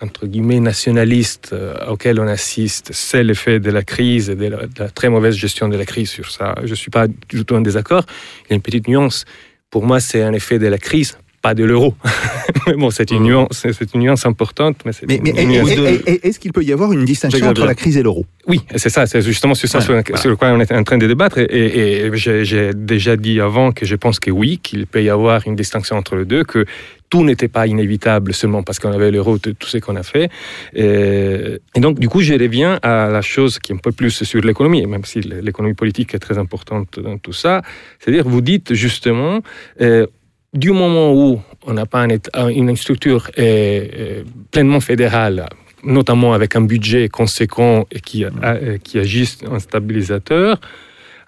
entre 0.00 0.26
guillemets 0.26 0.60
nationalistes 0.60 1.50
euh, 1.52 1.90
auxquels 1.92 2.20
on 2.20 2.28
assiste, 2.28 2.90
c'est 2.92 3.24
l'effet 3.24 3.58
de 3.60 3.70
la 3.70 3.82
crise 3.82 4.28
et 4.30 4.36
de 4.36 4.46
la, 4.46 4.58
de 4.66 4.78
la, 4.78 4.90
très 4.90 5.08
mauvaise 5.08 5.34
gestion 5.34 5.68
de 5.68 5.76
la 5.76 5.86
crise 5.86 6.10
sur 6.10 6.30
ça. 6.30 6.54
Je 6.62 6.70
ne 6.70 6.80
suis 6.82 6.90
pas 6.90 7.06
du 7.08 7.44
tout 7.46 7.54
en 7.54 7.62
désaccord. 7.62 8.04
Il 8.44 8.50
y 8.50 8.52
a 8.52 8.56
une 8.56 8.62
petite 8.62 8.86
nuance. 8.88 9.24
Pour 9.70 9.84
moi, 9.84 9.98
c'est 9.98 10.22
un 10.22 10.34
effet 10.34 10.58
de 10.58 10.68
la 10.68 10.78
crise, 10.78 11.18
pas 11.46 11.54
de 11.54 11.64
l'euro. 11.64 11.94
mais 12.66 12.74
bon, 12.74 12.90
c'est 12.90 13.12
une, 13.12 13.22
nuance, 13.22 13.64
c'est 13.78 13.94
une 13.94 14.00
nuance 14.00 14.26
importante. 14.26 14.78
Mais, 14.84 14.92
mais, 15.06 15.20
mais 15.22 15.54
est-ce 15.54 16.26
est 16.26 16.38
qu'il 16.40 16.52
peut 16.52 16.64
y 16.64 16.72
avoir 16.72 16.92
une 16.92 17.04
distinction 17.04 17.46
entre 17.46 17.64
la 17.64 17.76
crise 17.76 17.96
et 17.96 18.02
l'euro? 18.02 18.26
Oui, 18.48 18.62
c'est 18.74 18.88
ça, 18.88 19.06
c'est 19.06 19.22
justement 19.22 19.54
sur 19.54 19.68
ça 19.68 19.78
ouais, 19.78 19.84
sur, 19.84 19.92
voilà. 19.92 20.16
sur, 20.20 20.30
lequel 20.30 20.54
on 20.56 20.60
est 20.60 20.72
en 20.72 20.82
train 20.82 20.98
de 20.98 21.06
débattre. 21.06 21.38
Et, 21.38 21.44
et, 21.44 22.06
et 22.06 22.16
j'ai 22.16 22.74
déjà 22.74 23.14
dit 23.16 23.40
avant 23.40 23.70
que 23.70 23.86
je 23.86 23.94
pense 23.94 24.18
que 24.18 24.32
oui, 24.32 24.58
qu'il 24.60 24.88
peut 24.88 25.04
y 25.04 25.08
avoir 25.08 25.46
une 25.46 25.54
distinction 25.54 25.94
entre 25.96 26.16
les 26.16 26.24
deux, 26.24 26.42
que 26.42 26.66
tout 27.10 27.22
n'était 27.24 27.52
pas 27.58 27.68
inévitable 27.68 28.34
seulement 28.34 28.64
parce 28.64 28.80
qu'on 28.80 28.90
avait 28.90 29.12
l'euro, 29.12 29.38
tout 29.38 29.68
ce 29.68 29.78
qu'on 29.78 29.94
a 29.94 30.02
fait. 30.02 30.28
Et, 30.74 31.60
et, 31.76 31.80
donc, 31.80 32.00
du 32.00 32.08
coup, 32.08 32.22
je 32.22 32.32
reviens 32.32 32.80
à 32.82 33.08
la 33.08 33.22
chose 33.22 33.60
qui 33.60 33.70
est 33.70 33.76
un 33.76 33.78
peu 33.78 33.92
plus 33.92 34.24
sur 34.24 34.40
l'économie, 34.40 34.84
même 34.86 35.04
si 35.04 35.20
l'économie 35.20 35.74
politique 35.74 36.12
est 36.16 36.18
très 36.18 36.38
importante 36.38 36.98
dans 36.98 37.18
tout 37.18 37.32
ça. 37.32 37.62
C'est-à-dire, 38.00 38.28
vous 38.28 38.40
dites 38.40 38.74
justement, 38.74 39.40
euh, 39.80 40.06
du 40.52 40.70
moment 40.70 41.12
où 41.12 41.40
on 41.66 41.72
n'a 41.74 41.86
pas 41.86 42.06
un, 42.34 42.48
une 42.48 42.76
structure 42.76 43.30
euh, 43.38 44.22
pleinement 44.50 44.80
fédérale, 44.80 45.48
notamment 45.84 46.32
avec 46.32 46.56
un 46.56 46.62
budget 46.62 47.08
conséquent 47.08 47.86
et 47.90 48.00
qui, 48.00 48.24
euh, 48.24 48.78
qui 48.78 48.98
agisse 48.98 49.38
en 49.48 49.58
stabilisateur, 49.58 50.60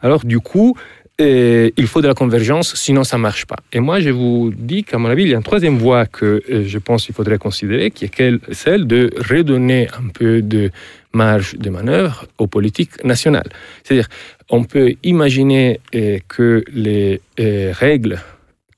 alors 0.00 0.24
du 0.24 0.40
coup, 0.40 0.76
il 1.20 1.86
faut 1.88 2.00
de 2.00 2.06
la 2.06 2.14
convergence, 2.14 2.76
sinon 2.76 3.02
ça 3.02 3.16
ne 3.16 3.22
marche 3.22 3.44
pas. 3.44 3.56
Et 3.72 3.80
moi, 3.80 3.98
je 3.98 4.10
vous 4.10 4.52
dis 4.56 4.84
qu'à 4.84 4.98
mon 4.98 5.08
avis, 5.08 5.24
il 5.24 5.30
y 5.30 5.34
a 5.34 5.36
une 5.36 5.42
troisième 5.42 5.76
voie 5.76 6.06
que 6.06 6.40
je 6.48 6.78
pense 6.78 7.06
qu'il 7.06 7.14
faudrait 7.16 7.38
considérer, 7.38 7.90
qui 7.90 8.04
est 8.04 8.54
celle 8.54 8.86
de 8.86 9.10
redonner 9.28 9.88
un 9.98 10.10
peu 10.10 10.42
de 10.42 10.70
marge 11.12 11.56
de 11.56 11.70
manœuvre 11.70 12.26
aux 12.38 12.46
politiques 12.46 13.02
nationales. 13.04 13.50
C'est-à-dire, 13.82 14.08
on 14.50 14.64
peut 14.64 14.94
imaginer 15.02 15.80
euh, 15.94 16.18
que 16.28 16.64
les 16.72 17.20
euh, 17.40 17.72
règles 17.74 18.20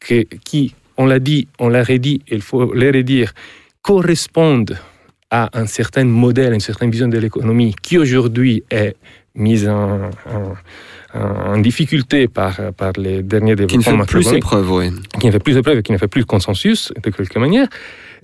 que- 0.01 0.27
qui, 0.45 0.75
on 0.97 1.07
l'a 1.07 1.19
dit, 1.19 1.47
on 1.59 1.69
l'a 1.69 1.83
redit, 1.85 2.23
il 2.29 2.43
faut 2.43 2.73
les 2.75 2.91
redire, 2.91 3.33
correspondent 3.83 4.79
à 5.31 5.49
un 5.59 5.67
certain 5.67 6.05
modèle, 6.05 6.53
une 6.53 6.61
certaine 6.61 6.91
vision 6.91 7.09
de 7.09 7.19
l'économie 7.19 7.75
qui 7.83 7.99
aujourd'hui 7.99 8.65
est 8.71 8.97
mise 9.35 9.69
en, 9.69 10.11
en- 10.27 10.55
en 11.15 11.59
difficulté 11.59 12.29
par, 12.29 12.59
par 12.77 12.93
les 12.97 13.23
derniers 13.23 13.55
Qui 13.57 13.63
ne 13.63 13.83
développements 13.83 14.05
fait 14.05 14.11
plus 14.11 14.33
épreuve, 14.33 14.71
oui. 14.73 14.91
qui 15.21 15.27
ne 15.27 15.33
fait 15.33 15.39
plus 15.39 15.55
de 15.55 15.61
preuves 15.61 15.79
et 15.79 15.83
qui 15.83 15.93
ne 15.93 15.99
fait 15.99 16.09
plus 16.09 16.23
de 16.23 16.27
consensus, 16.27 16.93
de 17.03 17.11
quelque 17.11 17.39
manière, 17.39 17.69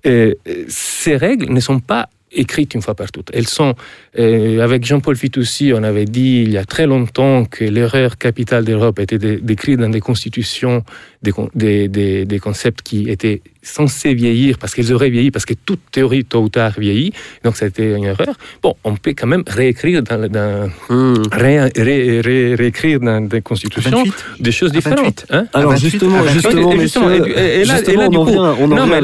euh, 0.07 0.35
ces 0.68 1.16
règles 1.16 1.53
ne 1.53 1.61
sont 1.61 1.81
pas 1.81 2.09
écrites 2.33 2.74
une 2.74 2.83
fois 2.83 2.95
par 2.95 3.11
toutes. 3.12 3.31
Elles 3.33 3.47
sont, 3.49 3.74
euh, 4.18 4.61
avec 4.61 4.85
Jean-Paul 4.85 5.16
Fitoussi, 5.16 5.72
on 5.74 5.83
avait 5.85 6.05
dit 6.05 6.43
il 6.45 6.51
y 6.51 6.59
a 6.59 6.64
très 6.64 6.87
longtemps 6.87 7.45
que 7.45 7.64
l'erreur 7.64 8.18
capitale 8.18 8.64
d'Europe 8.64 8.99
était 8.99 9.18
décrite 9.18 9.79
dans 9.81 9.89
des 9.89 10.01
constitutions, 10.01 10.85
des, 11.27 11.33
con- 11.33 11.51
des, 11.55 11.89
des- 11.89 12.24
des 12.24 12.39
concepts 12.39 12.83
qui 12.89 12.99
étaient 13.14 13.41
censés 13.62 14.14
vieillir 14.14 14.59
parce 14.61 14.72
qu'ils 14.77 14.93
auraient 14.95 15.11
vieilli, 15.11 15.33
parce 15.33 15.45
que 15.45 15.55
toute 15.68 15.81
théorie 15.91 16.24
tôt 16.24 16.43
ou 16.47 16.49
tard 16.49 16.74
vieillit, 16.79 17.12
donc 17.45 17.57
c'était 17.57 17.89
une 17.99 18.05
erreur. 18.05 18.33
Bon, 18.62 18.74
on 18.85 18.95
peut 18.95 19.12
quand 19.18 19.27
même 19.35 19.43
réécrire 19.61 20.03
dans, 20.05 20.70
Hmm. 20.89 21.14
ré- 21.33 21.68
ré- 21.87 22.20
ré- 22.29 22.55
réécrire 22.55 23.01
dans 23.01 23.20
des 23.33 23.41
constitutions 23.43 23.91
28. 24.05 24.14
des 24.39 24.53
choses 24.53 24.70
À 24.70 24.74
28. 24.74 24.91
différentes. 24.91 25.27
hein. 25.31 25.45
Alors 25.53 25.72
28, 25.72 25.91
justement, 25.91 26.18
à 26.18 26.22
28. 26.22 26.33
justement, 26.35 26.72
Et 26.72 26.79
justement, 26.79 27.09
messieurs, 27.09 27.27
et- 27.27 27.31
et- 27.41 27.61
et 27.62 27.64
là- 27.64 27.74
justement, 27.77 27.93
et 27.93 27.97
là, 27.97 28.07
on 28.07 28.11
du 28.11 28.16
coup- 28.18 28.22
en 28.39 28.55
vient 28.55 28.87
mais 28.87 29.01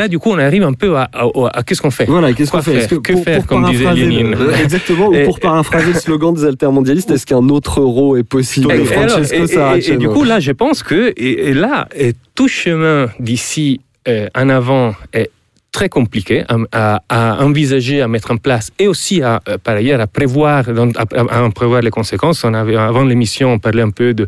là, 0.00 0.06
du 0.08 0.18
coup, 0.18 0.32
arrive 0.34 0.62
un 0.64 0.74
peu 0.74 0.96
à, 0.96 1.08
à- 1.12 1.24
à- 1.24 1.58
à 1.58 1.62
qu'est-ce 1.62 1.80
qu'on 1.80 1.90
fait? 1.90 2.04
Voilà, 2.04 2.32
qu'est-ce 2.34 2.50
qu'on 2.50 2.60
fait? 2.60 2.80
faire? 2.80 3.00
Que 3.02 3.16
faire, 3.16 3.46
comme 3.46 3.64
disait 3.70 3.94
Lénine? 3.94 4.34
Exactement, 4.62 5.08
ou 5.08 5.14
Et- 5.14 5.24
pour 5.24 5.40
paraphraser 5.40 5.92
le 5.94 5.98
slogan 5.98 6.34
des 6.34 6.44
altermondialistes, 6.44 7.10
est-ce 7.10 7.24
qu'un 7.24 7.48
autre 7.48 7.80
euro 7.80 8.16
est 8.18 8.22
possible? 8.22 8.70
Et- 8.72 8.74
et 8.84 8.92
alors, 8.92 9.08
Francesco 9.16 9.34
et- 9.34 9.38
et- 9.38 9.42
et 9.44 9.46
Saraceno. 9.46 9.98
du 9.98 10.08
coup, 10.08 10.24
là, 10.24 10.40
je 10.40 10.52
pense 10.52 10.82
que 10.90 11.02
et, 11.28 11.32
et 11.50 11.54
là, 11.64 11.76
et 12.04 12.12
tout 12.36 12.48
chemin 12.62 13.00
d'ici 13.28 13.68
euh, 14.08 14.28
en 14.42 14.48
avant 14.60 14.88
est 15.20 15.30
très 15.78 15.88
compliqué 15.98 16.36
à, 16.48 16.56
à- 16.72 17.00
à 17.08 17.44
envisager, 17.48 17.98
à 18.02 18.08
mettre 18.14 18.30
en 18.32 18.38
place 18.46 18.66
et 18.82 18.88
aussi 18.92 19.16
à, 19.22 19.32
euh, 19.48 19.56
par 19.66 19.74
ailleurs 19.80 20.00
à 20.00 20.08
prévoir, 20.18 20.58
à, 20.68 21.42
en 21.46 21.50
prévoir 21.60 21.80
les 21.86 21.92
conséquences. 21.98 22.42
On 22.42 22.54
avait, 22.54 22.74
avant 22.92 23.04
l'émission, 23.04 23.46
on 23.52 23.60
parlait 23.60 23.86
un 23.90 23.90
peu 24.00 24.12
de, 24.20 24.26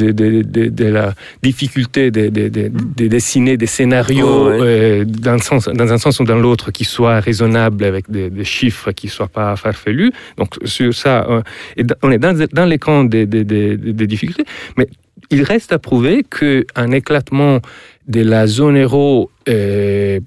de, 0.00 0.12
de, 0.20 0.42
de- 0.56 0.68
de 0.82 0.84
la 0.98 1.06
difficulté 1.42 2.12
de, 2.12 2.28
de- 2.28 2.48
de- 2.56 2.70
de 3.00 3.06
dessiner 3.16 3.56
des 3.56 3.66
scénarios 3.76 4.28
Oh, 4.30 4.48
ouais. 4.50 4.58
euh, 4.60 5.04
dans, 5.26 5.32
le 5.40 5.44
sens, 5.50 5.62
dans 5.80 5.90
un 5.92 5.98
sens 5.98 6.14
ou 6.20 6.24
dans 6.32 6.38
l'autre 6.46 6.70
qui 6.70 6.84
soient 6.84 7.18
raisonnables 7.28 7.82
avec 7.92 8.04
des, 8.08 8.30
des 8.38 8.44
chiffres 8.44 8.92
qui 8.92 9.06
ne 9.08 9.12
soient 9.16 9.34
pas 9.40 9.56
farfelus. 9.56 10.12
Donc 10.36 10.50
sur 10.64 10.94
ça, 10.94 11.26
euh, 11.28 11.42
et 11.76 11.82
on 12.04 12.10
est 12.12 12.18
dans, 12.26 12.36
dans 12.58 12.66
les 12.72 12.78
camps 12.78 13.02
des- 13.02 13.26
des 13.26 14.06
difficultés, 14.14 14.44
mais 14.76 14.86
il 15.30 15.42
reste 15.42 15.72
à 15.72 15.78
prouver 15.78 16.24
qu'un 16.24 16.90
éclatement 16.90 17.60
de 18.06 18.22
la 18.22 18.46
zone 18.46 18.78
euro 18.80 19.30
euh, 19.48 20.20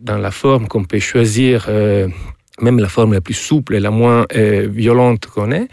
dans 0.00 0.18
la 0.18 0.30
forme 0.30 0.68
qu'on 0.68 0.84
peut 0.84 1.00
choisir, 1.00 1.66
euh, 1.68 2.08
même 2.60 2.78
la 2.78 2.88
forme 2.88 3.12
la 3.12 3.20
plus 3.20 3.34
souple 3.34 3.74
et 3.74 3.80
la 3.80 3.90
moins 3.90 4.26
euh, 4.34 4.66
violente 4.70 5.26
qu'on 5.26 5.52
ait, 5.52 5.68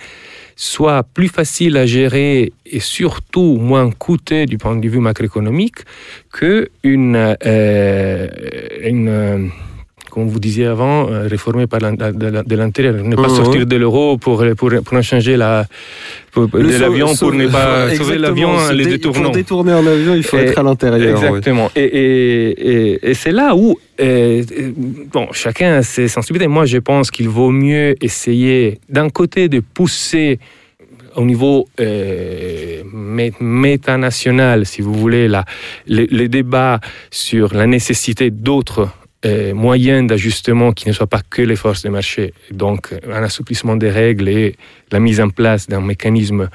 soit 0.57 1.03
plus 1.03 1.28
facile 1.30 1.78
à 1.78 1.86
gérer 1.86 2.53
et 2.65 2.80
surtout 2.80 3.57
moins 3.59 3.91
coûteux 3.91 4.45
du 4.45 4.57
point 4.57 4.76
de 4.76 4.88
vue 4.88 4.99
macroéconomique 4.99 5.80
que 6.32 6.69
une, 6.84 7.36
comme 10.16 10.30
vous 10.30 10.39
disiez 10.39 10.66
avant, 10.66 11.09
euh, 11.09 11.28
réformer 11.28 11.68
par 11.68 11.82
de, 11.82 12.55
l'intérieur, 12.55 12.95
ne 13.03 13.18
pas 13.18 13.28
sortir 13.28 13.66
de 13.66 13.76
l'euro 13.76 14.18
pour, 14.18 14.43
pour, 14.57 14.72
pour 14.86 15.03
changer 15.03 15.36
la, 15.36 15.66
pour- 16.32 16.47
Le 16.53 16.63
de 16.63 16.72
sau- 16.72 16.80
l'avion 16.80 17.13
pour 17.16 17.34
ne 17.34 17.47
pas 17.47 17.93
sauver 17.99 18.18
l'avion 18.18 18.51
en 18.51 18.59
se 18.70 18.74
les 18.74 18.86
dé- 18.86 18.91
détournant. 18.91 19.24
Pour 19.24 19.32
détourner 19.32 19.74
un 19.74 19.86
avion, 19.86 20.16
il 20.16 20.24
faut 20.24 20.38
Et- 20.38 20.45
être 20.45 20.57
à 20.57 20.63
l'intérieur. 20.63 21.18
Exactement. 21.22 21.70
Et, 21.76 21.84
et- 21.84 22.70
et- 22.93 23.09
et 23.09 23.13
c'est 23.13 23.34
là 23.34 23.53
où, 23.57 23.78
bon, 25.13 25.28
chacun 25.34 25.74
a 25.80 25.84
ses 25.84 26.07
sensibilités. 26.07 26.47
Moi, 26.47 26.66
je 26.66 26.78
pense 26.78 27.11
qu'il 27.11 27.28
vaut 27.28 27.51
mieux 27.51 27.95
essayer, 28.01 28.80
d'un 28.88 29.09
côté, 29.09 29.49
de 29.49 29.59
pousser 29.59 30.39
au 31.18 31.24
niveau 31.26 31.68
euh, 31.80 32.82
mé- 32.93 33.34
métanational, 33.39 34.66
si 34.66 34.82
vous 34.82 34.93
voulez, 34.93 35.28
les, 35.88 36.07
les 36.07 36.28
débats 36.28 36.80
sur 37.11 37.53
la 37.53 37.68
nécessité 37.68 38.32
d'autres 38.32 38.89
euh, 39.26 39.53
moyens 39.53 40.07
d'ajustement 40.07 40.71
qui 40.71 40.88
ne 40.88 40.93
soient 40.93 41.07
pas 41.07 41.21
que 41.30 41.41
les 41.41 41.55
forces 41.55 41.84
de 41.84 41.89
marché. 41.89 42.34
Donc, 42.51 42.93
un 43.11 43.23
assouplissement 43.23 43.76
des 43.76 43.89
règles 43.89 44.30
et 44.30 44.55
la 44.91 44.99
mise 44.99 45.19
en 45.19 45.30
place 45.30 45.67
d'un 45.67 45.82
mécanisme 45.82 46.49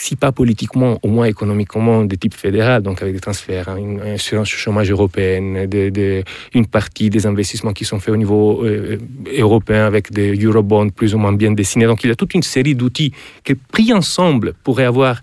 si 0.00 0.16
pas 0.16 0.32
politiquement, 0.32 0.98
au 1.02 1.08
moins 1.08 1.26
économiquement, 1.26 2.04
de 2.04 2.16
type 2.16 2.34
fédéral, 2.34 2.82
donc 2.82 3.02
avec 3.02 3.14
des 3.14 3.20
transferts, 3.20 3.68
hein, 3.68 3.76
une 3.76 4.00
assurance 4.00 4.48
chômage 4.48 4.90
européenne, 4.90 5.68
une 6.54 6.66
partie 6.66 7.10
des 7.10 7.26
investissements 7.26 7.72
qui 7.72 7.84
sont 7.84 8.00
faits 8.00 8.14
au 8.14 8.16
niveau 8.16 8.64
euh, 8.64 8.98
européen 9.36 9.84
avec 9.86 10.10
des 10.10 10.34
eurobonds 10.36 10.88
plus 10.88 11.14
ou 11.14 11.18
moins 11.18 11.34
bien 11.34 11.52
dessinés. 11.52 11.86
Donc 11.86 12.02
il 12.02 12.08
y 12.08 12.12
a 12.12 12.16
toute 12.16 12.34
une 12.34 12.42
série 12.42 12.74
d'outils 12.74 13.12
qui, 13.44 13.54
pris 13.54 13.92
ensemble, 13.92 14.54
pourraient 14.64 14.84
avoir 14.84 15.20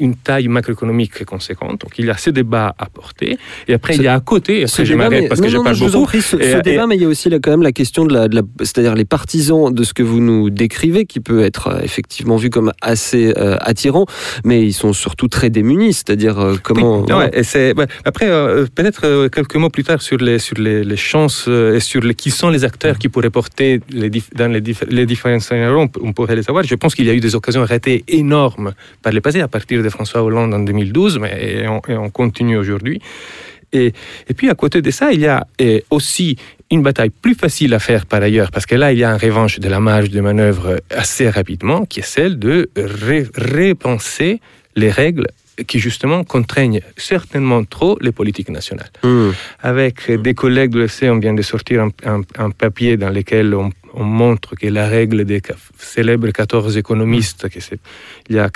une 0.00 0.16
taille 0.16 0.48
macroéconomique 0.48 1.24
conséquente. 1.24 1.82
Donc 1.82 1.98
il 1.98 2.06
y 2.06 2.10
a 2.10 2.16
ce 2.16 2.30
débat 2.30 2.74
à 2.78 2.86
porter. 2.86 3.38
Et 3.68 3.74
après, 3.74 3.96
il 3.96 4.02
y 4.02 4.08
a 4.08 4.14
à 4.14 4.20
côté, 4.20 4.64
après 4.64 4.84
je 4.84 4.94
m'arrête 4.94 5.28
parce 5.28 5.40
que 5.40 5.48
je 5.48 5.58
parle 5.58 5.78
beaucoup. 5.78 6.04
prie, 6.06 6.22
ce, 6.22 6.36
Et- 6.36 6.52
ce 6.52 6.56
et- 6.58 6.62
débat, 6.62 6.86
mais 6.86 6.96
il 6.96 7.02
y 7.02 7.04
a 7.04 7.08
aussi 7.08 7.28
là, 7.30 7.38
quand 7.42 7.50
même 7.50 7.62
la 7.62 7.72
question 7.72 8.04
de 8.04 8.14
la, 8.14 8.26
c'est-à-dire 8.60 8.94
les 8.94 9.04
partisans 9.04 9.72
de 9.72 9.84
ce 9.84 9.92
que 9.94 10.02
vous 10.02 10.20
nous 10.20 10.50
décrivez, 10.50 11.04
qui 11.06 11.20
peut 11.20 11.42
être 11.42 11.68
euh, 11.68 11.80
effectivement 11.82 12.36
vu 12.36 12.48
comme 12.50 12.72
assez 12.80 13.32
euh, 13.36 13.56
attirant, 13.60 14.06
mais 14.44 14.62
ils 14.62 14.72
sont 14.72 14.92
surtout 14.92 15.28
très 15.28 15.50
démunis, 15.50 15.92
c'est-à-dire 15.92 16.38
euh, 16.38 16.54
comment. 16.62 17.04
Oui, 17.04 17.12
ouais, 17.12 17.30
et 17.32 17.42
c'est, 17.42 17.76
ouais. 17.76 17.86
Après, 18.04 18.26
euh, 18.28 18.66
peut-être 18.74 19.28
quelques 19.28 19.56
mots 19.56 19.70
plus 19.70 19.84
tard 19.84 20.00
sur 20.00 20.16
les, 20.18 20.38
sur 20.38 20.56
les, 20.56 20.82
les 20.84 20.96
chances 20.96 21.46
et 21.48 21.80
sur 21.80 22.00
les, 22.00 22.14
qui 22.14 22.30
sont 22.30 22.48
les 22.48 22.64
acteurs 22.64 22.98
qui 22.98 23.08
pourraient 23.08 23.30
porter 23.30 23.80
les 23.90 24.08
dif- 24.10 24.34
dans 24.34 24.50
les, 24.50 24.60
dif- 24.62 24.86
les 24.88 25.04
différents 25.06 25.40
scénarios, 25.40 25.86
on 26.00 26.12
pourrait 26.12 26.36
les 26.36 26.42
savoir. 26.42 26.64
Je 26.64 26.74
pense 26.76 26.94
qu'il 26.94 27.06
y 27.06 27.10
a 27.10 27.14
eu 27.14 27.20
des 27.20 27.34
occasions 27.34 27.64
ratées 27.64 28.04
énormes 28.08 28.72
par 29.02 29.12
le 29.12 29.20
passé, 29.20 29.40
à 29.40 29.48
partir 29.48 29.82
de 29.82 29.89
François 29.90 30.22
Hollande 30.22 30.54
en 30.54 30.60
2012, 30.60 31.18
mais 31.18 31.60
et 31.62 31.68
on, 31.68 31.80
et 31.88 31.96
on 31.96 32.10
continue 32.10 32.56
aujourd'hui. 32.56 33.00
Et, 33.72 33.92
et 34.28 34.34
puis 34.34 34.50
à 34.50 34.54
côté 34.54 34.82
de 34.82 34.90
ça, 34.90 35.12
il 35.12 35.20
y 35.20 35.26
a 35.28 35.46
aussi 35.90 36.36
une 36.72 36.82
bataille 36.82 37.10
plus 37.10 37.34
facile 37.34 37.74
à 37.74 37.78
faire 37.78 38.06
par 38.06 38.22
ailleurs, 38.22 38.50
parce 38.50 38.66
que 38.66 38.74
là, 38.76 38.92
il 38.92 38.98
y 38.98 39.04
a 39.04 39.10
un 39.10 39.16
revanche 39.16 39.58
de 39.60 39.68
la 39.68 39.80
marge 39.80 40.10
de 40.10 40.20
manœuvre 40.20 40.80
assez 40.90 41.28
rapidement, 41.28 41.84
qui 41.84 42.00
est 42.00 42.04
celle 42.16 42.38
de 42.38 42.68
ré- 42.76 43.26
repenser 43.36 44.40
les 44.76 44.90
règles 44.90 45.26
qui 45.66 45.78
justement 45.78 46.24
contraignent 46.24 46.80
certainement 46.96 47.64
trop 47.64 47.98
les 48.00 48.12
politiques 48.12 48.48
nationales. 48.48 48.90
Hmm. 49.02 49.30
Avec 49.60 50.10
des 50.10 50.32
collègues 50.34 50.70
de 50.70 50.80
l'EFC, 50.80 51.10
on 51.10 51.18
vient 51.18 51.34
de 51.34 51.42
sortir 51.42 51.82
un, 51.82 51.90
un- 52.06 52.22
un 52.38 52.50
papier 52.50 52.96
dans 52.96 53.10
lequel 53.10 53.54
on, 53.54 53.70
on 53.94 54.04
montre 54.04 54.54
que 54.56 54.66
la 54.66 54.86
règle 54.88 55.24
des 55.24 55.40
célèbres 55.78 56.30
14 56.30 56.76
économistes, 56.76 57.48
que 57.48 57.60
c'est- 57.60 57.80
il 58.28 58.36
y 58.36 58.38
a, 58.38 58.48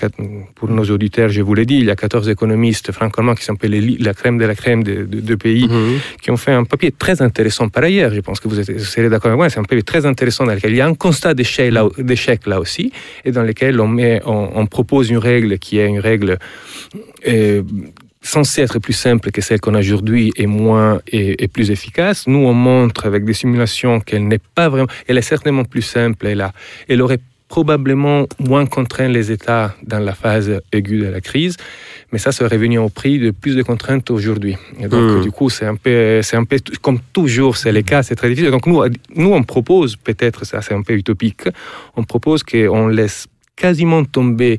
pour 0.55 0.69
nos 0.69 0.85
auditeurs, 0.85 1.29
je 1.29 1.43
vous 1.43 1.55
l'ai 1.55 1.67
dit, 1.67 1.77
il 1.79 1.87
y 1.87 1.91
a 1.91 1.97
14 1.97 2.29
économistes 2.29 2.93
franco-allemands 2.93 3.35
qui 3.35 3.45
sont 3.45 3.57
les 3.63 3.81
la 3.99 4.15
crème 4.15 4.39
de 4.39 4.45
la 4.45 4.55
crème 4.55 4.83
de, 4.85 5.05
de- 5.05 5.21
de 5.21 5.35
pays, 5.35 5.67
Mhm. 5.69 5.99
qui 6.23 6.31
ont 6.31 6.37
fait 6.37 6.53
un 6.53 6.65
papier 6.65 6.93
très 6.93 7.21
intéressant 7.23 7.69
par 7.69 7.83
ailleurs. 7.85 8.13
Je 8.15 8.21
pense 8.21 8.39
que 8.41 8.49
vous, 8.49 8.59
êtes, 8.61 8.71
vous 8.71 8.79
serez 8.85 9.09
d'accord 9.09 9.31
avec 9.31 9.39
moi. 9.39 9.49
C'est 9.51 9.59
un 9.59 9.65
papier 9.65 9.83
très 9.83 10.07
intéressant 10.07 10.45
dans 10.47 10.55
lequel 10.55 10.73
il 10.73 10.77
y 10.77 10.81
a 10.81 10.87
un 10.87 10.95
constat 10.95 11.35
d'échec 11.35 12.47
là, 12.47 12.61
aussi, 12.61 12.93
et 13.25 13.33
dans 13.33 13.43
lequel 13.43 13.81
on, 13.81 13.89
met, 13.89 14.21
on, 14.27 14.51
on 14.55 14.67
propose 14.67 15.11
une 15.11 15.19
règle 15.19 15.59
qui 15.59 15.79
est 15.79 15.87
une 15.87 16.01
règle 16.01 16.39
euh, 17.27 17.63
censée 18.25 18.63
être 18.63 18.79
plus 18.79 18.95
simple 18.95 19.31
que 19.31 19.41
celle 19.41 19.61
qu'on 19.61 19.75
a 19.75 19.81
aujourd'hui 19.81 20.33
et 20.37 20.47
moins 20.47 21.01
et, 21.07 21.45
et 21.45 21.49
plus 21.49 21.71
efficace. 21.71 22.27
Nous, 22.27 22.39
on 22.39 22.55
montre 22.55 23.07
avec 23.07 23.25
des 23.25 23.35
simulations 23.35 24.01
qu'elle 24.01 24.27
n'est 24.27 24.41
pas 24.55 24.69
vraiment. 24.69 24.89
Elle 25.07 25.19
est 25.19 25.23
certainement 25.23 25.65
plus 25.65 25.83
simple. 25.83 26.27
Elle, 26.27 26.41
a, 26.41 26.53
elle 26.89 27.03
aurait 27.03 27.21
probablement 27.49 28.27
moins 28.41 28.67
contraint 28.67 29.09
les 29.09 29.31
États 29.31 29.77
dans 29.87 29.99
la 30.01 30.15
phase 30.15 30.61
aiguë 30.73 31.01
de 31.03 31.07
la 31.09 31.21
crise, 31.21 31.57
mais 32.11 32.19
ça 32.19 32.33
serait 32.33 32.57
venu 32.57 32.79
au 32.79 32.89
prix 32.89 33.19
de 33.19 33.31
plus 33.31 33.55
de 33.55 33.63
contraintes 33.63 34.11
aujourd'hui. 34.11 34.57
Et 34.81 34.89
donc, 34.89 35.19
Mm. 35.19 35.23
du 35.23 35.31
coup, 35.31 35.51
c'est 35.51 35.67
un 35.67 35.77
peu, 35.77 36.21
c'est 36.23 36.37
un 36.37 36.45
peu 36.45 36.57
comme 36.81 36.99
toujours, 37.13 37.57
c'est 37.59 37.71
le 37.71 37.83
cas, 37.83 38.03
c'est 38.03 38.17
très 38.17 38.31
difficile. 38.31 38.51
Donc, 38.51 38.67
nous, 38.67 38.83
nous, 39.15 39.33
on 39.33 39.43
propose, 39.43 39.95
peut-être, 39.97 40.45
ça 40.47 40.63
c'est 40.63 40.75
un 40.75 40.83
peu 40.83 40.95
utopique, 40.95 41.43
on 41.97 42.03
propose 42.03 42.43
qu'on 42.43 42.89
laisse 42.89 43.27
quasiment 43.55 44.05
tomber 44.05 44.59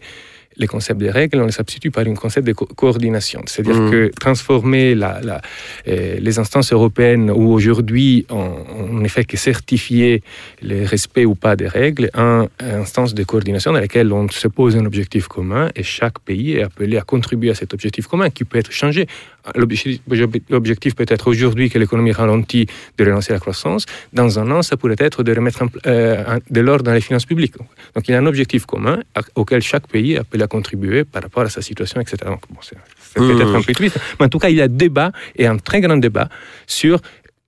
les 0.58 0.68
concepts 0.68 1.00
des 1.00 1.12
règles, 1.12 1.40
on 1.42 1.46
les 1.46 1.52
substitue 1.52 1.92
par 1.92 2.06
un 2.08 2.14
concept 2.14 2.48
de 2.48 2.54
co- 2.54 2.66
coordination. 2.66 3.42
C'est-à-dire 3.46 3.82
Mm. 3.82 3.92
que 3.92 4.12
transformer 4.20 4.96
la, 4.96 5.20
la- 5.22 5.42
euh, 5.88 6.18
les 6.20 6.40
instances 6.40 6.72
européennes 6.72 7.30
où 7.32 7.52
aujourd'hui 7.52 8.26
on, 8.30 8.52
on 8.80 8.94
ne 8.94 9.08
fait 9.08 9.26
que 9.26 9.38
certifier 9.38 10.24
le 10.62 10.86
respect 10.86 11.26
ou 11.26 11.36
pas 11.36 11.56
des 11.56 11.68
règles 11.68 12.10
en 12.16 12.48
instance 12.62 13.14
de 13.14 13.24
coordination 13.24 13.74
dans 13.74 13.80
laquelle 13.80 14.12
on 14.14 14.28
se 14.30 14.48
pose 14.48 14.76
un 14.78 14.86
objectif 14.86 15.28
commun 15.28 15.70
et 15.76 15.84
chaque 15.84 16.20
pays 16.20 16.54
est 16.54 16.64
appelé 16.64 16.98
à 16.98 17.02
contribuer 17.02 17.50
à 17.52 17.56
cet 17.56 17.74
objectif 17.74 18.08
commun 18.08 18.30
qui 18.30 18.44
peut 18.44 18.58
être 18.58 18.72
changé 18.72 19.08
l'objectif 19.56 20.96
peut 20.96 21.06
être 21.08 21.28
aujourd'hui 21.28 21.70
que 21.70 21.78
l'économie 21.80 22.12
ralentit 22.12 22.68
de 22.98 23.06
relancer 23.06 23.34
la 23.34 23.40
croissance. 23.40 23.86
Dans 24.14 24.40
un 24.40 24.50
an, 24.52 24.62
ça 24.62 24.78
pourrait 24.78 24.96
être 25.00 25.24
de 25.24 25.34
remettre 25.36 25.64
euh, 25.86 26.40
de 26.50 26.62
l'ordre 26.62 26.84
dans 26.84 26.94
les 26.94 27.02
finances 27.02 27.26
publiques. 27.26 27.56
Donc 27.58 28.08
il 28.08 28.12
y 28.12 28.16
a 28.16 28.20
un 28.20 28.26
objectif 28.26 28.66
commun 28.66 29.00
auquel 29.36 29.62
chaque 29.62 29.88
pays 29.88 30.18
appelé 30.18 30.44
à 30.44 30.48
contribuer 30.48 31.04
par 31.04 31.22
rapport 31.24 31.44
à 31.44 31.50
sa 31.50 31.62
situation, 31.62 32.02
etc. 32.02 32.18
Donc, 32.26 32.42
bon, 32.50 32.60
c'est 32.62 32.76
peut-être 32.76 33.46
Mmh. 33.52 33.56
un 33.56 33.62
peu 33.62 33.74
triste, 33.74 33.98
mais 34.20 34.26
en 34.26 34.30
tout 34.30 34.40
cas, 34.40 34.50
il 34.50 34.58
y 34.58 34.62
a 34.62 34.68
débat 34.68 35.12
et 35.38 35.48
un 35.48 35.58
très 35.58 35.80
grand 35.80 35.96
débat 35.98 36.28
sur 36.68 37.00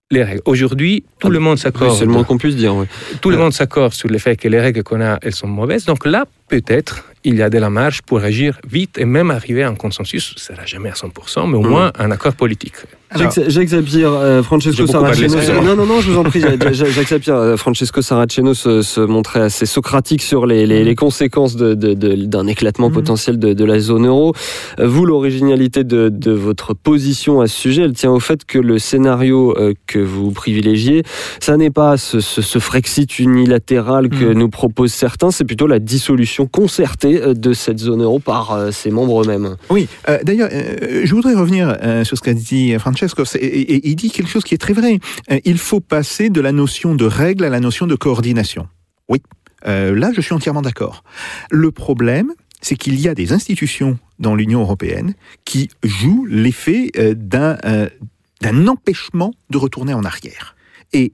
les 0.10 0.24
règles. 0.24 0.42
Aujourd'hui, 0.46 1.04
tout 1.20 1.30
le 1.30 1.40
monde 1.40 1.56
Oui, 1.56 1.60
s'accorde. 1.60 1.98
c'est 1.98 2.06
le 2.06 2.12
moins 2.12 2.24
qu'on 2.24 2.38
puisse 2.38 2.56
dire. 2.56 2.74
oui. 2.74 2.86
Tout 3.20 3.30
le 3.30 3.38
monde 3.38 3.52
s'accorde 3.52 3.92
sur 3.94 4.08
le 4.08 4.18
fait 4.18 4.38
que 4.38 4.48
les 4.48 4.62
règles 4.62 4.84
qu'on 4.84 5.02
a, 5.02 5.18
elles 5.22 5.36
sont 5.36 5.48
mauvaises. 5.48 5.84
Donc 5.84 6.06
là, 6.06 6.26
peut-être, 6.48 7.04
il 7.28 7.36
y 7.36 7.44
a 7.44 7.50
de 7.50 7.60
la 7.66 7.70
marge 7.70 8.02
pour 8.02 8.20
agir 8.32 8.52
vite 8.78 8.98
et 8.98 9.06
même 9.06 9.30
arriver 9.40 9.64
à 9.64 9.70
un 9.70 9.76
consensus. 9.76 10.26
Ce 10.38 10.52
ne 10.52 10.56
sera 10.56 10.66
jamais 10.66 10.90
à 10.90 10.94
100%, 10.94 11.46
mais 11.50 11.58
au 11.58 11.62
Mm. 11.62 11.70
moins 11.76 11.92
un 12.00 12.10
accord 12.12 12.34
politique. 12.44 12.76
Alors- 13.10 13.32
Jacques 13.48 13.72
euh, 13.74 14.44
Francesco 14.44 14.86
Saraceno. 14.86 15.38
Non, 15.64 15.76
non, 15.78 15.86
non, 15.86 16.02
je 16.02 16.12
vous 16.12 16.18
en 16.18 16.24
prie, 16.24 16.42
Jacques 16.42 17.08
Zapier, 17.08 17.32
euh, 17.32 17.56
Francesco 17.56 18.02
Saraceno 18.02 18.54
se, 18.54 18.82
se 18.82 19.00
montrait 19.00 19.40
assez 19.40 19.66
socratique 19.66 20.22
sur 20.22 20.46
les, 20.46 20.66
les, 20.68 20.84
les 20.84 20.96
conséquences 20.96 21.56
de- 21.56 21.74
de- 21.74 21.94
de- 21.94 22.26
d'un 22.26 22.48
éclatement 22.48 22.90
Mhm. 22.90 22.94
potentiel 22.96 23.40
de, 23.40 23.64
la 23.64 23.80
zone 23.80 24.08
euro. 24.08 24.34
Euh, 24.80 24.88
Vous, 24.88 25.06
l'originalité 25.06 25.84
de, 25.86 26.12
votre 26.32 26.74
position 26.74 27.40
à 27.40 27.48
ce 27.48 27.56
sujet, 27.58 27.84
elle 27.84 27.94
tient 27.94 28.12
au 28.12 28.20
fait 28.20 28.44
que 28.46 28.60
le 28.60 28.78
scénario 28.78 29.56
euh, 29.58 29.74
que 29.88 30.00
vous 30.00 30.32
privilégiez, 30.32 31.04
ça 31.40 31.56
n'est 31.56 31.70
pas 31.72 31.96
ce, 31.98 32.20
ce, 32.20 32.42
ce 32.42 32.60
Frexit 32.60 33.20
unilatéral 33.20 34.10
que 34.10 34.26
Mhm. 34.26 34.34
nous 34.38 34.50
proposent 34.50 34.92
certains, 34.94 35.32
c'est 35.32 35.46
plutôt 35.46 35.68
la 35.68 35.80
dissolution 35.80 36.46
concertée 36.46 37.22
de 37.34 37.54
cette 37.54 37.80
zone 37.80 38.04
euro 38.04 38.20
par 38.20 38.58
ses 38.74 38.92
membres 38.92 39.22
eux-mêmes. 39.24 39.56
Oui, 39.70 39.88
d'ailleurs, 40.24 40.50
je 40.52 41.16
voudrais 41.16 41.36
revenir 41.36 41.76
sur 42.04 42.18
ce 42.18 42.22
qu'a 42.22 42.34
dit 42.34 42.74
Francesco. 42.80 42.97
Il 43.42 43.96
dit 43.96 44.12
quelque 44.12 44.30
chose 44.30 44.44
qui 44.44 44.54
est 44.54 44.60
très 44.60 44.74
vrai. 44.74 45.00
Euh, 45.32 45.40
il 45.46 45.58
faut 45.58 45.80
passer 45.80 46.30
de 46.30 46.42
la 46.42 46.52
notion 46.52 46.96
de 46.96 47.06
règle 47.06 47.44
à 47.44 47.50
la 47.50 47.60
notion 47.60 47.88
de 47.88 47.96
coordination. 47.96 48.68
Oui, 49.10 49.22
euh, 49.68 49.96
là, 49.96 50.12
je 50.16 50.22
suis 50.22 50.34
entièrement 50.34 50.62
d'accord. 50.62 51.04
Le 51.52 51.72
problème, 51.72 52.34
c'est 52.62 52.76
qu'il 52.76 53.00
y 53.00 53.08
a 53.08 53.14
des 53.14 53.34
institutions 53.34 54.00
dans 54.20 54.36
l'Union 54.36 54.62
européenne 54.62 55.14
qui 55.46 55.70
jouent 55.84 56.26
l'effet 56.30 56.92
euh, 56.98 57.14
d'un 57.16 57.58
d'un 58.42 58.68
empêchement 58.68 59.34
de 59.50 59.58
retourner 59.58 59.96
en 59.96 60.04
arrière. 60.04 60.56
Et 60.94 61.12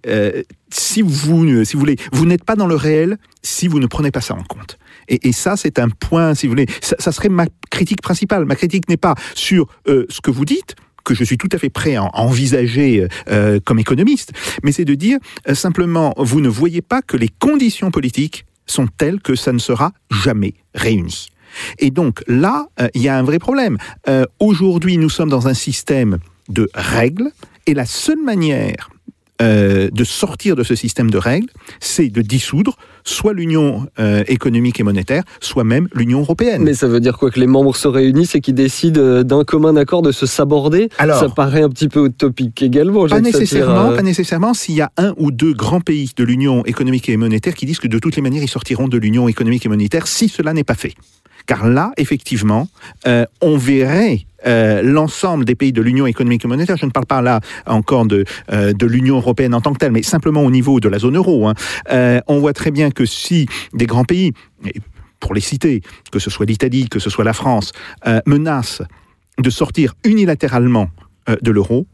si 0.70 1.02
vous, 1.02 1.64
si 1.64 1.74
vous 1.74 1.80
voulez, 1.80 1.96
vous 2.12 2.26
n'êtes 2.26 2.44
pas 2.44 2.58
dans 2.58 2.68
le 2.68 2.76
réel 2.76 3.18
si 3.42 3.70
vous 3.70 3.80
ne 3.80 3.88
prenez 3.88 4.12
pas 4.12 4.20
ça 4.20 4.36
en 4.36 4.44
compte. 4.44 4.78
Et, 5.08 5.32
ça, 5.32 5.56
c'est 5.56 5.80
un 5.80 5.88
point, 5.90 6.36
si 6.36 6.48
vous 6.48 6.52
voulez, 6.52 6.68
ça, 6.82 7.12
serait 7.14 7.30
ma 7.30 7.46
critique 7.72 8.02
principale. 8.02 8.44
Ma 8.44 8.56
critique 8.56 8.90
n'est 8.90 8.98
pas 8.98 9.16
sur 9.36 9.68
ce 9.86 10.20
que 10.22 10.32
vous 10.32 10.44
dites, 10.44 10.76
que 11.04 11.14
je 11.14 11.24
suis 11.24 11.38
tout 11.38 11.50
à 11.52 11.58
fait 11.58 11.70
prêt 11.70 11.96
à, 11.96 12.10
envisager 12.14 13.08
euh, 13.30 13.60
comme 13.64 13.80
économiste, 13.80 14.32
mais 14.64 14.72
c'est 14.72 14.86
de 14.86 14.96
dire 14.96 15.20
euh, 15.48 15.56
simplement, 15.56 16.14
vous 16.18 16.42
ne 16.42 16.50
voyez 16.50 16.82
pas 16.82 17.02
que 17.02 17.18
les 17.18 17.30
conditions 17.30 17.92
politiques 17.92 18.46
sont 18.66 18.88
telles 18.88 19.20
que 19.22 19.36
ça 19.36 19.52
ne 19.52 19.60
sera 19.60 19.92
jamais 20.10 20.54
réuni. 20.74 21.28
Et 21.80 21.92
donc 21.92 22.24
là, 22.28 22.68
euh, 22.80 22.88
il 22.94 23.02
y 23.02 23.10
a 23.10 23.18
un 23.18 23.24
vrai 23.24 23.40
problème. 23.40 23.78
Euh, 24.08 24.26
Aujourd'hui, 24.40 24.98
nous 24.98 25.10
sommes 25.10 25.30
dans 25.30 25.48
un 25.48 25.54
système 25.54 26.20
de 26.50 26.70
règles, 26.74 27.32
et 27.66 27.74
la 27.74 27.86
seule 27.86 28.22
manière 28.22 28.90
euh, 29.42 29.90
de 29.92 30.04
sortir 30.04 30.56
de 30.56 30.64
ce 30.64 30.76
système 30.76 31.10
de 31.10 31.18
règles, 31.18 31.48
c'est 31.80 32.10
de 32.10 32.22
dissoudre 32.22 32.78
soit 33.04 33.34
l'Union 33.34 33.88
euh, 34.00 34.24
économique 34.28 34.80
et 34.80 34.84
monétaire, 34.84 35.24
soit 35.42 35.64
même 35.64 35.90
l'Union 35.94 36.20
européenne. 36.22 36.64
Mais 36.64 36.74
ça 36.74 36.88
veut 36.88 37.00
dire 37.00 37.18
quoi 37.18 37.32
que 37.32 37.40
les 37.40 37.48
membres 37.48 37.76
se 37.76 37.88
réunissent 37.88 38.36
et 38.36 38.42
qu'ils 38.42 38.54
décident 38.56 39.02
euh, 39.02 39.24
d'un 39.24 39.44
commun 39.44 39.76
accord 39.76 40.02
de 40.04 40.12
se 40.12 40.26
saborder? 40.26 40.90
Alors- 41.00 41.20
Ça 41.20 41.30
paraît 41.30 41.64
un 41.64 41.70
petit 41.70 41.90
peu 41.90 42.06
utopique 42.06 42.62
également. 42.62 43.08
Pas 43.08 43.20
nécessairement, 43.22 43.94
pas 43.96 44.02
nécessairement 44.04 44.54
s'il 44.54 44.76
y 44.76 44.82
a 44.82 44.92
un 44.98 45.14
ou 45.18 45.32
deux 45.32 45.54
grands 45.54 45.82
pays 45.82 46.12
de 46.16 46.24
l'Union 46.24 46.64
économique 46.66 47.10
et 47.10 47.18
monétaire 47.18 47.56
qui 47.56 47.66
disent 47.66 47.80
que 47.80 47.88
de 47.88 48.00
toutes 48.00 48.16
les 48.16 48.22
manières 48.22 48.44
ils 48.44 48.50
sortiront 48.50 48.88
de 48.88 48.98
l'Union 48.98 49.28
économique 49.28 49.66
et 49.66 49.70
monétaire 49.70 50.08
si 50.08 50.30
cela 50.30 50.54
n'est 50.54 50.64
pas 50.64 50.76
fait. 50.76 50.94
Car 51.46 51.68
là, 51.68 51.92
effectivement, 51.98 52.68
euh, 53.08 53.26
on 53.42 53.58
verrait 53.58 54.22
euh, 54.46 54.82
l'ensemble 54.82 55.46
des 55.46 55.56
pays 55.56 55.74
de 55.74 55.82
l'Union 55.82 56.06
économique 56.06 56.46
et 56.46 56.48
monétaire, 56.48 56.78
je 56.78 56.86
ne 56.86 56.92
parle 56.92 57.06
pas 57.06 57.22
là 57.22 57.42
encore 57.66 58.06
de, 58.06 58.26
euh, 58.52 58.74
l'Union 58.82 59.18
européenne 59.18 59.54
en 59.54 59.62
tant 59.62 59.74
que 59.74 59.80
telle, 59.80 59.92
mais 59.92 60.04
simplement 60.04 60.44
au 60.44 60.52
niveau 60.52 60.80
de 60.80 60.90
la 60.90 61.00
zone 61.00 61.18
euro, 61.18 61.48
hein, 61.48 61.54
on 62.28 62.40
voit 62.40 62.54
très 62.54 62.72
bien 62.72 62.92
que 62.92 63.06
si 63.06 63.48
des 63.74 63.86
grands 63.86 64.06
pays, 64.06 64.34
pour 65.20 65.34
les 65.34 65.42
citer, 65.42 65.82
que 66.12 66.20
ce 66.20 66.30
soit 66.30 66.46
l'Italie, 66.46 66.90
que 66.90 67.00
ce 67.00 67.10
soit 67.10 67.24
la 67.24 67.34
France, 67.34 67.72
menacent 68.26 68.84
de 69.38 69.50
sortir 69.50 69.96
unilatéralement 70.04 70.90
de 71.42 71.52
l'euro, 71.52 71.88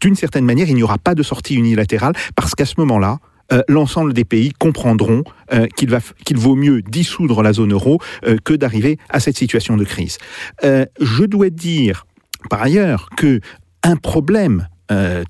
d'une 0.00 0.14
certaine 0.14 0.44
manière, 0.44 0.68
il 0.68 0.74
n'y 0.74 0.82
aura 0.82 0.98
pas 0.98 1.14
de 1.14 1.22
sortie 1.22 1.54
unilatérale 1.54 2.12
parce 2.36 2.54
qu'à 2.54 2.66
ce 2.66 2.74
moment-là, 2.78 3.18
euh, 3.52 3.62
l'ensemble 3.68 4.12
des 4.12 4.24
pays 4.24 4.52
comprendront 4.52 5.24
euh, 5.52 5.66
qu'il 5.76 5.88
va, 5.88 6.00
qu'il 6.24 6.36
vaut 6.36 6.54
mieux 6.54 6.82
dissoudre 6.82 7.42
la 7.42 7.52
zone 7.54 7.72
euro 7.72 7.98
euh, 8.26 8.36
que 8.44 8.52
d'arriver 8.52 8.98
à 9.08 9.20
cette 9.20 9.38
situation 9.38 9.76
de 9.76 9.84
crise. 9.84 10.18
Je 10.62 11.24
dois 11.24 11.50
dire, 11.50 12.06
par 12.50 12.62
ailleurs, 12.62 13.08
que 13.16 13.40
un 13.82 13.96
problème 13.96 14.68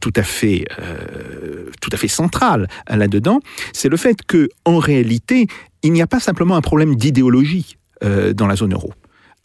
tout 0.00 0.12
à 0.14 0.22
fait, 0.22 0.64
central 2.06 2.68
là-dedans, 2.88 3.40
c'est 3.72 3.88
le 3.88 3.96
fait 3.96 4.24
que, 4.24 4.48
en 4.64 4.78
réalité, 4.78 5.48
il 5.82 5.92
n'y 5.92 6.00
a 6.00 6.06
pas 6.06 6.20
simplement 6.20 6.54
un 6.54 6.60
problème 6.60 6.94
d'idéologie 6.94 7.76
dans 8.00 8.46
la 8.46 8.54
zone 8.54 8.74
euro. 8.74 8.92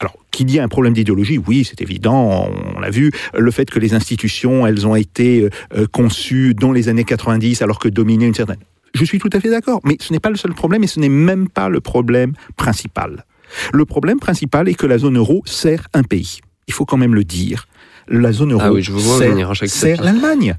Alors, 0.04 0.18
qu'il 0.30 0.50
y 0.50 0.58
ait 0.58 0.60
un 0.60 0.68
problème 0.68 0.92
d'idéologie, 0.92 1.38
oui, 1.38 1.66
c'est 1.66 1.80
évident, 1.80 2.50
on, 2.76 2.78
l'a 2.78 2.90
vu, 2.90 3.10
le 3.32 3.50
fait 3.50 3.70
que 3.70 3.78
les 3.78 3.94
institutions, 3.94 4.66
elles 4.66 4.86
ont 4.86 4.94
été 4.94 5.48
euh, 5.74 5.86
conçues 5.86 6.52
dans 6.52 6.72
les 6.72 6.90
années 6.90 7.04
90 7.04 7.62
alors 7.62 7.78
que 7.78 7.88
dominaient 7.88 8.26
une 8.26 8.34
certaine... 8.34 8.58
Je 8.92 9.02
suis 9.06 9.18
tout 9.18 9.30
à 9.32 9.40
fait 9.40 9.48
d'accord, 9.48 9.80
mais 9.82 9.96
ce 10.00 10.12
n'est 10.12 10.20
pas 10.20 10.28
le 10.28 10.36
seul 10.36 10.52
problème 10.52 10.84
et 10.84 10.88
ce 10.88 11.00
n'est 11.00 11.08
même 11.08 11.48
pas 11.48 11.70
le 11.70 11.80
problème 11.80 12.34
principal. 12.56 13.24
Le 13.72 13.86
problème 13.86 14.20
principal 14.20 14.68
est 14.68 14.74
que 14.74 14.86
la 14.86 14.98
zone 14.98 15.16
euro 15.16 15.42
sert 15.46 15.88
un 15.94 16.02
pays. 16.02 16.40
Il 16.68 16.74
faut 16.74 16.84
quand 16.84 16.98
même 16.98 17.14
le 17.14 17.24
dire. 17.24 17.66
La 18.06 18.32
zone 18.32 18.52
euro 18.52 18.62
Ah 18.62 18.72
oui, 18.72 18.82
je 18.82 18.92
vous 18.92 19.00
vois 19.00 19.18
sert, 19.66 20.02
l'Allemagne. 20.02 20.54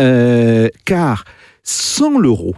Euh, 0.00 0.68
car 0.84 1.24
sans 1.62 2.18
l'euro, 2.18 2.56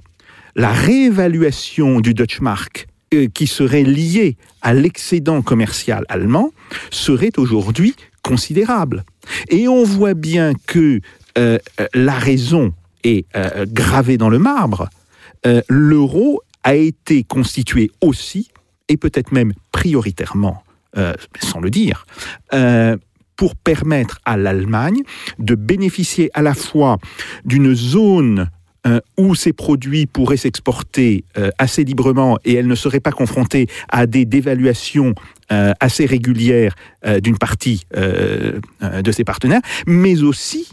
la 0.56 0.72
réévaluation 0.72 2.00
du 2.00 2.14
Deutsche 2.14 2.40
Mark 2.40 2.86
euh, 2.86 2.91
qui 3.14 3.46
serait 3.46 3.82
liée 3.82 4.36
à 4.60 4.74
l'excédent 4.74 5.42
commercial 5.42 6.04
allemand 6.08 6.50
serait 6.90 7.38
aujourd'hui 7.38 7.94
considérable. 8.22 9.04
Et 9.48 9.68
on 9.68 9.84
voit 9.84 10.14
bien 10.14 10.52
que 10.66 11.00
euh, 11.38 11.58
euh, 11.80 11.86
la 11.94 12.14
raison 12.14 12.72
est 13.04 13.26
euh, 13.36 13.66
gravée 13.68 14.18
dans 14.18 14.28
le 14.28 14.38
marbre. 14.38 14.88
Euh, 15.46 15.60
L'euro 15.68 16.42
a 16.62 16.74
été 16.74 17.24
constitué 17.24 17.90
aussi, 18.00 18.50
et 18.88 18.96
peut-être 18.96 19.32
même 19.32 19.52
prioritairement, 19.72 20.62
euh, 20.96 21.14
sans 21.40 21.60
le 21.60 21.70
dire, 21.70 22.06
euh, 22.52 22.96
pour 23.36 23.56
permettre 23.56 24.20
à 24.24 24.36
l'Allemagne 24.36 25.02
de 25.38 25.54
bénéficier 25.54 26.30
à 26.34 26.42
la 26.42 26.54
fois 26.54 26.98
d'une 27.44 27.74
zone 27.74 28.50
euh, 28.84 29.00
où 29.16 29.36
ces 29.36 29.52
produits 29.52 30.06
pourraient 30.06 30.36
s'exporter 30.36 31.24
euh, 31.38 31.50
assez 31.58 31.84
librement 31.84 32.38
et 32.44 32.54
elle 32.54 32.66
ne 32.66 32.74
serait 32.74 32.98
pas 32.98 33.12
confrontée 33.12 33.68
à 33.88 34.06
des 34.06 34.24
dévaluations 34.24 35.14
euh, 35.52 35.72
assez 35.78 36.04
régulières 36.04 36.74
d'une 37.20 37.38
partie 37.38 37.84
de 37.94 39.12
ses 39.12 39.24
partenaires, 39.24 39.60
mais 39.86 40.22
aussi 40.22 40.68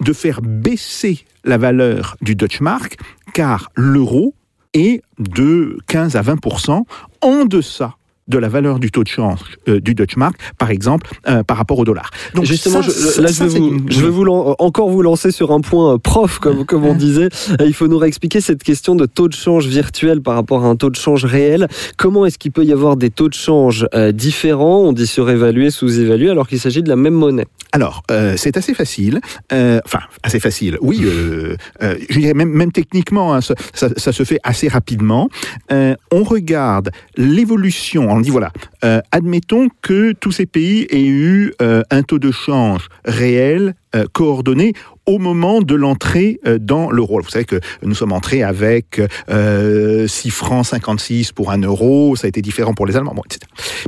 de 0.00 0.12
faire 0.12 0.42
baisser 0.42 1.24
la 1.44 1.58
valeur 1.58 2.16
du 2.20 2.34
Deutsche 2.34 2.60
Mark, 2.60 2.96
car 3.34 3.70
l'euro 3.74 4.34
est 4.74 5.02
de 5.18 5.76
15 5.86 6.16
à 6.16 6.22
20% 6.22 6.84
en 7.22 7.44
deçà 7.44 7.96
de 8.30 8.38
la 8.38 8.48
valeur 8.48 8.78
du 8.78 8.90
taux 8.90 9.02
de 9.04 9.08
change 9.08 9.40
euh, 9.68 9.80
du 9.80 9.94
Deutsche 9.94 10.16
Mark, 10.16 10.36
par 10.56 10.70
exemple, 10.70 11.10
euh, 11.28 11.42
par 11.42 11.56
rapport 11.58 11.78
au 11.78 11.84
dollar. 11.84 12.10
Donc 12.34 12.44
Justement, 12.46 12.82
ça, 12.82 12.88
je, 12.88 12.90
ça- 12.92 13.20
là, 13.22 13.28
je 13.28 13.32
ça, 13.34 13.44
vais, 13.44 13.50
c'est 13.50 13.58
vous, 13.58 13.68
une- 13.68 13.92
je 13.92 14.00
vais 14.00 14.08
vous 14.08 14.24
lan- 14.24 14.54
encore 14.58 14.88
vous 14.88 15.02
lancer 15.02 15.30
sur 15.32 15.52
un 15.52 15.60
point 15.60 15.94
euh, 15.94 15.98
prof, 15.98 16.38
comme, 16.38 16.64
comme 16.64 16.84
on 16.86 16.94
disait. 16.94 17.28
Euh, 17.60 17.66
Il 17.66 17.74
faut 17.74 17.88
nous 17.88 17.98
réexpliquer 17.98 18.40
cette 18.40 18.62
question 18.62 18.94
de 18.94 19.04
taux 19.06 19.28
de 19.28 19.34
change 19.34 19.66
virtuel 19.66 20.22
par 20.22 20.34
rapport 20.34 20.64
à 20.64 20.68
un 20.68 20.76
taux 20.76 20.90
de 20.90 20.96
change 20.96 21.24
réel. 21.24 21.66
Comment 21.96 22.24
est-ce 22.26 22.38
qu'il 22.38 22.52
peut 22.52 22.64
y 22.64 22.72
avoir 22.72 22.96
des 22.96 23.10
taux 23.10 23.28
de 23.28 23.34
change 23.34 23.86
euh, 23.94 24.12
différents? 24.12 24.80
On 24.80 24.92
dit 24.92 25.06
surévalués, 25.06 25.70
sous-évalués, 25.70 26.30
alors 26.30 26.46
qu'il 26.48 26.60
s'agit 26.60 26.82
de 26.82 26.88
la 26.88 26.96
même 26.96 27.14
monnaie. 27.14 27.46
Alors, 27.72 28.02
euh, 28.10 28.34
c'est 28.36 28.56
assez 28.56 28.74
facile. 28.74 29.20
Euh, 29.52 29.80
Enfin, 29.84 30.00
assez 30.22 30.40
facile. 30.40 30.76
Oui, 30.80 31.00
euh, 31.04 31.56
euh, 31.82 31.94
je 32.08 32.18
dirais 32.18 32.34
même, 32.34 32.50
même 32.50 32.70
techniquement, 32.72 33.34
hein, 33.34 33.40
ça, 33.40 33.54
ça- 33.74 33.88
ça 33.96 34.12
se 34.12 34.22
fait 34.24 34.38
assez 34.44 34.68
rapidement. 34.68 35.28
Euh, 35.72 35.94
on 36.12 36.22
regarde 36.22 36.90
l'évolution. 37.16 38.19
On 38.20 38.22
dit 38.22 38.28
voilà, 38.28 38.52
euh, 38.84 39.00
admettons 39.12 39.68
que 39.80 40.12
tous 40.12 40.30
ces 40.30 40.44
pays 40.44 40.86
aient 40.90 41.06
eu 41.06 41.54
euh, 41.62 41.80
un 41.90 42.02
taux 42.02 42.18
de 42.18 42.30
change 42.30 42.88
réel 43.06 43.74
euh, 43.96 44.04
coordonné 44.12 44.74
au 45.06 45.18
moment 45.18 45.62
de 45.62 45.74
l'entrée 45.74 46.38
dans 46.60 46.90
l'euro. 46.90 47.22
Vous 47.22 47.30
savez 47.30 47.46
que 47.46 47.58
nous 47.82 47.94
sommes 47.94 48.12
entrés 48.12 48.42
avec 48.42 49.00
euh, 49.30 50.06
6 50.06 50.30
francs 50.32 50.66
56 50.66 51.32
pour 51.32 51.50
un 51.50 51.62
euro, 51.62 52.14
ça 52.14 52.26
a 52.26 52.28
été 52.28 52.42
différent 52.42 52.74
pour 52.74 52.84
les 52.84 52.94
Allemands, 52.94 53.14
bon, 53.14 53.22
etc. 53.24 53.40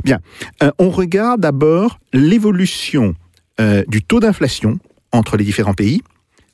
Bien, 0.03 0.17
on 0.79 0.89
regarde 0.89 1.41
d'abord 1.41 1.99
l'évolution 2.11 3.13
du 3.87 4.01
taux 4.01 4.19
d'inflation 4.19 4.79
entre 5.11 5.37
les 5.37 5.43
différents 5.43 5.75
pays 5.75 6.01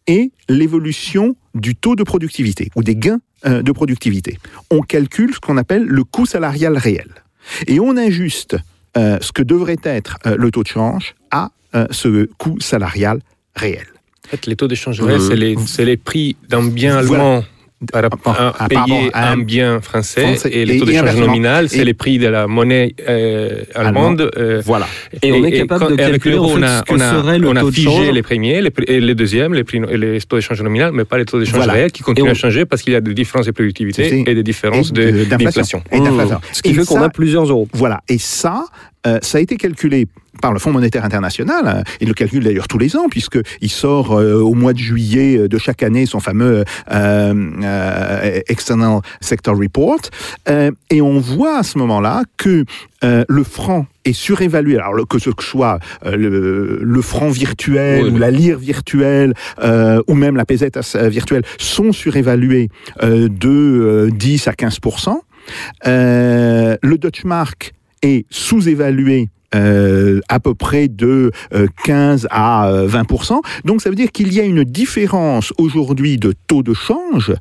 et 0.06 0.34
l'évolution 0.50 1.38
du 1.56 1.78
taux 1.78 1.96
de 1.96 2.04
productivité 2.04 2.72
ou 2.76 2.84
des 2.84 2.98
gains 2.98 3.22
de 3.46 3.72
productivité. 3.72 4.38
On 4.70 4.82
calcule 4.82 5.34
ce 5.34 5.40
qu'on 5.40 5.56
appelle 5.56 5.86
le 5.86 6.04
coût 6.04 6.26
salarial 6.26 6.78
réel. 6.78 7.24
Et 7.68 7.80
on 7.80 7.98
ajuste 7.98 8.58
euh, 8.98 9.18
ce 9.22 9.32
que 9.32 9.44
devrait 9.44 9.78
être 9.84 10.18
euh, 10.26 10.36
le 10.38 10.52
taux 10.52 10.64
de 10.64 10.68
change 10.68 11.16
à 11.32 11.52
euh, 11.76 11.86
ce 11.92 12.26
coût 12.38 12.60
salarial 12.60 13.20
réel. 13.56 13.86
En 14.26 14.30
fait, 14.30 14.48
les 14.48 14.56
taux 14.56 14.68
d'échange 14.68 15.00
réels, 15.02 15.56
c'est 15.68 15.86
les, 15.86 15.98
prix 15.98 16.36
d'un 16.48 16.68
bien 16.68 17.02
Voilà. 17.02 17.44
Par 17.92 18.02
rapport 18.04 18.36
Ah, 18.38 18.54
à 18.60 18.68
payer 18.68 19.10
un 19.14 19.32
un 19.34 19.38
bien 19.38 19.80
français, 19.80 20.22
français. 20.22 20.50
et 20.52 20.66
les 20.66 20.76
Et- 20.76 20.80
taux 20.80 20.86
et 20.86 20.92
d'échange 20.92 21.16
nominal, 21.16 21.70
c'est 21.70 21.80
Et- 21.80 21.86
les 21.86 21.94
prix 21.94 22.18
de 22.18 22.28
la 22.28 22.46
monnaie 22.48 22.94
euh, 23.08 23.64
allemande. 23.74 24.30
euh, 24.38 24.62
Voilà. 24.66 24.86
Et 25.22 25.32
on 25.32 25.44
est 25.46 25.52
capable 25.52 25.86
quand- 25.86 25.92
de 25.92 26.00
et 26.00 26.04
avec 26.04 26.16
calculer, 26.24 26.36
l'euro, 26.36 26.52
en 26.52 26.56
fait, 26.56 26.60
on 26.60 26.64
a, 26.64 26.78
ce 26.80 26.84
que 26.84 26.94
on 26.94 27.00
a- 27.00 27.12
serait 27.12 27.40
le 27.40 27.48
on 27.48 27.56
a 27.56 27.62
taux 27.62 27.70
de 27.70 27.76
figé 27.76 27.88
change. 27.90 28.12
les 28.12 28.22
premiers 28.22 28.62
les, 28.62 28.72
et 28.88 29.00
les 29.00 29.16
deuxièmes, 29.16 29.54
les, 29.54 29.64
prix, 29.64 29.80
et 29.90 29.98
les 29.98 30.20
taux 30.22 30.36
d'échange 30.36 30.62
nominal, 30.62 30.92
mais 30.94 31.06
pas 31.06 31.18
les 31.18 31.26
taux 31.26 31.40
d'échange 31.40 31.56
Voilà. 31.56 31.74
réels 31.74 31.92
qui 31.92 32.04
continuent 32.04 32.26
Et 32.28 32.30
on- 32.30 32.32
à 32.32 32.36
changer 32.36 32.66
parce 32.66 32.82
qu'il 32.82 32.92
y 32.94 32.96
a 32.98 33.02
des 33.02 33.14
différences 33.14 33.46
de 33.46 33.52
productivité 33.52 34.24
et 34.28 34.36
des 34.36 34.44
différences 34.44 34.90
Et 34.90 34.94
de- 34.94 35.12
de- 35.12 35.24
d'inflation. 35.26 35.82
Et 35.92 36.00
d'inflation. 36.00 36.36
Mmh. 36.38 36.42
Ce 36.54 36.62
qui 36.62 36.72
Et 36.72 36.74
fait 36.74 36.86
qu'on 36.86 37.02
a 37.02 37.10
plusieurs 37.10 37.46
euros. 37.50 37.68
Voilà. 37.74 38.02
Et 38.10 38.18
ça, 38.18 38.66
euh, 39.08 39.20
ça 39.22 39.38
a 39.38 39.42
été 39.42 39.56
calculé 39.56 40.08
par 40.42 40.54
le 40.54 40.60
Fonds 40.60 40.72
monétaire 40.72 41.06
international. 41.06 41.68
hein. 41.68 41.84
Il 42.02 42.08
le 42.08 42.14
calcule 42.14 42.44
d'ailleurs 42.44 42.68
tous 42.68 42.78
les 42.78 42.96
ans, 42.96 43.08
puisqu'il 43.10 43.70
sort 43.70 44.18
euh, 44.18 44.40
au 44.42 44.54
mois 44.54 44.74
de 44.74 44.80
juillet 44.80 45.38
euh, 45.38 45.48
de 45.48 45.58
chaque 45.58 45.84
année 45.84 46.06
son 46.06 46.20
fameux 46.20 46.64
euh, 46.92 47.34
euh, 47.64 48.40
External 48.48 49.00
Sector 49.22 49.58
Report. 49.58 50.00
Euh, 50.50 50.72
et 50.90 51.02
on 51.02 51.20
voit 51.20 51.58
à 51.60 51.64
ce 51.64 51.78
moment-là 51.78 52.24
que 52.38 52.66
euh, 53.04 53.24
le 53.28 53.44
franc 53.44 53.86
est 54.06 54.14
surévalué. 54.14 54.78
Alors 54.78 55.08
que 55.08 55.20
ce 55.20 55.32
soit 55.40 55.80
euh, 56.06 56.16
le, 56.16 56.80
le 56.82 57.02
franc 57.02 57.30
virtuel 57.30 58.04
Oui, 58.06 58.12
ou 58.12 58.18
la 58.18 58.32
lire 58.32 58.58
virtuelle 58.58 59.34
euh, 59.64 60.02
ou 60.08 60.16
même 60.16 60.36
la 60.36 60.46
pesetas 60.46 60.96
euh, 60.96 61.10
virtuelle 61.10 61.44
sont 61.58 61.92
surévalués 61.92 62.70
euh, 63.04 63.28
de 63.30 63.50
euh, 63.50 64.10
10 64.12 64.48
à 64.48 64.52
15% 64.52 65.16
euh, 65.88 66.78
le 66.82 66.98
Deutschmark 66.98 67.74
est 68.04 68.26
sous-évalué 68.30 69.30
euh, 69.56 70.20
à 70.30 70.40
peu 70.40 70.54
près 70.54 70.88
de 70.88 71.32
euh, 71.54 71.68
15 71.86 72.28
à 72.30 72.70
euh, 72.70 72.88
20%. 72.88 73.42
Donc 73.66 73.82
ça 73.82 73.90
veut 73.90 73.96
dire 73.96 74.12
qu'il 74.12 74.34
y 74.34 74.40
a 74.40 74.44
une 74.44 74.64
différence 74.64 75.54
aujourd'hui 75.58 76.18
de 76.18 76.34
taux 76.48 76.64
de 76.64 76.74
change 76.74 77.34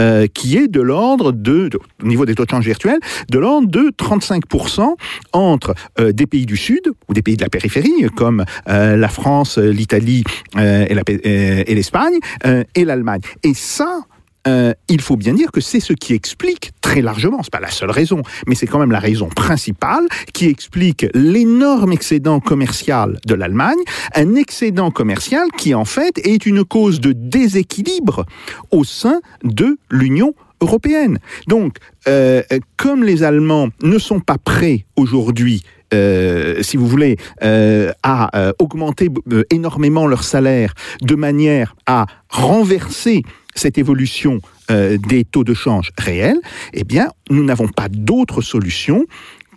euh, 0.00 0.26
qui 0.26 0.56
est 0.56 0.66
de 0.66 0.80
l'ordre 0.80 1.30
de, 1.30 1.70
au 2.02 2.06
niveau 2.06 2.26
des 2.26 2.34
taux 2.34 2.44
de 2.44 2.50
change 2.50 2.64
virtuels, 2.64 2.98
de 3.30 3.38
l'ordre 3.38 3.68
de 3.68 3.92
35% 3.96 4.92
entre 5.32 5.74
euh, 6.00 6.10
des 6.10 6.26
pays 6.26 6.46
du 6.46 6.56
Sud 6.56 6.90
ou 7.08 7.14
des 7.14 7.22
pays 7.22 7.36
de 7.36 7.42
la 7.42 7.48
périphérie, 7.48 8.08
comme 8.16 8.44
euh, 8.68 8.96
la 8.96 9.08
France, 9.08 9.56
euh, 9.58 9.70
l'Italie 9.70 10.24
euh, 10.56 10.84
et 10.88 10.96
euh, 11.26 11.74
l'Espagne, 11.74 12.18
euh, 12.44 12.64
et 12.74 12.84
l'Allemagne. 12.84 13.20
Et 13.44 13.54
ça, 13.54 14.00
euh, 14.46 14.74
il 14.88 15.00
faut 15.00 15.16
bien 15.16 15.34
dire 15.34 15.50
que 15.52 15.60
c'est 15.60 15.80
ce 15.80 15.92
qui 15.92 16.12
explique 16.12 16.72
très 16.80 17.00
largement, 17.00 17.42
c'est 17.42 17.52
pas 17.52 17.60
la 17.60 17.70
seule 17.70 17.90
raison, 17.90 18.22
mais 18.46 18.54
c'est 18.54 18.66
quand 18.66 18.78
même 18.78 18.92
la 18.92 19.00
raison 19.00 19.28
principale 19.28 20.06
qui 20.32 20.46
explique 20.46 21.06
l'énorme 21.14 21.92
excédent 21.92 22.40
commercial 22.40 23.18
de 23.26 23.34
l'Allemagne, 23.34 23.78
un 24.14 24.34
excédent 24.34 24.90
commercial 24.90 25.48
qui 25.56 25.74
en 25.74 25.84
fait 25.84 26.18
est 26.26 26.44
une 26.46 26.64
cause 26.64 27.00
de 27.00 27.12
déséquilibre 27.12 28.26
au 28.70 28.84
sein 28.84 29.20
de 29.42 29.78
l'Union 29.90 30.34
européenne. 30.60 31.18
Donc, 31.48 31.78
euh, 32.06 32.42
comme 32.76 33.02
les 33.02 33.22
Allemands 33.22 33.68
ne 33.82 33.98
sont 33.98 34.20
pas 34.20 34.38
prêts 34.38 34.84
aujourd'hui 34.96 35.62
euh, 35.92 36.60
si 36.62 36.76
vous 36.76 36.88
voulez, 36.88 37.16
à 37.40 38.52
augmenter 38.58 39.08
énormément 39.50 40.06
leur 40.08 40.24
salaire 40.24 40.74
de 41.02 41.14
manière 41.14 41.76
à 41.86 42.06
renverser 42.28 43.22
cette 43.54 43.78
évolution 43.78 44.40
euh, 44.70 44.96
des 44.98 45.24
taux 45.24 45.44
de 45.44 45.54
change 45.54 45.90
réels, 45.98 46.40
eh 46.72 46.84
bien, 46.84 47.08
nous 47.30 47.44
n'avons 47.44 47.68
pas 47.68 47.88
d'autre 47.88 48.42
solution 48.42 49.06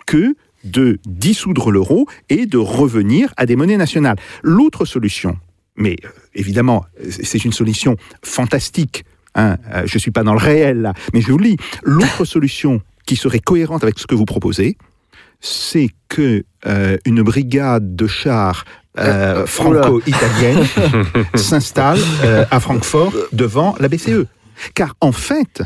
que 0.05 0.35
de 0.63 0.99
dissoudre 1.05 1.71
l'euro 1.71 2.07
et 2.29 2.45
de 2.45 2.57
revenir 2.57 3.33
à 3.37 3.45
des 3.45 3.55
monnaies 3.55 3.77
nationales. 3.77 4.17
L'autre 4.43 4.85
solution, 4.85 5.37
mais 5.75 5.95
euh, 6.03 6.09
évidemment, 6.35 6.85
c'est 7.09 7.45
une 7.45 7.53
solution 7.53 7.95
fantastique, 8.23 9.05
hein, 9.35 9.57
euh, 9.73 9.83
je 9.85 9.95
ne 9.95 9.99
suis 9.99 10.11
pas 10.11 10.23
dans 10.23 10.33
le 10.33 10.39
réel 10.39 10.81
là, 10.81 10.93
mais 11.13 11.21
je 11.21 11.31
vous 11.31 11.37
le 11.37 11.45
dis, 11.45 11.57
l'autre 11.83 12.25
solution 12.25 12.81
qui 13.05 13.15
serait 13.15 13.39
cohérente 13.39 13.83
avec 13.83 13.99
ce 13.99 14.07
que 14.07 14.15
vous 14.15 14.25
proposez, 14.25 14.77
c'est 15.39 15.89
que 16.09 16.43
euh, 16.65 16.97
une 17.05 17.21
brigade 17.21 17.95
de 17.95 18.07
chars 18.07 18.65
euh, 18.97 19.45
franco-italienne 19.45 20.65
s'installe 21.35 21.99
euh, 22.23 22.45
à 22.51 22.59
Francfort 22.59 23.13
devant 23.33 23.75
la 23.79 23.87
BCE. 23.87 24.25
Car 24.73 24.95
en 25.01 25.11
fait, 25.11 25.61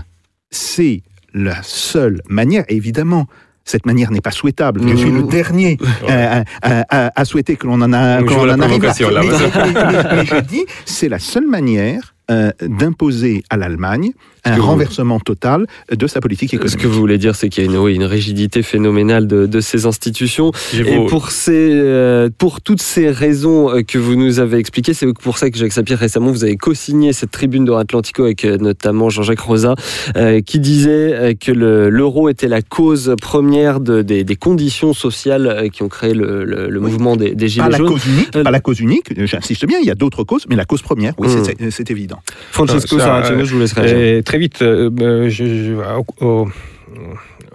c'est 0.49 1.01
la 1.33 1.61
seule 1.63 2.21
manière, 2.27 2.65
évidemment, 2.67 3.27
cette 3.63 3.85
manière 3.85 4.11
n'est 4.11 4.21
pas 4.21 4.31
souhaitable. 4.31 4.81
Je 4.87 4.95
suis 4.95 5.11
le 5.11 5.23
dernier 5.23 5.77
euh, 6.09 6.43
à, 6.61 6.83
à- 6.89 7.11
à 7.15 7.25
souhaiter 7.25 7.55
que 7.55 7.67
l'on 7.67 7.81
en, 7.81 7.93
a, 7.93 8.21
que 8.21 8.29
la 8.45 8.55
en 8.55 8.59
arrive 8.59 8.83
là. 8.83 8.93
provocation, 8.93 9.09
là, 9.11 9.21
Mais, 9.21 9.29
vas-y. 9.29 9.73
mais- 9.73 10.15
mais 10.15 10.25
je 10.25 10.35
dis, 10.41 10.65
c'est 10.85 11.07
la 11.09 11.19
seule 11.19 11.47
manière 11.47 12.15
euh, 12.31 12.51
d'imposer 12.65 13.43
à 13.49 13.57
l'Allemagne 13.57 14.11
un 14.43 14.55
vous- 14.55 14.63
renversement 14.65 15.19
total 15.19 15.67
de 15.91 16.07
sa 16.07 16.19
politique 16.19 16.49
Ce 16.49 16.55
économique. 16.55 16.79
que 16.79 16.87
vous 16.87 16.99
voulez 16.99 17.19
dire, 17.19 17.35
c'est 17.35 17.47
qu'il 17.49 17.63
y 17.63 17.67
a 17.67 17.69
une, 17.69 17.77
oui, 17.77 17.93
une 17.93 18.05
rigidité 18.05 18.63
phénoménale 18.63 19.27
de, 19.27 19.45
de 19.45 19.59
ces 19.61 19.85
institutions. 19.85 20.51
Et 20.73 20.81
beau- 20.97 21.05
pour, 21.05 21.29
ces, 21.29 21.69
euh, 21.73 22.29
pour 22.35 22.59
toutes 22.61 22.81
ces 22.81 23.11
raisons 23.11 23.69
euh, 23.69 23.81
que 23.83 23.99
vous 23.99 24.15
nous 24.15 24.39
avez 24.39 24.57
expliquées, 24.57 24.95
c'est 24.95 25.13
pour 25.13 25.37
ça 25.37 25.51
que 25.51 25.57
Jacques 25.59 25.73
Sapir 25.73 25.99
récemment 25.99 26.31
vous 26.31 26.43
avez 26.43 26.57
co-signé 26.57 27.13
cette 27.13 27.29
tribune 27.29 27.65
de 27.65 27.71
Atlantico 27.71 28.23
avec 28.23 28.43
notamment 28.43 29.09
Jean-Jacques 29.09 29.41
Rosa, 29.41 29.75
euh, 30.15 30.41
qui 30.41 30.59
disait 30.59 31.37
que 31.39 31.51
le- 31.51 31.89
l'euro 31.91 32.27
était 32.29 32.47
la 32.47 32.63
cause 32.63 33.13
première 33.21 33.79
de- 33.79 34.01
des, 34.01 34.23
des 34.23 34.35
conditions 34.35 34.93
sociales 34.93 35.69
qui 35.71 35.83
ont 35.83 35.89
créé 35.89 36.15
le, 36.15 36.45
le- 36.45 36.67
le 36.69 36.79
Oui. 36.79 36.89
mouvement 36.91 37.15
des, 37.15 37.35
des 37.35 37.45
Pas 37.45 37.47
Gilets 37.47 37.69
la 37.69 37.77
jaunes. 37.77 37.89
cause 37.89 38.07
unique, 38.07 38.35
Euh, 38.35 38.43
pas 38.43 38.49
la 38.51 38.59
cause 38.59 38.79
unique, 38.79 39.13
j'insiste 39.27 39.65
bien, 39.67 39.77
il 39.79 39.85
y 39.85 39.91
a 39.91 39.95
d'autres 39.95 40.23
causes, 40.23 40.45
mais 40.49 40.55
la 40.55 40.65
cause 40.65 40.81
première, 40.81 41.13
oui, 41.19 41.27
c'est- 41.43 41.69
c'est 41.69 41.91
évident. 41.91 42.20
Francesco 42.51 42.97
Ça, 42.99 43.05
Saraceno, 43.05 43.43
je 43.45 43.53
vous 43.53 43.59
laisse 43.59 43.73
réagir. 43.73 43.97
Et 43.97 44.23
très 44.23 44.37
vite, 44.37 44.61
euh, 44.61 44.89
euh, 45.01 45.29
je- 45.29 45.45
je- 45.45 46.25
au, 46.25 46.47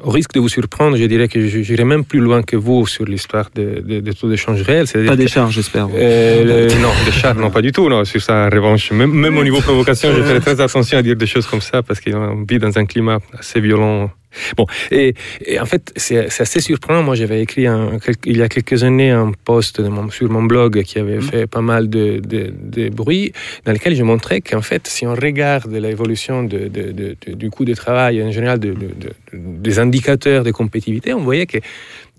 risque 0.05 0.33
de 0.35 0.41
vous 0.41 0.49
surprendre, 0.49 0.97
je 0.97 1.05
dirais 1.05 1.27
que 1.29 1.41
j'irai 1.47 1.85
même 1.85 2.05
plus 2.05 2.21
loin 2.21 2.43
que 2.43 2.55
vous 2.57 2.87
sur 2.87 3.05
l'histoire 3.05 3.49
des 3.55 3.81
de, 3.81 4.01
des 4.01 4.15
taux 4.15 4.29
d'échange 4.29 4.63
réels. 4.63 4.87
Pas 5.07 5.17
des 5.17 5.27
charges, 5.29 5.55
j'espère. 5.55 5.89
Euh, 5.95 6.69
non, 6.81 6.91
des 7.05 7.13
chars, 7.13 7.35
non, 7.35 7.51
pas 7.51 7.63
du 7.63 7.73
tout. 7.73 7.89
Non, 7.89 8.05
sur 8.05 8.21
sa 8.23 8.49
revanche. 8.49 8.93
Même, 8.93 9.13
même 9.13 9.37
au 9.37 9.43
niveau 9.45 9.61
provocation, 9.61 10.13
je 10.15 10.23
ferai 10.23 10.41
très 10.41 10.61
attention 10.61 10.99
à 10.99 11.03
dire 11.03 11.17
des 11.17 11.27
choses 11.27 11.47
comme 11.47 11.61
ça 11.61 11.83
parce 11.83 12.01
qu'on 12.01 12.45
vit 12.49 12.59
dans 12.59 12.77
un 12.79 12.85
climat 12.87 13.19
assez 13.39 13.61
violent. 13.61 14.11
Bon, 14.57 14.67
et, 14.91 15.15
et 15.45 15.59
en 15.61 15.67
fait, 15.67 15.93
c'est 15.97 16.27
assez 16.41 16.61
surprenant. 16.61 17.03
Moi, 17.03 17.15
j'avais 17.15 17.41
écrit 17.43 17.67
un- 17.67 17.99
il 18.25 18.37
y 18.37 18.43
a 18.43 18.49
quelques 18.49 18.83
années 18.85 19.11
un 19.11 19.33
post 19.45 19.81
de 19.81 19.89
mon- 19.89 20.11
sur 20.11 20.29
mon 20.31 20.43
blog 20.45 20.83
qui 20.83 20.99
avait 20.99 21.21
fait 21.21 21.47
pas 21.47 21.61
mal 21.61 21.89
de, 21.89 22.21
de, 22.21 22.53
de 22.63 22.89
bruit, 22.89 23.33
dans 23.65 23.73
lequel 23.73 23.95
je 23.97 24.03
montrais 24.03 24.41
qu'en 24.41 24.63
fait, 24.63 24.87
si 24.87 25.07
on 25.07 25.15
regarde 25.15 25.73
l'évolution 25.73 26.43
de, 26.43 26.59
de- 26.69 26.93
de- 26.93 27.17
de- 27.27 27.33
du 27.35 27.51
coût 27.51 27.65
du 27.65 27.75
travail, 27.75 28.23
en 28.23 28.31
général, 28.31 28.59
de- 28.61 28.73
de- 28.73 28.95
de- 29.03 29.13
des 29.33 29.79
indicateurs 29.79 30.45
de 30.45 30.51
compétitivité, 30.51 31.13
on 31.15 31.23
voyait 31.23 31.47
que 31.47 31.59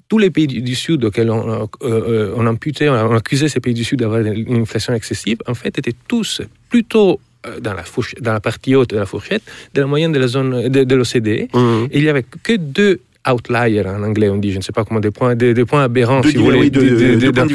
tous 0.10 0.18
les 0.20 0.30
pays 0.30 0.48
du, 0.48 0.76
Sud 0.76 1.04
auxquels 1.04 1.30
on, 1.30 1.50
euh, 1.50 1.66
euh, 1.84 2.34
on 2.38 2.48
imputait, 2.48 2.88
on 2.90 3.14
accusait 3.16 3.50
ces 3.50 3.60
pays 3.60 3.74
du 3.74 3.84
Sud 3.84 4.00
d'avoir 4.00 4.22
une 4.22 4.62
inflation 4.62 4.94
excessive, 4.94 5.38
en 5.48 5.54
fait, 5.54 5.78
étaient 5.78 5.96
tous 6.08 6.42
plutôt 6.70 7.20
dans 7.62 7.74
la, 7.74 7.84
fourche- 7.84 8.16
dans 8.20 8.34
la 8.34 8.40
partie 8.40 8.76
haute 8.76 8.90
de 8.90 8.98
la 8.98 9.06
fourchette 9.06 9.44
de 9.74 9.82
la 9.82 9.88
moyenne 9.88 10.12
de 10.12 10.20
la 10.20 10.28
zone 10.28 10.70
de, 10.70 10.84
de 10.84 10.96
l'OCDE. 10.96 11.48
Mmh. 11.54 11.86
Et 11.92 11.98
il 11.98 12.04
n'y 12.04 12.10
avait 12.10 12.26
que 12.44 12.54
deux 12.58 13.00
outliers 13.32 13.84
en 13.86 14.04
anglais, 14.04 14.30
on 14.30 14.38
dit, 14.38 14.52
je 14.52 14.58
ne 14.58 14.62
sais 14.62 14.72
pas 14.72 14.84
comment, 14.84 15.00
des 15.00 15.12
points, 15.12 15.36
des, 15.36 15.54
des 15.54 15.66
points 15.66 15.84
aberrants, 15.84 16.22
si 16.24 16.36
vous 16.38 16.46
voulez, 16.46 16.70
de, 16.70 17.32
points 17.32 17.46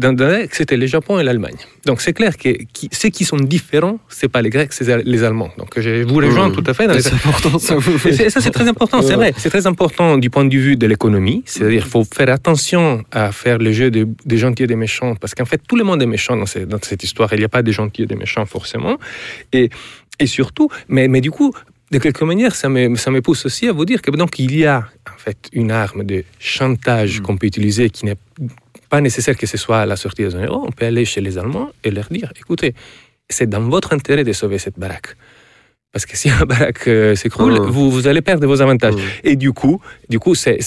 dans- 0.00 0.46
c'était 0.52 0.76
le 0.76 0.86
Japon 0.86 1.18
et 1.18 1.24
l'Allemagne. 1.24 1.56
Donc 1.84 2.00
c'est 2.00 2.12
clair 2.12 2.36
que 2.36 2.50
qui, 2.72 2.88
ceux 2.92 3.08
qui 3.10 3.24
sont 3.24 3.36
différents, 3.36 3.98
c'est 4.08 4.28
pas 4.28 4.42
les 4.42 4.50
Grecs, 4.50 4.72
c'est 4.72 5.04
les 5.04 5.24
Allemands. 5.24 5.50
Donc 5.58 5.78
je 5.78 6.02
vous 6.02 6.16
rejoins 6.16 6.48
Mmh. 6.48 6.52
tout 6.52 6.64
à 6.66 6.74
fait. 6.74 6.86
Dans 6.86 6.94
les... 6.94 7.02
C'est 7.02 7.14
important, 7.14 7.58
ça 7.58 7.76
vous 7.76 8.08
Et 8.08 8.30
ça, 8.30 8.40
c'est 8.40 8.50
très 8.50 8.68
important, 8.68 9.02
c'est 9.02 9.14
vrai. 9.14 9.32
C'est 9.36 9.48
très 9.50 9.66
important 9.66 10.18
du 10.18 10.30
point 10.30 10.44
de 10.44 10.54
vue 10.56 10.76
de 10.76 10.86
l'économie. 10.86 11.42
C'est-à-dire 11.46 11.82
qu'il 11.82 11.90
faut 11.90 12.04
faire 12.04 12.28
attention 12.30 13.02
à 13.10 13.32
faire 13.32 13.58
le 13.58 13.72
jeu 13.72 13.90
des, 13.90 14.04
des 14.24 14.38
gentils 14.38 14.64
et 14.64 14.66
des 14.66 14.76
méchants. 14.76 15.14
Parce 15.16 15.34
qu'en 15.34 15.44
fait, 15.44 15.60
tout 15.66 15.76
le 15.76 15.84
monde 15.84 16.02
est 16.02 16.06
méchant 16.06 16.36
dans, 16.36 16.46
ces- 16.46 16.66
dans 16.66 16.78
cette 16.82 17.02
histoire. 17.04 17.28
Il 17.32 17.38
n'y 17.38 17.44
a 17.44 17.48
pas 17.48 17.62
des 17.62 17.72
gentils 17.72 18.02
et 18.02 18.06
des 18.06 18.16
méchants, 18.16 18.44
forcément. 18.46 18.96
Et, 19.52 19.70
et 20.18 20.26
surtout, 20.26 20.68
mais, 20.88 21.08
mais 21.08 21.20
du 21.20 21.30
coup, 21.30 21.52
de 21.90 21.98
quelque 21.98 22.24
manière, 22.24 22.54
ça 22.54 22.68
me, 22.68 22.96
ça 22.96 23.10
me 23.10 23.20
pousse 23.22 23.46
aussi 23.46 23.68
à 23.68 23.72
vous 23.72 23.84
dire 23.84 24.02
que 24.02 24.10
donc 24.10 24.38
il 24.38 24.56
y 24.56 24.64
a 24.66 24.78
en 25.14 25.18
fait 25.18 25.38
une 25.52 25.70
arme 25.70 26.02
de 26.04 26.24
chantage 26.40 27.20
qu'on 27.20 27.36
peut 27.36 27.46
utiliser 27.46 27.90
qui 27.90 28.06
n'est 28.06 28.16
pas 28.90 29.00
nécessaire 29.00 29.36
que 29.36 29.46
ce 29.46 29.56
soit 29.56 29.78
à 29.80 29.86
la 29.86 29.96
sortie 29.96 30.22
de 30.22 30.26
la 30.28 30.30
zone 30.32 30.46
euro. 30.46 30.64
On 30.66 30.72
peut 30.72 30.86
aller 30.86 31.04
chez 31.04 31.20
les 31.20 31.38
Allemands 31.38 31.70
et 31.84 31.90
leur 31.90 32.06
dire 32.10 32.32
écoutez, 32.38 32.74
c'est 33.28 33.48
dans 33.48 33.60
votre 33.60 33.92
intérêt 33.92 34.24
de 34.24 34.32
sauver 34.32 34.58
cette 34.58 34.78
baraque. 34.78 35.14
Parce 35.92 36.04
que 36.04 36.16
si 36.16 36.28
un 36.28 36.44
baraque 36.44 36.88
euh, 36.88 37.14
s'écroule, 37.14 37.54
Mmh. 37.58 37.70
vous, 37.70 37.90
vous 37.90 38.06
allez 38.06 38.20
perdre 38.20 38.46
vos 38.46 38.60
avantages. 38.60 38.94
Mmh. 38.94 39.00
Et 39.28 39.36
du 39.36 39.52
coup, 39.52 39.80
du 40.10 40.18
coup 40.18 40.34
c'est, 40.34 40.58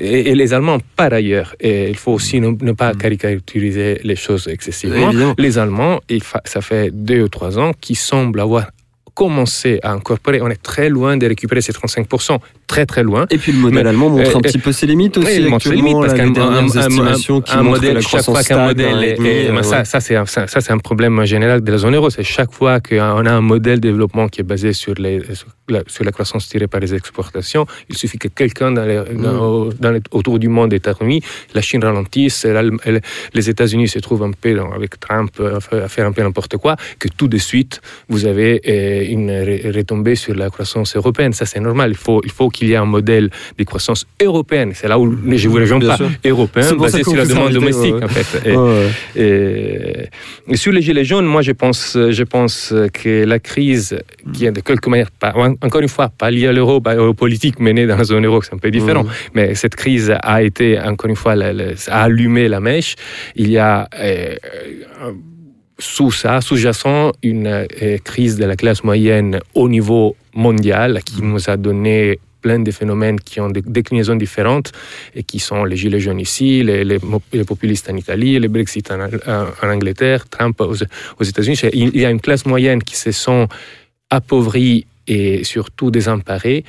et 0.00 0.34
les 0.34 0.52
Allemands, 0.52 0.80
par 0.96 1.12
ailleurs, 1.14 1.54
et 1.60 1.88
il 1.88 1.96
faut 1.96 2.12
aussi 2.12 2.40
ne, 2.40 2.48
ne 2.48 2.72
pas 2.72 2.92
caricaturiser 2.92 4.00
les 4.04 4.16
choses 4.16 4.48
excessivement. 4.48 5.12
Les 5.38 5.56
Allemands, 5.58 6.00
il 6.10 6.22
fa- 6.22 6.42
ça 6.44 6.60
fait 6.60 6.90
deux 6.92 7.22
ou 7.22 7.28
trois 7.28 7.58
ans 7.58 7.72
qu'ils 7.80 7.96
semblent 7.96 8.40
avoir 8.40 8.70
commencé 9.16 9.80
à 9.82 9.92
incorporer. 9.92 10.40
On 10.42 10.48
est 10.48 10.62
très 10.62 10.88
loin 10.90 11.16
de 11.16 11.26
récupérer 11.26 11.62
ces 11.62 11.72
35%, 11.72 12.38
très 12.66 12.84
très 12.84 13.02
loin. 13.02 13.26
Et 13.30 13.38
puis 13.38 13.50
le 13.50 13.58
modèle 13.58 13.82
Mais, 13.84 13.88
allemand 13.90 14.10
montre 14.10 14.30
euh, 14.30 14.38
un 14.38 14.40
petit 14.42 14.58
peu 14.58 14.72
ses 14.72 14.86
limites 14.86 15.16
aussi 15.16 15.26
Oui, 15.26 15.36
il 15.40 15.48
montre 15.48 15.66
ses 15.66 15.74
limites 15.74 15.96
parce 16.00 16.12
qu'un 16.12 16.32
un- 16.36 16.58
un- 17.58 17.62
modèle, 17.62 18.00
chaque 18.02 18.24
fois 18.24 18.42
qu'un 18.42 18.66
modèle 18.66 19.02
et 19.02 19.48
euh, 19.50 19.62
ça, 19.62 20.00
c'est 20.00 20.16
un, 20.16 20.26
ça, 20.26 20.44
un 20.68 20.78
problème 20.78 21.24
général 21.24 21.62
de 21.62 21.72
la 21.72 21.78
zone 21.78 21.94
euro. 21.96 22.10
C'est 22.10 22.22
chaque 22.22 22.52
fois 22.52 22.78
qu'on 22.80 23.24
a 23.26 23.32
un 23.32 23.40
modèle 23.40 23.80
de 23.80 23.88
développement 23.88 24.28
qui 24.28 24.42
est 24.42 24.44
basé 24.44 24.74
sur, 24.74 24.92
les, 24.94 25.22
sur, 25.34 25.46
la, 25.68 25.82
sur 25.86 26.04
la 26.04 26.12
croissance 26.12 26.48
tirée 26.48 26.66
par 26.66 26.80
les 26.80 26.94
exportations, 26.94 27.66
il 27.88 27.96
suffit 27.96 28.18
que 28.18 28.28
quelqu'un 28.28 28.70
dans 28.72 28.84
les- 28.84 28.96
Mm. 29.00 29.22
dans- 29.22 29.68
dans 29.80 29.98
autour 30.12 30.38
du 30.38 30.48
monde 30.48 30.72
est 30.72 30.86
remis, 30.88 31.22
la 31.54 31.60
Chine 31.62 31.82
ralentisse, 31.84 32.44
elle- 32.44 33.00
les 33.34 33.50
États-Unis 33.50 33.88
se 33.88 33.98
trouvent 33.98 34.22
un 34.24 34.32
peu 34.32 34.58
avec 34.74 34.98
Trump 35.00 35.30
euh, 35.40 35.58
à 35.84 35.88
faire 35.88 36.06
un 36.06 36.12
peu 36.12 36.22
n'importe 36.22 36.56
quoi, 36.56 36.76
que 36.98 37.08
tout 37.08 37.28
de 37.28 37.38
suite 37.38 37.80
vous 38.08 38.26
avez 38.26 38.60
euh, 38.68 39.04
une 39.14 39.30
retombée 39.76 40.14
sur 40.14 40.34
la 40.34 40.50
croissance 40.50 40.96
européenne. 40.96 41.32
Ça, 41.32 41.46
c'est 41.46 41.60
normal. 41.60 41.90
Il 41.90 41.96
faut, 41.96 42.20
il 42.24 42.30
faut 42.30 42.48
qu'il 42.48 42.68
y 42.68 42.72
ait 42.72 42.76
un 42.76 42.84
modèle 42.84 43.30
de 43.58 43.64
croissance 43.64 44.06
européenne. 44.22 44.72
C'est 44.74 44.88
là 44.88 44.98
où 44.98 45.04
je 45.36 45.48
vous 45.48 45.58
Bien 45.58 45.78
pas. 45.88 45.96
sûr. 45.96 46.10
Européen, 46.24 46.74
basé 46.74 47.02
sur 47.02 47.14
la 47.16 47.26
demande 47.26 47.52
domestique, 47.52 47.94
ouais, 47.94 48.04
en 48.04 48.08
fait. 48.08 48.48
Et- 48.50 48.56
Ouais, 48.56 48.90
ouais. 49.16 49.22
et, 49.24 50.52
et 50.52 50.56
sur 50.56 50.72
les 50.72 50.82
gilets 50.82 51.04
jaunes, 51.04 51.26
moi 51.26 51.42
je 51.42 51.52
pense, 51.52 51.96
je 51.96 52.22
pense 52.22 52.72
que 52.92 53.24
la 53.24 53.38
crise 53.38 53.98
qui 54.32 54.46
est 54.46 54.52
de 54.52 54.60
quelque 54.60 54.88
manière, 54.88 55.10
pas- 55.10 55.34
encore 55.62 55.80
une 55.80 55.88
fois, 55.88 56.08
pas 56.08 56.30
liée 56.30 56.46
à 56.48 56.52
l'euro, 56.52 56.76
aux 56.84 57.14
politiques 57.14 57.58
menées 57.60 57.86
dans 57.86 57.96
la 57.96 58.04
zone 58.04 58.24
euro, 58.26 58.42
c'est 58.42 58.54
un 58.54 58.58
peu 58.58 58.70
différent, 58.70 59.04
Mhm. 59.04 59.10
mais 59.34 59.54
cette 59.54 59.74
crise 59.76 60.12
a 60.22 60.42
été, 60.42 60.78
encore 60.80 61.08
une 61.10 61.16
fois, 61.16 61.34
la- 61.34 61.52
la- 61.52 61.72
a 61.88 62.02
allumé 62.04 62.48
la 62.48 62.60
mèche. 62.60 62.94
Il 63.34 63.50
y 63.50 63.58
a 63.58 63.88
euh, 63.98 64.34
sous 65.78 66.10
ça, 66.10 66.40
sous-jacent, 66.40 67.12
une 67.22 67.46
euh, 67.46 67.98
crise 68.02 68.36
de 68.36 68.44
la 68.46 68.56
classe 68.56 68.82
moyenne 68.82 69.40
au 69.54 69.68
niveau 69.68 70.16
mondial 70.34 71.00
qui 71.04 71.22
nous 71.22 71.50
a 71.50 71.56
donné 71.56 72.18
plein 72.40 72.60
de 72.60 72.70
phénomènes 72.70 73.18
qui 73.20 73.40
ont 73.40 73.50
des 73.50 73.60
déclinaisons 73.60 74.14
différentes 74.14 74.70
et 75.16 75.22
qui 75.24 75.38
sont 75.38 75.64
les 75.64 75.76
gilets 75.76 75.98
jaunes 76.00 76.20
ici, 76.20 76.62
les, 76.62 76.84
les 76.84 76.98
les 77.32 77.44
populistes 77.44 77.90
en 77.90 77.96
Italie, 77.96 78.38
le 78.38 78.48
Brexit 78.48 78.90
en, 78.90 79.00
en- 79.00 79.46
en 79.62 79.68
Angleterre, 79.68 80.28
Trump 80.28 80.60
aux, 80.60 80.76
aux 81.20 81.24
États-Unis. 81.24 81.58
Il 81.72 81.96
y 81.98 82.04
a 82.06 82.10
une 82.10 82.20
classe 82.20 82.46
moyenne 82.46 82.82
qui 82.82 82.96
se 82.96 83.10
sont 83.10 83.48
appauvries 84.10 84.86
et 85.06 85.44
surtout 85.44 85.90
désemparées 85.90 86.64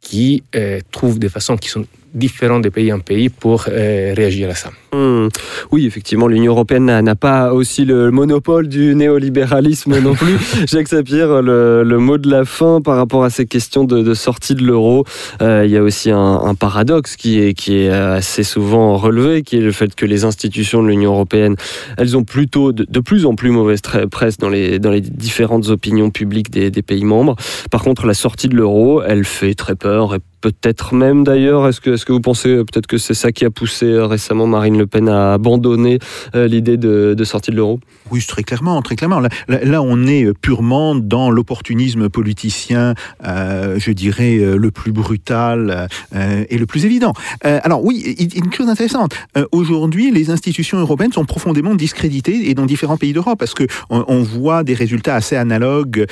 qui 0.00 0.42
euh, 0.56 0.80
trouvent 0.90 1.18
des 1.18 1.28
façons 1.28 1.56
qui 1.56 1.68
sont 1.68 1.86
différentes 2.14 2.62
de 2.62 2.68
pays 2.68 2.92
en 2.92 3.00
pays 3.00 3.28
pour 3.28 3.64
euh, 3.68 4.12
réagir 4.16 4.50
à 4.50 4.54
ça. 4.54 4.70
Hmm. 4.94 5.28
Oui, 5.70 5.86
effectivement, 5.86 6.28
l'Union 6.28 6.52
européenne 6.52 6.86
n'a- 7.00 7.14
pas 7.14 7.52
aussi 7.54 7.84
le 7.84 8.10
monopole 8.10 8.68
du 8.68 8.94
néolibéralisme 8.94 9.98
non 10.00 10.14
plus. 10.14 10.36
Jacques 10.66 10.88
Sapir, 10.88 11.40
le, 11.42 11.82
le 11.84 11.98
mot 11.98 12.18
de 12.18 12.28
la 12.30 12.44
fin 12.44 12.80
par 12.80 12.96
rapport 12.96 13.24
à 13.24 13.30
ces 13.30 13.46
questions 13.46 13.84
de, 13.84 14.02
de 14.02 14.14
sortie 14.14 14.54
de 14.54 14.62
l'euro, 14.64 15.04
euh, 15.40 15.62
il 15.64 15.70
y 15.70 15.76
a 15.76 15.82
aussi 15.82 16.10
un, 16.10 16.18
un 16.44 16.54
paradoxe 16.54 17.16
qui 17.16 17.38
est, 17.40 17.54
qui 17.54 17.76
est 17.78 17.88
assez 17.90 18.42
souvent 18.42 18.96
relevé, 18.96 19.42
qui 19.42 19.56
est 19.56 19.60
le 19.60 19.72
fait 19.72 19.94
que 19.94 20.04
les 20.06 20.24
institutions 20.24 20.82
de 20.82 20.88
l'Union 20.88 21.12
européenne, 21.12 21.56
elles 21.96 22.16
ont 22.16 22.24
plutôt 22.24 22.72
de, 22.72 22.84
de 22.88 23.00
plus 23.00 23.24
en 23.26 23.34
plus 23.34 23.50
mauvaise 23.50 23.80
presse 24.10 24.36
dans 24.38 24.48
les, 24.48 24.78
dans 24.78 24.90
les 24.90 25.00
différentes 25.00 25.68
opinions 25.68 26.10
publiques 26.10 26.50
des, 26.50 26.70
des 26.70 26.82
pays 26.82 27.04
membres. 27.04 27.36
Par 27.70 27.82
contre, 27.82 28.06
la 28.06 28.14
sortie 28.14 28.48
de 28.48 28.56
l'euro, 28.56 29.02
elle 29.02 29.24
fait 29.24 29.54
très 29.54 29.74
peur 29.76 30.14
et 30.14 30.18
peut-être 30.42 30.94
même 30.94 31.24
d'ailleurs, 31.24 31.66
est-ce 31.68 31.80
que, 31.80 31.90
est-ce 31.90 32.04
que 32.04 32.12
vous 32.12 32.20
pensez 32.20 32.50
euh, 32.50 32.64
peut-être 32.64 32.86
que 32.86 32.98
c'est 32.98 33.14
ça 33.14 33.32
qui 33.32 33.46
a 33.46 33.50
poussé 33.50 33.86
euh, 33.86 34.06
récemment 34.06 34.46
Marine 34.46 34.76
Le 34.76 34.86
Pen 34.86 35.08
à 35.08 35.32
abandonner 35.32 35.98
euh, 36.34 36.46
l'idée 36.46 36.76
de, 36.76 37.14
de 37.16 37.24
sortie 37.24 37.52
de 37.52 37.56
l'euro? 37.56 37.80
Très 38.20 38.42
clairement, 38.42 38.80
très 38.82 38.94
clairement. 38.96 39.20
Là, 39.48 39.82
on 39.82 40.06
est 40.06 40.32
purement 40.40 40.94
dans 40.94 41.30
l'opportunisme 41.30 42.08
politicien, 42.08 42.94
euh, 43.24 43.78
je 43.78 43.90
dirais, 43.92 44.36
euh, 44.38 44.56
le 44.56 44.70
plus 44.70 44.92
brutal 44.92 45.88
euh, 46.14 46.44
et 46.48 46.58
le 46.58 46.66
plus 46.66 46.84
évident. 46.84 47.12
Alors 47.42 47.84
oui, 47.84 48.02
il- 48.18 48.32
il- 48.36 48.44
une 48.44 48.52
chose 48.52 48.68
intéressante. 48.68 49.14
Aujourd'hui, 49.50 50.10
les 50.10 50.30
institutions 50.30 50.78
européennes 50.78 51.12
sont 51.12 51.24
profondément 51.24 51.74
discréditées 51.74 52.50
et 52.50 52.54
dans 52.54 52.66
différents 52.66 52.96
pays 52.96 53.12
d'Europe 53.12 53.38
parce 53.38 53.54
que 53.54 53.64
on, 53.90 54.04
on 54.08 54.22
voit 54.22 54.62
des 54.64 54.74
résultats 54.74 55.14
assez 55.14 55.36
analogues 55.36 56.06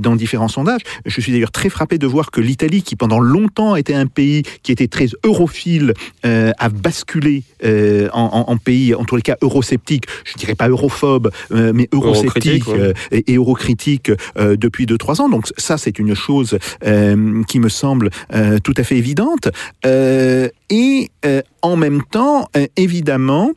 dans 0.00 0.16
différents 0.16 0.48
sondages. 0.48 0.82
Je 1.06 1.20
suis 1.20 1.32
d'ailleurs 1.32 1.50
très 1.52 1.68
frappé 1.70 1.98
de 1.98 2.06
voir 2.06 2.30
que 2.30 2.40
l'Italie, 2.40 2.82
qui 2.82 2.96
pendant 2.96 3.18
longtemps 3.20 3.74
était 3.76 3.94
un 3.94 4.06
pays 4.06 4.42
qui 4.62 4.72
était 4.72 4.88
très 4.88 5.08
europhile, 5.24 5.94
a 6.24 6.68
basculé 6.68 7.42
en, 7.64 8.44
en- 8.48 8.56
pays, 8.56 8.94
en 8.94 9.04
tous 9.04 9.16
les 9.16 9.22
cas, 9.22 9.36
eurosceptique. 9.42 10.04
Je 10.24 10.34
dirais 10.38 10.54
pas 10.54 10.68
europhobe, 10.68 11.30
mais 11.50 11.88
eurosceptique 11.92 12.66
Eurocritique, 12.66 12.68
ouais. 12.68 12.94
euh, 13.18 13.22
et, 13.26 13.34
eurocritique 13.36 14.10
euh, 14.38 14.56
depuis 14.56 14.86
2-3 14.86 15.20
ans. 15.22 15.28
Donc 15.28 15.46
ça, 15.56 15.78
c'est 15.78 15.98
une 15.98 16.14
chose 16.14 16.58
euh, 16.84 17.42
qui 17.48 17.60
me 17.60 17.68
semble 17.68 18.10
euh, 18.34 18.58
tout 18.62 18.74
à 18.76 18.84
fait 18.84 18.96
évidente. 18.96 19.48
Euh, 19.86 20.48
et 20.70 21.10
euh, 21.26 21.42
en 21.62 21.76
même 21.76 22.02
temps, 22.10 22.48
euh, 22.56 22.66
évidemment, 22.76 23.50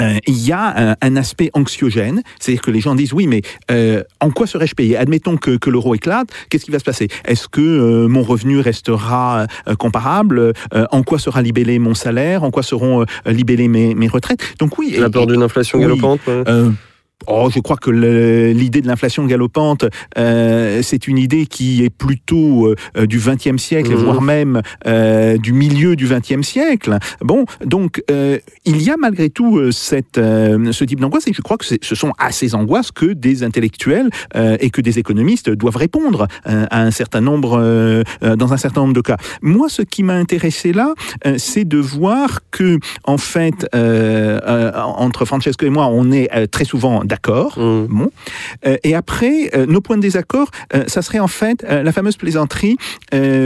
euh, 0.00 0.14
il 0.26 0.38
y 0.46 0.52
a 0.52 0.90
un, 0.92 0.96
un 1.02 1.16
aspect 1.16 1.50
anxiogène, 1.52 2.22
c'est-à-dire 2.40 2.62
que 2.62 2.70
les 2.70 2.80
gens 2.80 2.94
disent 2.94 3.12
oui, 3.12 3.26
mais 3.26 3.42
euh, 3.70 4.02
en 4.20 4.30
quoi 4.30 4.46
serais-je 4.46 4.74
payé? 4.74 4.96
Admettons 4.96 5.36
que, 5.36 5.58
que 5.58 5.68
l'euro 5.68 5.94
éclate, 5.94 6.28
qu'est-ce 6.48 6.64
qui 6.64 6.70
va 6.70 6.78
se 6.78 6.84
passer? 6.84 7.08
Est-ce 7.26 7.46
que 7.46 7.60
euh, 7.60 8.08
mon 8.08 8.22
revenu 8.22 8.58
restera 8.60 9.46
euh, 9.68 9.74
comparable? 9.74 10.54
Euh, 10.74 10.86
En 10.90 11.02
quoi 11.02 11.18
sera 11.18 11.42
libellé 11.42 11.78
mon 11.78 11.92
salaire? 11.94 12.42
En 12.42 12.50
quoi 12.50 12.62
seront 12.62 13.02
euh, 13.02 13.04
libellées 13.32 13.68
mes, 13.68 13.94
mes 13.94 14.08
retraites? 14.08 14.40
Donc 14.58 14.78
oui, 14.78 14.94
La 14.98 15.08
et- 15.08 15.10
peur 15.10 15.26
d'une 15.26 15.42
inflation 15.42 15.78
oui. 15.78 15.84
galopante 15.84 16.20
ouais. 16.26 16.42
Oh, 17.26 17.48
je 17.54 17.60
crois 17.60 17.76
que 17.76 17.90
l'idée 17.90 18.80
de 18.82 18.86
l'inflation 18.86 19.24
galopante, 19.26 19.84
euh, 20.18 20.80
c'est 20.82 21.06
une 21.08 21.18
idée 21.18 21.46
qui 21.46 21.84
est 21.84 21.90
plutôt 21.90 22.68
euh, 22.96 23.06
du 23.06 23.18
XXe 23.18 23.56
siècle, 23.62 23.90
Mhm. 23.92 23.96
voire 24.04 24.22
même 24.22 24.62
euh, 24.86 25.36
du 25.38 25.52
milieu 25.52 25.96
du 25.96 26.06
XXe 26.06 26.42
siècle. 26.46 26.98
Bon, 27.20 27.44
donc 27.64 28.02
euh, 28.10 28.38
il 28.64 28.82
y 28.82 28.90
a 28.90 28.96
malgré 28.96 29.30
tout 29.30 29.70
cette, 29.72 30.16
ce 30.16 30.84
type 30.84 31.00
d'angoisse, 31.00 31.26
et 31.28 31.32
je 31.32 31.42
crois 31.42 31.56
que 31.58 31.64
ce 31.64 31.94
sont 31.94 32.12
à 32.18 32.32
ces 32.32 32.54
angoisses 32.54 32.90
que 32.92 33.06
des 33.06 33.42
intellectuels 33.42 34.10
et 34.60 34.70
que 34.70 34.80
des 34.80 34.98
économistes 34.98 35.50
doivent 35.50 35.76
répondre 35.76 36.26
à 36.44 36.80
un 36.82 36.90
certain 36.90 37.20
nombre, 37.20 38.04
dans 38.22 38.52
un 38.52 38.56
certain 38.56 38.82
nombre 38.82 38.94
de 38.94 39.00
cas. 39.00 39.16
Moi, 39.42 39.68
ce 39.68 39.82
qui 39.82 40.02
m'a 40.02 40.14
intéressé 40.14 40.72
là, 40.72 40.94
c'est 41.38 41.64
de 41.64 41.78
voir 41.78 42.40
que, 42.50 42.78
en 43.04 43.18
fait, 43.18 43.66
entre 43.74 45.24
Francesco 45.24 45.66
et 45.66 45.70
moi, 45.70 45.86
on 45.88 46.12
est 46.12 46.46
très 46.48 46.64
souvent 46.64 47.04
d'accord. 47.12 47.58
Hmm. 47.58 47.86
Bon. 47.90 48.10
Euh, 48.66 48.76
et 48.84 48.94
après, 48.94 49.50
euh, 49.54 49.66
nos 49.66 49.82
points 49.82 49.98
de 49.98 50.02
désaccord, 50.02 50.48
euh, 50.74 50.84
ça 50.86 51.02
serait 51.02 51.18
en 51.18 51.28
fait 51.28 51.62
la 51.68 51.92
fameuse 51.92 52.16
plaisanterie 52.16 52.76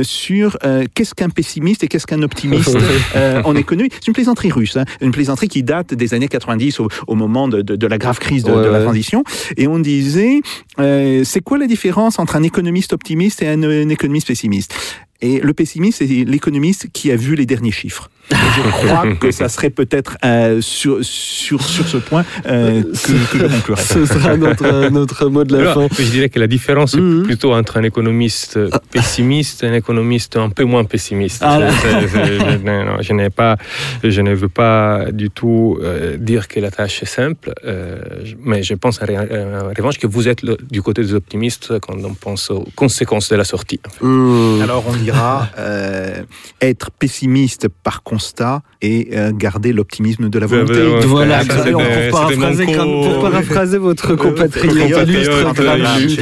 sur 0.03 0.57
qu'est-ce 0.95 1.15
qu'un 1.15 1.29
pessimiste 1.31 1.83
et 1.85 1.89
qu'est-ce 1.89 2.07
qu'un 2.07 2.23
optimiste 2.23 2.77
en 3.45 3.55
économie. 3.57 3.91
C'est 3.93 4.07
une 4.07 4.13
plaisanterie 4.15 4.53
russe, 4.53 4.77
hein, 4.77 4.85
une 5.01 5.11
plaisanterie 5.11 5.49
qui 5.49 5.63
date 5.63 5.95
des 5.95 6.15
années 6.15 6.29
90 6.29 6.81
au, 6.81 6.89
au 7.09 7.15
moment 7.15 7.49
de, 7.49 7.63
de- 7.63 7.77
de 7.77 7.87
la 7.87 7.99
grave 7.99 8.19
crise 8.19 8.45
de, 8.45 8.53
Ouais, 8.53 8.65
de 8.65 8.69
la 8.71 8.83
transition. 8.83 9.25
Et 9.57 9.67
on 9.67 9.79
disait, 9.81 10.41
c'est 10.79 11.41
quoi 11.43 11.59
la 11.59 11.67
différence 11.67 12.19
entre 12.19 12.37
un 12.37 12.43
économiste 12.45 12.93
optimiste 12.93 13.43
et 13.43 13.49
un, 13.49 13.63
un 13.63 13.89
économiste 13.89 14.29
pessimiste? 14.29 14.75
Et 15.23 15.41
le 15.41 15.55
pessimiste, 15.55 15.99
c'est 15.99 16.07
l'économiste 16.07 16.89
qui 16.93 17.11
a 17.11 17.17
vu 17.17 17.35
les 17.37 17.47
derniers 17.47 17.73
chiffres. 17.73 18.11
Je 18.57 18.71
crois 18.71 19.15
que 19.21 19.31
ça 19.31 19.49
serait 19.49 19.71
peut-être 19.71 20.17
euh, 20.25 20.61
sur, 20.61 20.99
sur, 21.03 21.63
sur 21.63 21.87
ce 21.87 21.99
point 21.99 22.25
euh, 22.47 22.83
que, 22.83 23.13
que 23.33 23.39
je 23.39 23.47
conclurai. 23.55 23.83
Ce 23.83 24.07
sera 24.07 24.37
notre, 24.37 24.89
notre 24.91 25.29
mot 25.29 25.45
de 25.45 25.57
la 25.57 25.71
Alors, 25.73 25.75
fin. 25.75 25.89
je 26.03 26.11
dirais 26.11 26.29
que 26.29 26.39
la 26.41 26.47
différence 26.47 26.95
est 26.95 27.01
Mhm. 27.01 27.23
plutôt 27.25 27.53
entre 27.55 27.77
un 27.77 27.83
économiste 27.83 28.59
pessimiste 28.91 29.63
et 29.63 29.67
un 29.69 29.75
économiste 29.75 30.37
un 30.37 30.49
peu 30.51 30.65
moins 30.65 30.85
pessimiste. 30.85 31.43
Ah. 31.45 31.59
Je- 31.61 32.07
je- 32.07 32.09
je- 32.09 32.65
non, 32.65 32.85
non, 32.85 32.97
je 33.01 33.13
n'ai 33.13 33.31
pas, 33.31 33.57
je 34.03 34.21
ne 34.21 34.35
veux 34.35 34.49
pas 34.49 35.07
du 35.13 35.31
tout 35.31 35.79
euh, 35.83 36.17
dire 36.17 36.49
que 36.49 36.59
la 36.61 36.71
tâche 36.71 37.03
est 37.03 37.07
simple, 37.21 37.53
euh, 37.65 37.99
mais 38.43 38.63
je 38.63 38.75
pense 38.75 39.01
en, 39.03 39.07
revanche 39.77 39.99
que 39.99 40.07
vous 40.07 40.29
êtes 40.29 40.43
le- 40.43 40.57
du 40.71 40.83
côté 40.83 41.03
des 41.03 41.15
optimistes 41.15 41.79
quand 41.81 41.95
on 42.05 42.15
pense 42.15 42.51
aux 42.51 42.67
conséquences 42.75 43.29
de 43.31 43.37
la 43.37 43.45
sortie. 43.45 43.81
Hmm. 44.01 44.61
Alors 44.63 44.85
on 44.89 44.97
dira 44.97 45.49
euh, 45.59 46.23
être 46.61 46.91
pessimiste 46.91 47.69
par 47.83 48.03
contre 48.03 48.23
et 48.83 49.09
euh, 49.13 49.33
garder 49.33 49.73
l'optimisme 49.73 50.29
de 50.29 50.39
la 50.39 50.47
volonté. 50.47 50.73
ouais, 50.75 50.95
ouais. 50.95 51.07
Voilà, 51.07 51.43
Ça, 51.45 51.65
pour, 51.71 53.21
paraphraser, 53.21 53.79
pour 53.79 53.87
votre 53.87 54.15
compatriote 54.15 54.75
Compatriote, 54.77 55.09
illustre 55.09 55.55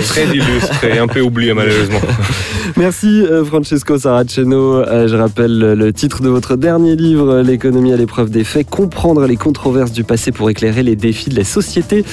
très 0.03 0.27
illustre, 0.29 0.85
et 0.85 0.99
un 0.99 1.07
peu 1.07 1.20
oublié 1.20 1.55
malheureusement. 1.55 2.01
Merci 2.77 3.07
euh, 3.07 3.45
Francesco 3.45 3.99
Saraceno. 3.99 4.77
Euh, 4.77 5.07
je 5.07 5.16
rappelle 5.16 5.59
le 5.59 5.93
titre 5.93 6.22
de 6.22 6.29
votre 6.29 6.57
dernier 6.57 6.97
livre, 6.97 7.41
L'économie 7.41 7.93
à 7.93 7.97
l'épreuve 7.97 8.31
des 8.31 8.45
faits, 8.45 8.68
comprendre 8.68 9.27
les 9.27 9.37
controverses 9.37 9.93
du 9.93 10.03
passé 10.05 10.33
pour 10.33 10.51
éclairer 10.51 10.83
les 10.83 10.97
défis 10.97 11.31
de 11.31 11.37
la 11.37 11.45
société. 11.45 12.05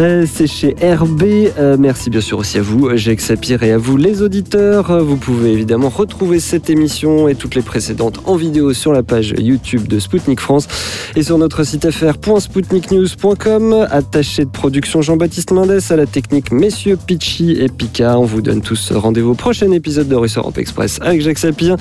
Euh, 0.00 0.26
C'est 0.30 0.46
chez 0.46 0.74
RB. 0.82 1.22
Euh, 1.58 1.76
Merci 1.78 2.10
bien 2.10 2.20
sûr 2.20 2.38
aussi 2.38 2.58
à 2.58 2.62
vous, 2.62 2.90
Jacques 2.96 3.20
Sapir, 3.20 3.62
et 3.62 3.72
à 3.72 3.78
vous 3.78 3.96
les 3.96 4.22
auditeurs. 4.22 4.90
Euh, 4.90 5.00
Vous 5.00 5.16
pouvez 5.16 5.52
évidemment 5.52 5.88
retrouver 5.88 6.40
cette 6.40 6.68
émission 6.70 7.28
et 7.28 7.34
toutes 7.34 7.54
les 7.54 7.62
précédentes 7.62 8.20
en 8.26 8.36
vidéo 8.36 8.72
sur 8.72 8.92
la 8.92 9.02
page 9.02 9.34
YouTube 9.38 9.49
de 9.58 9.98
Spoutnik 9.98 10.40
France 10.40 10.68
et 11.16 11.22
sur 11.22 11.38
notre 11.38 11.64
site 11.64 11.90
fr.spoutniknews.com. 11.90 13.86
Attaché 13.90 14.44
de 14.44 14.50
production 14.50 15.02
Jean-Baptiste 15.02 15.50
Mendes, 15.50 15.80
à 15.90 15.96
la 15.96 16.06
technique 16.06 16.52
messieurs 16.52 16.96
Pitchy 16.96 17.52
et 17.52 17.68
Picard. 17.68 18.20
On 18.20 18.24
vous 18.24 18.42
donne 18.42 18.60
tous 18.60 18.92
rendez-vous 18.92 19.30
au 19.30 19.34
prochain 19.34 19.70
épisode 19.72 20.08
de 20.08 20.14
Russe 20.14 20.36
Europe 20.36 20.58
Express 20.58 20.98
avec 21.02 21.22
Jacques 21.22 21.38
Sapir. 21.38 21.76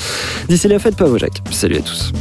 D'ici 0.48 0.68
là, 0.68 0.80
faites 0.80 0.96
pas 0.96 1.06
vos 1.06 1.18
Jacques. 1.18 1.42
Salut 1.52 1.78
à 1.78 1.82
tous. 1.82 2.12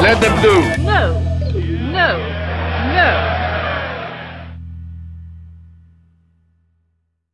Let 0.00 0.20
them 0.20 0.40
do. 0.40 0.82
No, 0.84 1.20
no. 1.90 2.37